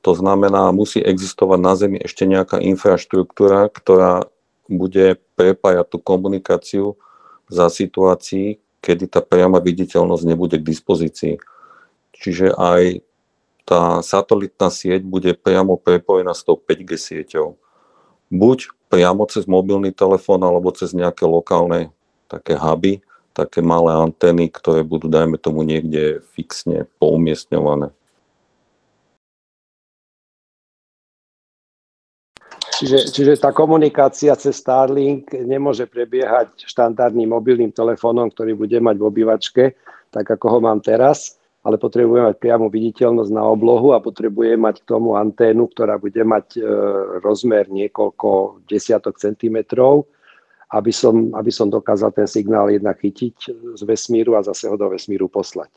To 0.04 0.12
znamená, 0.12 0.68
musí 0.72 1.00
existovať 1.00 1.58
na 1.60 1.72
Zemi 1.76 1.98
ešte 2.00 2.28
nejaká 2.28 2.60
infraštruktúra, 2.60 3.72
ktorá 3.72 4.28
bude 4.68 5.20
prepájať 5.36 5.86
tú 5.88 5.98
komunikáciu 6.00 6.86
za 7.48 7.68
situácií, 7.68 8.60
kedy 8.84 9.08
tá 9.08 9.24
priama 9.24 9.60
viditeľnosť 9.60 10.24
nebude 10.28 10.60
k 10.60 10.68
dispozícii. 10.68 11.40
Čiže 12.12 12.52
aj 12.52 13.00
tá 13.64 14.04
satelitná 14.04 14.68
sieť 14.68 15.04
bude 15.08 15.32
priamo 15.32 15.80
prepojená 15.80 16.36
s 16.36 16.44
tou 16.44 16.60
5G 16.60 16.90
sieťou. 17.00 17.56
Buď 18.28 18.72
priamo 18.92 19.24
cez 19.24 19.48
mobilný 19.48 19.88
telefón 19.88 20.44
alebo 20.44 20.68
cez 20.76 20.92
nejaké 20.92 21.24
lokálne 21.24 21.92
také 22.28 22.58
huby, 22.58 23.02
také 23.34 23.60
malé 23.60 23.92
antény, 23.94 24.46
ktoré 24.48 24.86
budú, 24.86 25.10
dajme 25.10 25.36
tomu, 25.36 25.66
niekde 25.66 26.22
fixne 26.32 26.86
poumiestňované. 27.02 27.90
Čiže, 32.74 32.98
čiže 33.14 33.32
tá 33.38 33.54
komunikácia 33.54 34.34
cez 34.34 34.58
Starlink 34.58 35.30
nemôže 35.30 35.86
prebiehať 35.86 36.66
štandardným 36.66 37.30
mobilným 37.30 37.70
telefónom, 37.70 38.26
ktorý 38.34 38.58
bude 38.58 38.74
mať 38.82 38.96
v 38.98 39.06
obývačke, 39.06 39.64
tak 40.10 40.26
ako 40.26 40.46
ho 40.50 40.58
mám 40.58 40.82
teraz, 40.82 41.38
ale 41.62 41.78
potrebuje 41.78 42.34
mať 42.34 42.36
priamu 42.42 42.66
viditeľnosť 42.68 43.30
na 43.30 43.46
oblohu 43.46 43.94
a 43.94 44.02
potrebuje 44.02 44.58
mať 44.58 44.82
k 44.82 44.88
tomu 44.90 45.14
anténu, 45.14 45.70
ktorá 45.70 46.02
bude 46.02 46.18
mať 46.26 46.58
e, 46.58 46.60
rozmer 47.22 47.70
niekoľko 47.70 48.62
desiatok 48.66 49.22
centimetrov, 49.22 50.10
aby 50.74 50.90
som, 50.90 51.30
aby 51.38 51.54
som 51.54 51.70
dokázal 51.70 52.10
ten 52.10 52.26
signál 52.26 52.66
jednak 52.66 52.98
chytiť 52.98 53.36
z 53.78 53.82
vesmíru 53.86 54.34
a 54.34 54.42
zase 54.42 54.66
ho 54.66 54.74
do 54.74 54.90
vesmíru 54.90 55.30
poslať. 55.30 55.70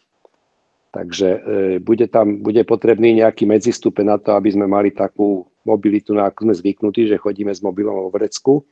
Takže 0.90 1.30
e, 1.30 1.40
bude 1.78 2.10
tam 2.10 2.42
bude 2.42 2.66
potrebný 2.66 3.22
nejaký 3.22 3.46
medzistupe 3.46 4.02
na 4.02 4.18
to, 4.18 4.34
aby 4.34 4.50
sme 4.50 4.66
mali 4.66 4.90
takú 4.90 5.46
mobilitu, 5.62 6.18
na 6.18 6.32
ako 6.32 6.50
sme 6.50 6.56
zvyknutí, 6.58 7.06
že 7.06 7.22
chodíme 7.22 7.54
s 7.54 7.62
mobilom 7.62 7.94
vo 7.94 8.10
vrecku, 8.10 8.66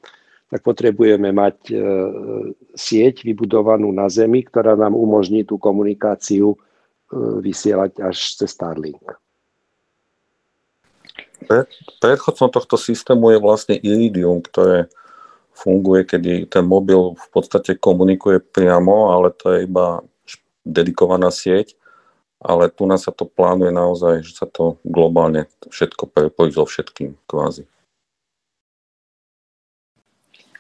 tak 0.50 0.66
potrebujeme 0.66 1.30
mať 1.30 1.58
e, 1.70 1.76
sieť 2.74 3.22
vybudovanú 3.28 3.94
na 3.94 4.10
Zemi, 4.10 4.42
ktorá 4.42 4.74
nám 4.74 4.98
umožní 4.98 5.46
tú 5.46 5.62
komunikáciu 5.62 6.56
e, 6.56 6.58
vysielať 7.46 8.02
až 8.02 8.18
cez 8.42 8.50
Starlink. 8.56 9.04
Predchodcom 12.02 12.50
tohto 12.50 12.80
systému 12.80 13.36
je 13.36 13.40
vlastne 13.44 13.76
Iridium, 13.78 14.42
ktoré 14.42 14.90
funguje, 15.56 16.04
kedy 16.04 16.52
ten 16.52 16.68
mobil 16.68 17.16
v 17.16 17.28
podstate 17.32 17.80
komunikuje 17.80 18.44
priamo, 18.44 19.16
ale 19.16 19.32
to 19.32 19.56
je 19.56 19.64
iba 19.64 20.04
dedikovaná 20.68 21.32
sieť. 21.32 21.80
Ale 22.44 22.70
tu 22.70 22.86
nás 22.86 23.08
sa 23.08 23.16
to 23.16 23.26
plánuje 23.26 23.72
naozaj, 23.72 24.22
že 24.22 24.38
sa 24.38 24.46
to 24.46 24.78
globálne 24.86 25.48
všetko 25.72 26.12
prepojí 26.12 26.52
so 26.54 26.68
všetkým 26.68 27.16
kvázi. 27.26 27.66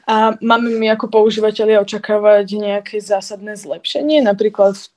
A 0.06 0.38
máme 0.38 0.70
my 0.78 0.94
ako 0.94 1.10
používateľia 1.10 1.82
očakávať 1.82 2.46
nejaké 2.62 3.02
zásadné 3.02 3.58
zlepšenie, 3.58 4.22
napríklad 4.22 4.78
v 4.78 4.88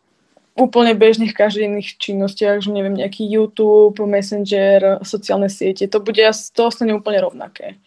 úplne 0.56 0.92
bežných 0.92 1.32
každodenných 1.32 1.96
činnostiach, 1.96 2.60
že 2.60 2.70
neviem, 2.72 2.92
nejaký 2.92 3.24
YouTube, 3.24 4.04
Messenger, 4.04 5.00
sociálne 5.00 5.48
siete, 5.48 5.88
to 5.88 5.98
bude 6.00 6.20
to 6.28 6.60
ostane 6.60 6.92
úplne 6.92 7.24
rovnaké 7.24 7.80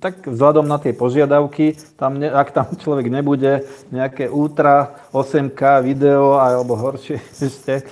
tak 0.00 0.24
vzhľadom 0.24 0.64
na 0.64 0.80
tie 0.80 0.96
požiadavky, 0.96 1.76
tam 2.00 2.16
ne, 2.16 2.32
ak 2.32 2.48
tam 2.54 2.68
človek 2.80 3.12
nebude 3.12 3.66
nejaké 3.92 4.30
ultra 4.30 5.04
8K 5.12 5.84
video 5.84 6.40
alebo 6.40 6.78
horšie 6.78 7.20
ešte 7.46 7.84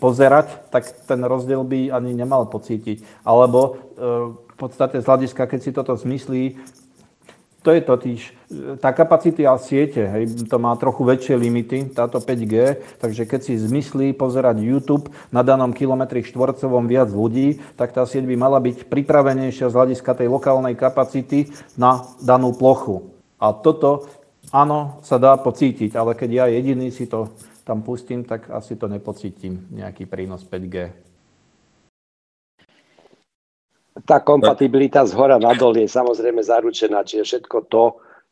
pozerať, 0.00 0.70
tak 0.72 0.88
ten 1.04 1.20
rozdiel 1.22 1.62
by 1.62 1.92
ani 1.92 2.16
nemal 2.16 2.48
pocítiť. 2.48 3.04
Alebo 3.22 3.60
e, 3.60 3.70
v 4.32 4.56
podstate 4.56 5.04
z 5.04 5.06
hľadiska, 5.06 5.44
keď 5.44 5.60
si 5.60 5.70
toto 5.76 5.92
zmyslí, 5.92 6.56
to 7.66 7.74
je 7.74 7.82
totiž, 7.82 8.20
e, 8.22 8.32
tá 8.78 8.94
kapacita 8.94 9.42
siete, 9.58 10.06
hej, 10.06 10.46
to 10.46 10.56
má 10.62 10.70
trochu 10.78 11.02
väčšie 11.02 11.34
limity, 11.34 11.90
táto 11.90 12.22
5G, 12.22 12.78
takže 13.02 13.26
keď 13.26 13.40
si 13.42 13.58
zmyslí 13.58 14.14
pozerať 14.14 14.62
YouTube 14.62 15.10
na 15.34 15.42
danom 15.42 15.74
kilometri 15.74 16.22
štvorcovom 16.22 16.86
viac 16.86 17.10
ľudí, 17.10 17.58
tak 17.74 17.90
tá 17.90 18.06
sieť 18.06 18.22
by 18.22 18.38
mala 18.38 18.62
byť 18.62 18.86
pripravenejšia 18.86 19.66
z 19.66 19.74
hľadiska 19.74 20.14
tej 20.14 20.30
lokálnej 20.30 20.78
kapacity 20.78 21.50
na 21.74 22.06
danú 22.22 22.54
plochu. 22.54 23.10
A 23.42 23.50
toto, 23.50 24.06
áno, 24.54 25.02
sa 25.02 25.18
dá 25.18 25.34
pocítiť, 25.34 25.98
ale 25.98 26.14
keď 26.14 26.30
ja 26.30 26.44
jediný 26.46 26.94
si 26.94 27.10
to 27.10 27.34
tam 27.66 27.82
pustím, 27.82 28.22
tak 28.22 28.46
asi 28.46 28.78
to 28.78 28.86
nepocítim, 28.86 29.66
nejaký 29.74 30.06
prínos 30.06 30.46
5G 30.46 31.06
tá 34.04 34.20
kompatibilita 34.20 35.06
z 35.08 35.16
hora 35.16 35.40
nadol 35.40 35.72
je 35.80 35.88
samozrejme 35.88 36.44
zaručená, 36.44 37.00
čiže 37.06 37.24
všetko 37.24 37.56
to, 37.72 37.84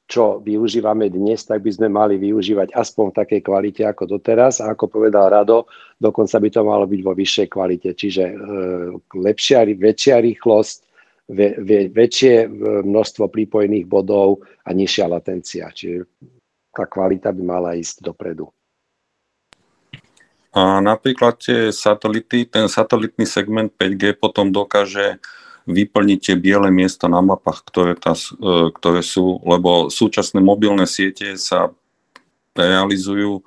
čo 0.04 0.44
využívame 0.44 1.08
dnes, 1.08 1.48
tak 1.48 1.64
by 1.64 1.70
sme 1.72 1.88
mali 1.88 2.20
využívať 2.20 2.76
aspoň 2.76 3.04
v 3.08 3.16
takej 3.24 3.40
kvalite 3.40 3.82
ako 3.88 4.04
doteraz. 4.04 4.60
A 4.60 4.76
ako 4.76 5.00
povedal 5.00 5.32
Rado, 5.32 5.64
dokonca 5.96 6.36
by 6.36 6.48
to 6.52 6.60
malo 6.60 6.84
byť 6.84 7.00
vo 7.00 7.16
vyššej 7.16 7.48
kvalite. 7.48 7.96
Čiže 7.96 8.24
e, 8.28 8.34
lepšia, 9.16 9.64
väčšia 9.64 10.20
rýchlosť, 10.20 10.78
ve, 11.32 11.56
ve, 11.56 11.88
väčšie 11.88 12.34
e, 12.44 12.48
množstvo 12.84 13.32
prípojných 13.32 13.88
bodov 13.88 14.44
a 14.68 14.76
nižšia 14.76 15.08
latencia. 15.08 15.72
Čiže 15.72 16.04
tá 16.68 16.84
kvalita 16.84 17.32
by 17.32 17.40
mala 17.40 17.72
ísť 17.72 18.04
dopredu. 18.04 18.52
A 20.54 20.84
napríklad 20.84 21.40
tie 21.40 21.72
satelity, 21.72 22.46
ten 22.46 22.68
satelitný 22.68 23.24
segment 23.26 23.72
5G 23.74 24.20
potom 24.20 24.52
dokáže 24.52 25.18
tie 26.20 26.36
biele 26.36 26.68
miesta 26.68 27.08
na 27.08 27.24
mapách, 27.24 27.64
ktoré, 27.64 27.92
tá, 27.96 28.12
e, 28.16 28.68
ktoré 28.72 29.00
sú, 29.00 29.40
lebo 29.44 29.88
súčasné 29.88 30.40
mobilné 30.44 30.84
siete 30.84 31.40
sa 31.40 31.72
realizujú 32.52 33.42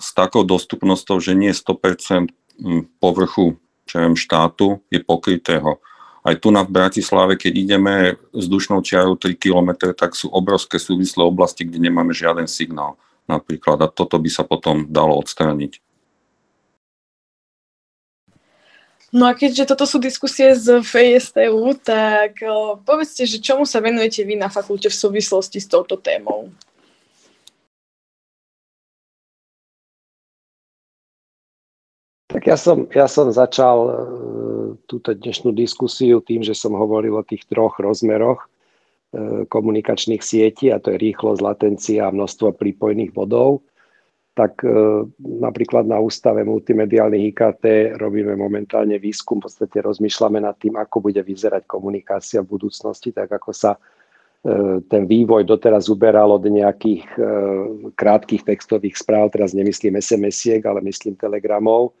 s 0.00 0.16
takou 0.16 0.42
dostupnosťou, 0.42 1.20
že 1.20 1.36
nie 1.36 1.52
100% 1.52 2.32
povrchu 2.98 3.60
čo 3.86 4.00
viem, 4.00 4.16
štátu 4.16 4.80
je 4.88 5.04
pokrytého. 5.04 5.76
Aj 6.22 6.34
tu 6.38 6.54
na 6.54 6.62
Bratislave, 6.62 7.34
keď 7.34 7.52
ideme 7.52 7.94
vzdušnou 8.30 8.80
čiarou 8.80 9.18
3 9.18 9.34
km, 9.36 9.90
tak 9.92 10.14
sú 10.14 10.30
obrovské 10.30 10.78
súvislé 10.78 11.20
oblasti, 11.26 11.66
kde 11.66 11.82
nemáme 11.82 12.14
žiaden 12.14 12.46
signál 12.46 12.96
napríklad. 13.26 13.82
A 13.82 13.90
toto 13.90 14.16
by 14.22 14.30
sa 14.30 14.46
potom 14.46 14.86
dalo 14.86 15.18
odstrániť. 15.18 15.82
No 19.12 19.28
a 19.28 19.36
keďže 19.36 19.68
toto 19.68 19.84
sú 19.84 20.00
diskusie 20.00 20.56
z 20.56 20.80
FSTU, 20.80 21.76
tak 21.84 22.40
uh, 22.40 22.80
povedzte, 22.80 23.28
že 23.28 23.44
čomu 23.44 23.68
sa 23.68 23.84
venujete 23.84 24.24
vy 24.24 24.40
na 24.40 24.48
fakulte 24.48 24.88
v 24.88 24.96
súvislosti 24.96 25.60
s 25.60 25.68
touto 25.68 26.00
témou? 26.00 26.48
Tak 32.32 32.48
ja 32.48 32.56
som, 32.56 32.88
ja 32.88 33.04
som 33.04 33.28
začal 33.28 33.78
uh, 33.84 33.92
túto 34.88 35.12
dnešnú 35.12 35.52
diskusiu 35.52 36.24
tým, 36.24 36.40
že 36.40 36.56
som 36.56 36.72
hovoril 36.72 37.12
o 37.12 37.20
tých 37.20 37.44
troch 37.44 37.76
rozmeroch 37.76 38.48
uh, 38.48 39.44
komunikačných 39.44 40.24
sietí, 40.24 40.72
a 40.72 40.80
to 40.80 40.88
je 40.88 41.12
rýchlosť, 41.12 41.44
latencia 41.44 42.08
a 42.08 42.16
množstvo 42.16 42.56
prípojných 42.56 43.12
bodov 43.12 43.60
tak 44.32 44.64
e, 44.64 44.68
napríklad 45.20 45.84
na 45.84 46.00
Ústave 46.00 46.40
multimediálnych 46.48 47.36
IKT 47.36 47.64
robíme 48.00 48.32
momentálne 48.32 48.96
výskum, 48.96 49.38
v 49.38 49.48
podstate 49.48 49.84
rozmýšľame 49.84 50.40
nad 50.40 50.56
tým, 50.56 50.80
ako 50.80 51.04
bude 51.04 51.20
vyzerať 51.20 51.68
komunikácia 51.68 52.40
v 52.40 52.56
budúcnosti, 52.56 53.12
tak 53.12 53.28
ako 53.28 53.52
sa 53.52 53.76
e, 53.76 54.80
ten 54.88 55.04
vývoj 55.04 55.44
doteraz 55.44 55.92
uberal 55.92 56.32
od 56.32 56.48
nejakých 56.48 57.04
e, 57.12 57.28
krátkých 57.92 58.48
textových 58.48 58.96
správ, 58.96 59.36
teraz 59.36 59.52
nemyslím 59.52 60.00
SMS-iek, 60.00 60.64
ale 60.64 60.80
myslím 60.88 61.12
telegramov, 61.12 61.92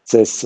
cez 0.00 0.42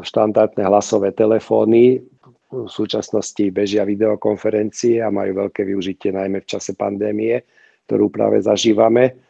štandardné 0.00 0.64
hlasové 0.64 1.12
telefóny. 1.12 2.00
V 2.46 2.70
súčasnosti 2.70 3.42
bežia 3.52 3.82
videokonferencie 3.82 5.02
a 5.02 5.12
majú 5.12 5.44
veľké 5.44 5.66
využitie 5.66 6.14
najmä 6.14 6.40
v 6.40 6.48
čase 6.56 6.72
pandémie, 6.72 7.42
ktorú 7.84 8.08
práve 8.08 8.40
zažívame 8.40 9.25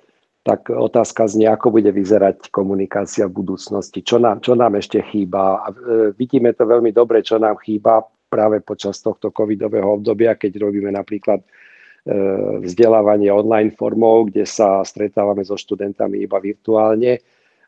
tak 0.46 0.70
otázka 0.70 1.26
znie, 1.26 1.50
ako 1.50 1.74
bude 1.74 1.90
vyzerať 1.90 2.54
komunikácia 2.54 3.26
v 3.26 3.42
budúcnosti, 3.42 4.06
čo 4.06 4.22
nám, 4.22 4.38
čo 4.38 4.54
nám 4.54 4.78
ešte 4.78 5.02
chýba. 5.02 5.58
A 5.58 5.74
e, 5.74 5.74
vidíme 6.14 6.54
to 6.54 6.62
veľmi 6.70 6.94
dobre, 6.94 7.18
čo 7.26 7.42
nám 7.42 7.58
chýba 7.58 8.06
práve 8.30 8.62
počas 8.62 9.02
tohto 9.02 9.34
covidového 9.34 9.98
obdobia, 9.98 10.38
keď 10.38 10.62
robíme 10.62 10.94
napríklad 10.94 11.42
e, 11.42 11.46
vzdelávanie 12.62 13.26
online 13.34 13.74
formou, 13.74 14.30
kde 14.30 14.46
sa 14.46 14.86
stretávame 14.86 15.42
so 15.42 15.58
študentami 15.58 16.22
iba 16.22 16.38
virtuálne 16.38 17.18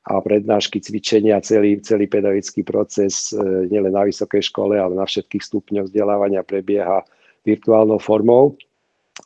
a 0.06 0.22
prednášky, 0.22 0.78
cvičenia, 0.78 1.42
celý, 1.42 1.82
celý 1.82 2.06
pedagogický 2.06 2.62
proces 2.62 3.34
e, 3.34 3.66
nielen 3.74 3.90
na 3.90 4.06
vysokej 4.06 4.54
škole, 4.54 4.78
ale 4.78 4.94
na 4.94 5.02
všetkých 5.02 5.42
stupňoch 5.42 5.90
vzdelávania 5.90 6.46
prebieha 6.46 7.02
virtuálnou 7.42 7.98
formou 7.98 8.54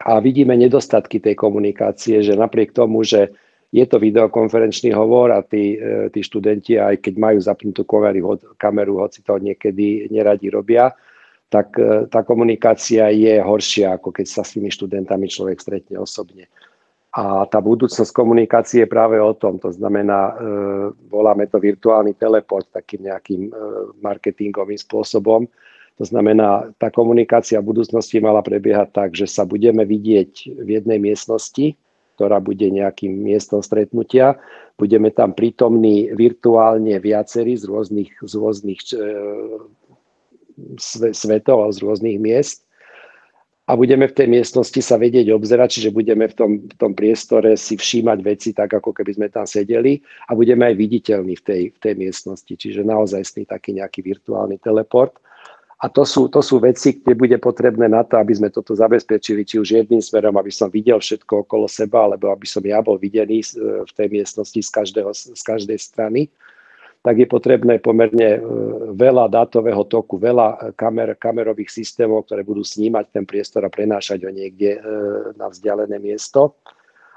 a 0.00 0.24
vidíme 0.24 0.56
nedostatky 0.56 1.20
tej 1.20 1.36
komunikácie, 1.36 2.24
že 2.24 2.32
napriek 2.32 2.72
tomu, 2.72 3.04
že 3.04 3.28
je 3.72 3.84
to 3.88 3.96
videokonferenčný 3.96 4.92
hovor 4.92 5.32
a 5.32 5.40
tí, 5.40 5.80
e, 5.80 6.12
tí 6.12 6.20
študenti, 6.20 6.76
aj 6.76 7.00
keď 7.00 7.14
majú 7.16 7.38
zapnutú 7.40 7.88
kameru, 7.88 8.36
kameru, 8.60 9.00
hoci 9.00 9.24
to 9.24 9.40
niekedy 9.40 10.12
neradi 10.12 10.52
robia, 10.52 10.92
tak 11.48 11.72
e, 11.80 12.04
tá 12.12 12.20
komunikácia 12.20 13.08
je 13.08 13.40
horšia, 13.40 13.96
ako 13.96 14.12
keď 14.12 14.26
sa 14.28 14.44
s 14.44 14.60
tými 14.60 14.68
študentami 14.68 15.24
človek 15.24 15.56
stretne 15.56 15.96
osobne. 15.96 16.52
A 17.16 17.44
tá 17.48 17.60
budúcnosť 17.60 18.12
komunikácie 18.12 18.84
je 18.84 18.92
práve 18.92 19.20
o 19.20 19.32
tom. 19.36 19.56
To 19.64 19.72
znamená, 19.72 20.20
e, 20.20 20.32
voláme 21.08 21.48
to 21.48 21.56
virtuálny 21.56 22.12
teleport 22.20 22.68
takým 22.68 23.08
nejakým 23.08 23.48
marketingovým 24.04 24.80
spôsobom, 24.80 25.48
to 26.00 26.08
znamená, 26.08 26.72
tá 26.80 26.88
komunikácia 26.88 27.60
v 27.60 27.68
budúcnosti 27.68 28.16
mala 28.16 28.40
prebiehať 28.40 28.88
tak, 28.96 29.10
že 29.12 29.28
sa 29.28 29.44
budeme 29.44 29.84
vidieť 29.84 30.64
v 30.64 30.68
jednej 30.80 30.96
miestnosti 30.96 31.76
ktorá 32.14 32.38
bude 32.38 32.68
nejakým 32.68 33.10
miestom 33.10 33.60
stretnutia. 33.64 34.38
Budeme 34.76 35.12
tam 35.12 35.32
prítomní 35.32 36.12
virtuálne 36.12 36.96
viacerí 36.98 37.56
z 37.56 37.64
rôznych, 37.68 38.12
z 38.20 38.32
rôznych 38.36 38.80
e, 38.92 38.96
svetov 41.12 41.64
a 41.64 41.68
z 41.72 41.78
rôznych 41.80 42.18
miest 42.20 42.68
a 43.62 43.78
budeme 43.78 44.10
v 44.10 44.16
tej 44.16 44.26
miestnosti 44.26 44.82
sa 44.82 44.98
vedieť 44.98 45.30
obzerať, 45.30 45.78
čiže 45.78 45.94
budeme 45.94 46.26
v 46.26 46.34
tom, 46.34 46.50
v 46.66 46.74
tom 46.74 46.92
priestore 46.98 47.54
si 47.54 47.78
všímať 47.78 48.18
veci 48.20 48.50
tak, 48.50 48.74
ako 48.74 48.90
keby 48.90 49.10
sme 49.14 49.28
tam 49.30 49.46
sedeli 49.46 50.02
a 50.26 50.34
budeme 50.34 50.66
aj 50.66 50.74
viditeľní 50.74 51.38
v 51.38 51.42
tej, 51.46 51.62
v 51.70 51.78
tej 51.78 51.94
miestnosti, 51.94 52.50
čiže 52.50 52.82
naozaj 52.82 53.22
taký 53.46 53.78
nejaký 53.78 54.02
virtuálny 54.02 54.58
teleport. 54.58 55.14
A 55.82 55.90
to 55.90 56.06
sú, 56.06 56.30
to 56.30 56.38
sú 56.38 56.62
veci, 56.62 56.94
kde 56.94 57.18
bude 57.18 57.34
potrebné 57.42 57.90
na 57.90 58.06
to, 58.06 58.14
aby 58.14 58.30
sme 58.30 58.54
toto 58.54 58.70
zabezpečili, 58.70 59.42
či 59.42 59.58
už 59.58 59.82
jedným 59.82 59.98
smerom, 59.98 60.38
aby 60.38 60.54
som 60.54 60.70
videl 60.70 61.02
všetko 61.02 61.42
okolo 61.42 61.66
seba, 61.66 62.06
alebo 62.06 62.30
aby 62.30 62.46
som 62.46 62.62
ja 62.62 62.78
bol 62.78 62.94
videný 63.02 63.42
v 63.58 63.90
tej 63.90 64.08
miestnosti 64.14 64.62
z, 64.62 64.70
každého, 64.70 65.10
z 65.10 65.42
každej 65.42 65.78
strany 65.82 66.30
tak 67.02 67.18
je 67.18 67.26
potrebné 67.26 67.82
pomerne 67.82 68.38
e, 68.38 68.40
veľa 68.94 69.26
dátového 69.26 69.82
toku, 69.90 70.22
veľa 70.22 70.78
kamer, 70.78 71.18
kamerových 71.18 71.82
systémov, 71.82 72.30
ktoré 72.30 72.46
budú 72.46 72.62
snímať 72.62 73.10
ten 73.10 73.24
priestor 73.26 73.66
a 73.66 73.74
prenášať 73.74 74.22
ho 74.22 74.30
niekde 74.30 74.78
e, 74.78 74.80
na 75.34 75.50
vzdialené 75.50 75.98
miesto. 75.98 76.62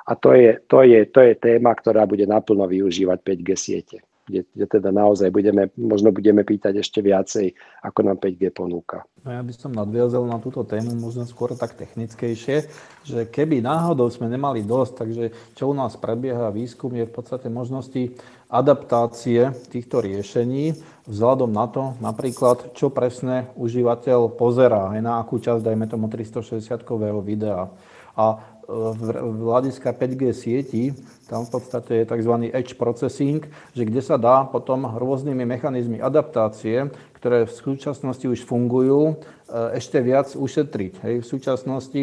A 0.10 0.18
to 0.18 0.34
je, 0.34 0.58
to 0.66 0.82
je, 0.82 1.06
to 1.06 1.22
je 1.22 1.38
téma, 1.38 1.78
ktorá 1.78 2.10
bude 2.10 2.26
naplno 2.26 2.66
využívať 2.66 3.18
5G 3.22 3.50
siete 3.54 3.98
kde, 4.26 4.42
kde 4.50 4.66
teda 4.66 4.90
naozaj 4.90 5.30
budeme, 5.30 5.70
možno 5.78 6.10
budeme 6.10 6.42
pýtať 6.42 6.82
ešte 6.82 7.00
viacej, 7.06 7.54
ako 7.86 8.00
nám 8.02 8.18
5G 8.18 8.50
ponúka. 8.50 9.06
No 9.26 9.34
ja 9.34 9.42
by 9.42 9.54
som 9.54 9.74
nadviazal 9.74 10.26
na 10.26 10.38
túto 10.38 10.62
tému 10.66 10.94
možno 10.98 11.26
skôr 11.26 11.54
tak 11.58 11.74
technickejšie, 11.78 12.70
že 13.06 13.20
keby 13.30 13.62
náhodou 13.62 14.10
sme 14.10 14.30
nemali 14.30 14.62
dosť, 14.62 14.94
takže 15.02 15.24
čo 15.58 15.70
u 15.70 15.74
nás 15.74 15.98
prebieha 15.98 16.54
výskum 16.54 16.94
je 16.94 17.10
v 17.10 17.14
podstate 17.14 17.50
možnosti 17.50 18.18
adaptácie 18.50 19.50
týchto 19.74 20.02
riešení 20.02 20.78
vzhľadom 21.10 21.50
na 21.50 21.66
to, 21.70 21.98
napríklad, 22.02 22.74
čo 22.78 22.94
presne 22.94 23.50
užívateľ 23.58 24.34
pozerá, 24.38 24.94
aj 24.94 25.02
na 25.02 25.22
akú 25.22 25.38
časť, 25.42 25.62
dajme 25.62 25.86
tomu 25.90 26.10
360-kového 26.10 27.22
videa. 27.22 27.70
A 28.16 28.40
v 28.68 29.40
hľadiska 29.46 29.94
5G 29.94 30.24
sieti, 30.34 30.84
tam 31.30 31.46
v 31.46 31.58
podstate 31.58 31.92
je 32.02 32.10
tzv. 32.10 32.34
edge 32.54 32.74
processing, 32.78 33.46
že 33.74 33.84
kde 33.86 34.02
sa 34.02 34.18
dá 34.18 34.46
potom 34.46 34.86
rôznymi 34.86 35.46
mechanizmy 35.46 35.98
adaptácie, 36.02 36.90
ktoré 37.18 37.50
v 37.50 37.54
súčasnosti 37.54 38.26
už 38.26 38.46
fungujú, 38.46 39.14
e, 39.50 39.78
ešte 39.78 39.98
viac 40.02 40.34
ušetriť. 40.34 40.94
Hej. 41.02 41.16
V 41.22 41.26
súčasnosti 41.26 42.02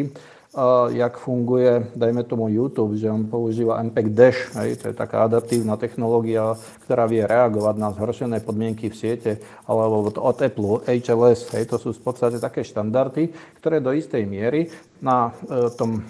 jak 0.92 1.16
funguje, 1.16 1.96
dajme 1.96 2.28
tomu 2.28 2.52
YouTube, 2.52 2.92
že 3.00 3.08
on 3.08 3.24
používa 3.24 3.80
MPEG 3.80 4.12
Dash, 4.12 4.52
hej, 4.60 4.76
to 4.76 4.92
je 4.92 4.94
taká 4.94 5.24
adaptívna 5.24 5.80
technológia, 5.80 6.60
ktorá 6.84 7.08
vie 7.08 7.24
reagovať 7.24 7.76
na 7.80 7.88
zhoršené 7.96 8.44
podmienky 8.44 8.92
v 8.92 8.96
siete, 8.96 9.32
alebo 9.64 10.12
od, 10.12 10.20
od 10.20 10.36
Apple, 10.44 10.84
HLS, 10.84 11.56
hej, 11.56 11.64
to 11.72 11.80
sú 11.80 11.96
v 11.96 12.04
podstate 12.04 12.36
také 12.36 12.60
štandardy, 12.68 13.32
ktoré 13.64 13.80
do 13.80 13.96
istej 13.96 14.28
miery 14.28 14.68
na 15.02 15.34
e, 15.50 15.68
tom 15.74 16.06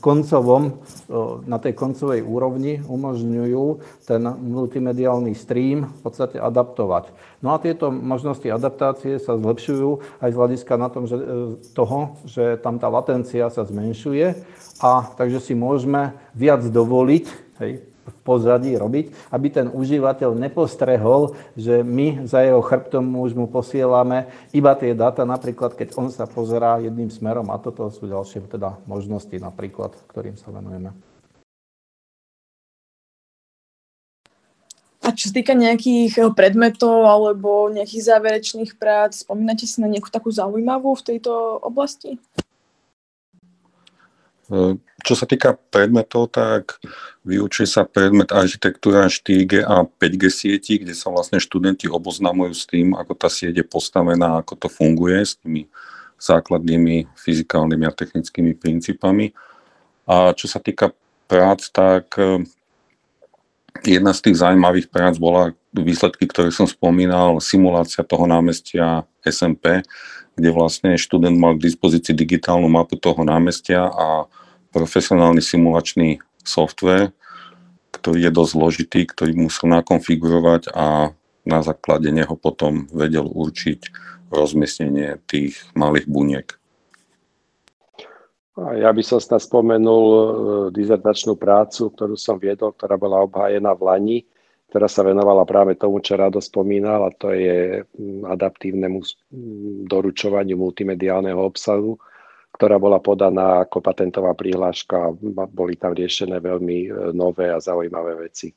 koncovom, 0.00 0.62
e, 0.66 0.72
na 1.44 1.60
tej 1.60 1.76
koncovej 1.76 2.24
úrovni 2.24 2.80
umožňujú 2.80 3.64
ten 4.08 4.24
multimediálny 4.24 5.36
stream 5.36 5.84
v 5.84 6.00
podstate 6.00 6.40
adaptovať. 6.40 7.12
No 7.44 7.52
a 7.52 7.60
tieto 7.60 7.92
možnosti 7.92 8.48
adaptácie 8.48 9.20
sa 9.20 9.36
zlepšujú 9.36 10.00
aj 10.24 10.30
z 10.32 10.38
hľadiska 10.40 10.74
na 10.80 10.88
tom, 10.88 11.04
že, 11.04 11.20
e, 11.20 11.24
toho, 11.76 12.16
že 12.24 12.56
tam 12.64 12.80
tá 12.80 12.88
latencia 12.88 13.52
sa 13.52 13.68
zmenšuje 13.68 14.32
a 14.80 15.12
takže 15.14 15.38
si 15.38 15.52
môžeme 15.52 16.16
viac 16.32 16.64
dovoliť, 16.64 17.24
hej, 17.60 17.91
v 18.02 18.16
pozadí 18.26 18.74
robiť, 18.74 19.30
aby 19.30 19.46
ten 19.50 19.66
užívateľ 19.70 20.34
nepostrehol, 20.34 21.38
že 21.54 21.86
my 21.86 22.26
za 22.26 22.42
jeho 22.42 22.58
chrbtom 22.58 23.02
už 23.18 23.38
mu 23.38 23.46
posielame 23.46 24.26
iba 24.50 24.74
tie 24.74 24.94
dáta, 24.94 25.22
napríklad 25.22 25.78
keď 25.78 25.88
on 25.98 26.08
sa 26.10 26.26
pozerá 26.26 26.82
jedným 26.82 27.10
smerom 27.10 27.50
a 27.54 27.56
toto 27.62 27.86
sú 27.94 28.10
ďalšie 28.10 28.46
teda 28.50 28.82
možnosti 28.90 29.34
napríklad, 29.38 29.94
ktorým 30.10 30.34
sa 30.34 30.50
venujeme. 30.50 30.90
A 35.02 35.10
čo 35.10 35.28
sa 35.28 35.34
týka 35.34 35.50
nejakých 35.58 36.14
eh, 36.22 36.30
predmetov 36.30 37.02
alebo 37.02 37.66
nejakých 37.74 38.06
záverečných 38.06 38.78
prác, 38.78 39.26
spomínate 39.26 39.66
si 39.66 39.82
na 39.82 39.90
nejakú 39.90 40.06
takú 40.14 40.30
zaujímavú 40.30 40.94
v 40.94 41.06
tejto 41.14 41.58
oblasti? 41.58 42.22
Čo 45.02 45.14
sa 45.16 45.24
týka 45.24 45.56
predmetov, 45.72 46.28
tak 46.36 46.76
vyučuje 47.24 47.64
sa 47.64 47.88
predmet 47.88 48.28
architektúra 48.28 49.08
4G 49.08 49.64
a 49.64 49.88
5G 49.88 50.22
sieti, 50.28 50.76
kde 50.76 50.92
sa 50.92 51.08
vlastne 51.08 51.40
študenti 51.40 51.88
oboznamujú 51.88 52.52
s 52.52 52.68
tým, 52.68 52.92
ako 52.92 53.16
tá 53.16 53.32
sieť 53.32 53.64
je 53.64 53.66
postavená, 53.66 54.44
ako 54.44 54.54
to 54.60 54.68
funguje 54.68 55.24
s 55.24 55.40
tými 55.40 55.72
základnými 56.20 57.08
fyzikálnymi 57.16 57.84
a 57.88 57.96
technickými 57.96 58.52
princípami. 58.54 59.32
A 60.04 60.36
čo 60.36 60.46
sa 60.46 60.60
týka 60.60 60.92
prác, 61.26 61.72
tak 61.72 62.12
e, 62.20 62.44
jedna 63.82 64.12
z 64.12 64.30
tých 64.30 64.36
zaujímavých 64.38 64.92
prác 64.92 65.16
bola 65.16 65.56
výsledky, 65.72 66.28
ktoré 66.28 66.52
som 66.52 66.68
spomínal, 66.68 67.40
simulácia 67.40 68.04
toho 68.04 68.28
námestia 68.28 69.08
SMP, 69.24 69.80
kde 70.36 70.48
vlastne 70.52 71.00
študent 71.00 71.34
mal 71.40 71.56
k 71.56 71.72
dispozícii 71.72 72.12
digitálnu 72.12 72.68
mapu 72.68 73.00
toho 73.00 73.24
námestia 73.24 73.88
a 73.88 74.28
profesionálny 74.72 75.44
simulačný 75.44 76.18
software, 76.42 77.12
ktorý 77.92 78.26
je 78.26 78.32
dosť 78.32 78.52
zložitý, 78.56 79.00
ktorý 79.06 79.36
musel 79.36 79.70
nakonfigurovať 79.70 80.72
a 80.72 81.12
na 81.44 81.60
základe 81.60 82.08
neho 82.10 82.34
potom 82.34 82.88
vedel 82.90 83.28
určiť 83.28 83.80
rozmiestnenie 84.32 85.20
tých 85.28 85.60
malých 85.76 86.08
buniek. 86.08 86.48
Ja 88.52 88.92
by 88.92 89.00
som 89.00 89.16
snad 89.16 89.40
spomenul 89.40 90.04
e, 90.04 90.20
dizertačnú 90.76 91.40
prácu, 91.40 91.88
ktorú 91.88 92.20
som 92.20 92.36
viedol, 92.36 92.76
ktorá 92.76 93.00
bola 93.00 93.24
obhájená 93.24 93.72
v 93.72 93.82
Lani, 93.88 94.18
ktorá 94.68 94.92
sa 94.92 95.04
venovala 95.04 95.48
práve 95.48 95.72
tomu, 95.76 96.04
čo 96.04 96.20
Rado 96.20 96.36
spomínal, 96.36 97.00
a 97.08 97.10
to 97.16 97.32
je 97.32 97.80
adaptívnemu 98.28 99.00
doručovaniu 99.88 100.56
multimediálneho 100.56 101.40
obsahu 101.40 101.96
ktorá 102.62 102.78
bola 102.78 103.02
podaná 103.02 103.66
ako 103.66 103.82
patentová 103.82 104.38
prihláška 104.38 105.18
boli 105.50 105.74
tam 105.74 105.98
riešené 105.98 106.38
veľmi 106.38 106.78
e, 106.86 106.90
nové 107.10 107.50
a 107.50 107.58
zaujímavé 107.58 108.14
veci. 108.22 108.54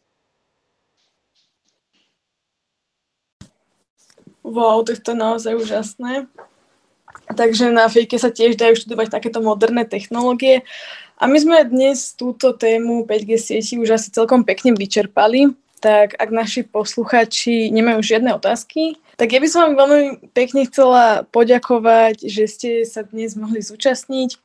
Wow, 4.46 4.86
to 4.86 4.94
je 4.94 5.02
naozaj 5.10 5.58
úžasné. 5.58 6.30
Takže 7.34 7.74
na 7.74 7.90
fejke 7.90 8.22
sa 8.22 8.30
tiež 8.30 8.62
dajú 8.62 8.78
študovať 8.78 9.10
takéto 9.10 9.42
moderné 9.42 9.90
technológie. 9.90 10.62
A 11.18 11.26
my 11.26 11.42
sme 11.42 11.66
dnes 11.66 12.14
túto 12.14 12.54
tému 12.54 13.10
5G 13.10 13.42
sieti 13.42 13.82
už 13.82 13.90
asi 13.90 14.14
celkom 14.14 14.46
pekne 14.46 14.78
vyčerpali 14.78 15.50
tak 15.80 16.16
ak 16.18 16.30
naši 16.32 16.64
posluchači 16.64 17.70
nemajú 17.70 18.02
žiadne 18.02 18.34
otázky, 18.36 18.98
tak 19.16 19.32
ja 19.32 19.40
by 19.40 19.48
som 19.48 19.60
vám 19.70 19.76
veľmi 19.80 20.02
pekne 20.36 20.68
chcela 20.68 21.24
poďakovať, 21.32 22.28
že 22.28 22.44
ste 22.52 22.70
sa 22.84 23.08
dnes 23.08 23.40
mohli 23.40 23.64
zúčastniť. 23.64 24.40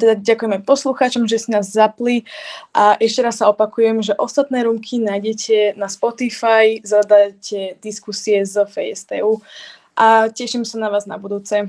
Teda 0.00 0.16
ďakujeme 0.16 0.64
poslucháčom, 0.64 1.28
že 1.28 1.44
si 1.44 1.48
nás 1.52 1.68
zapli 1.68 2.24
a 2.72 2.96
ešte 2.96 3.20
raz 3.20 3.44
sa 3.44 3.52
opakujem, 3.52 4.00
že 4.00 4.16
ostatné 4.16 4.64
rumky 4.64 4.96
nájdete 4.96 5.76
na 5.76 5.92
Spotify, 5.92 6.80
zadajte 6.80 7.76
diskusie 7.84 8.48
z 8.48 8.64
FSTU 8.64 9.44
a 9.92 10.32
teším 10.32 10.64
sa 10.64 10.80
na 10.80 10.88
vás 10.88 11.04
na 11.04 11.20
budúce. 11.20 11.68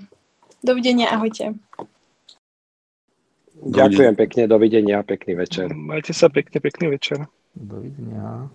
Dovidenia, 0.64 1.12
ahojte. 1.12 1.60
Ďakujem 3.66 4.16
pekne, 4.16 4.44
dovidenia, 4.48 5.04
pekný 5.04 5.36
večer. 5.36 5.72
Majte 5.76 6.16
sa 6.16 6.32
pekne, 6.32 6.64
pekný 6.64 6.96
večer. 6.96 7.28
Dovidenia. 7.56 8.48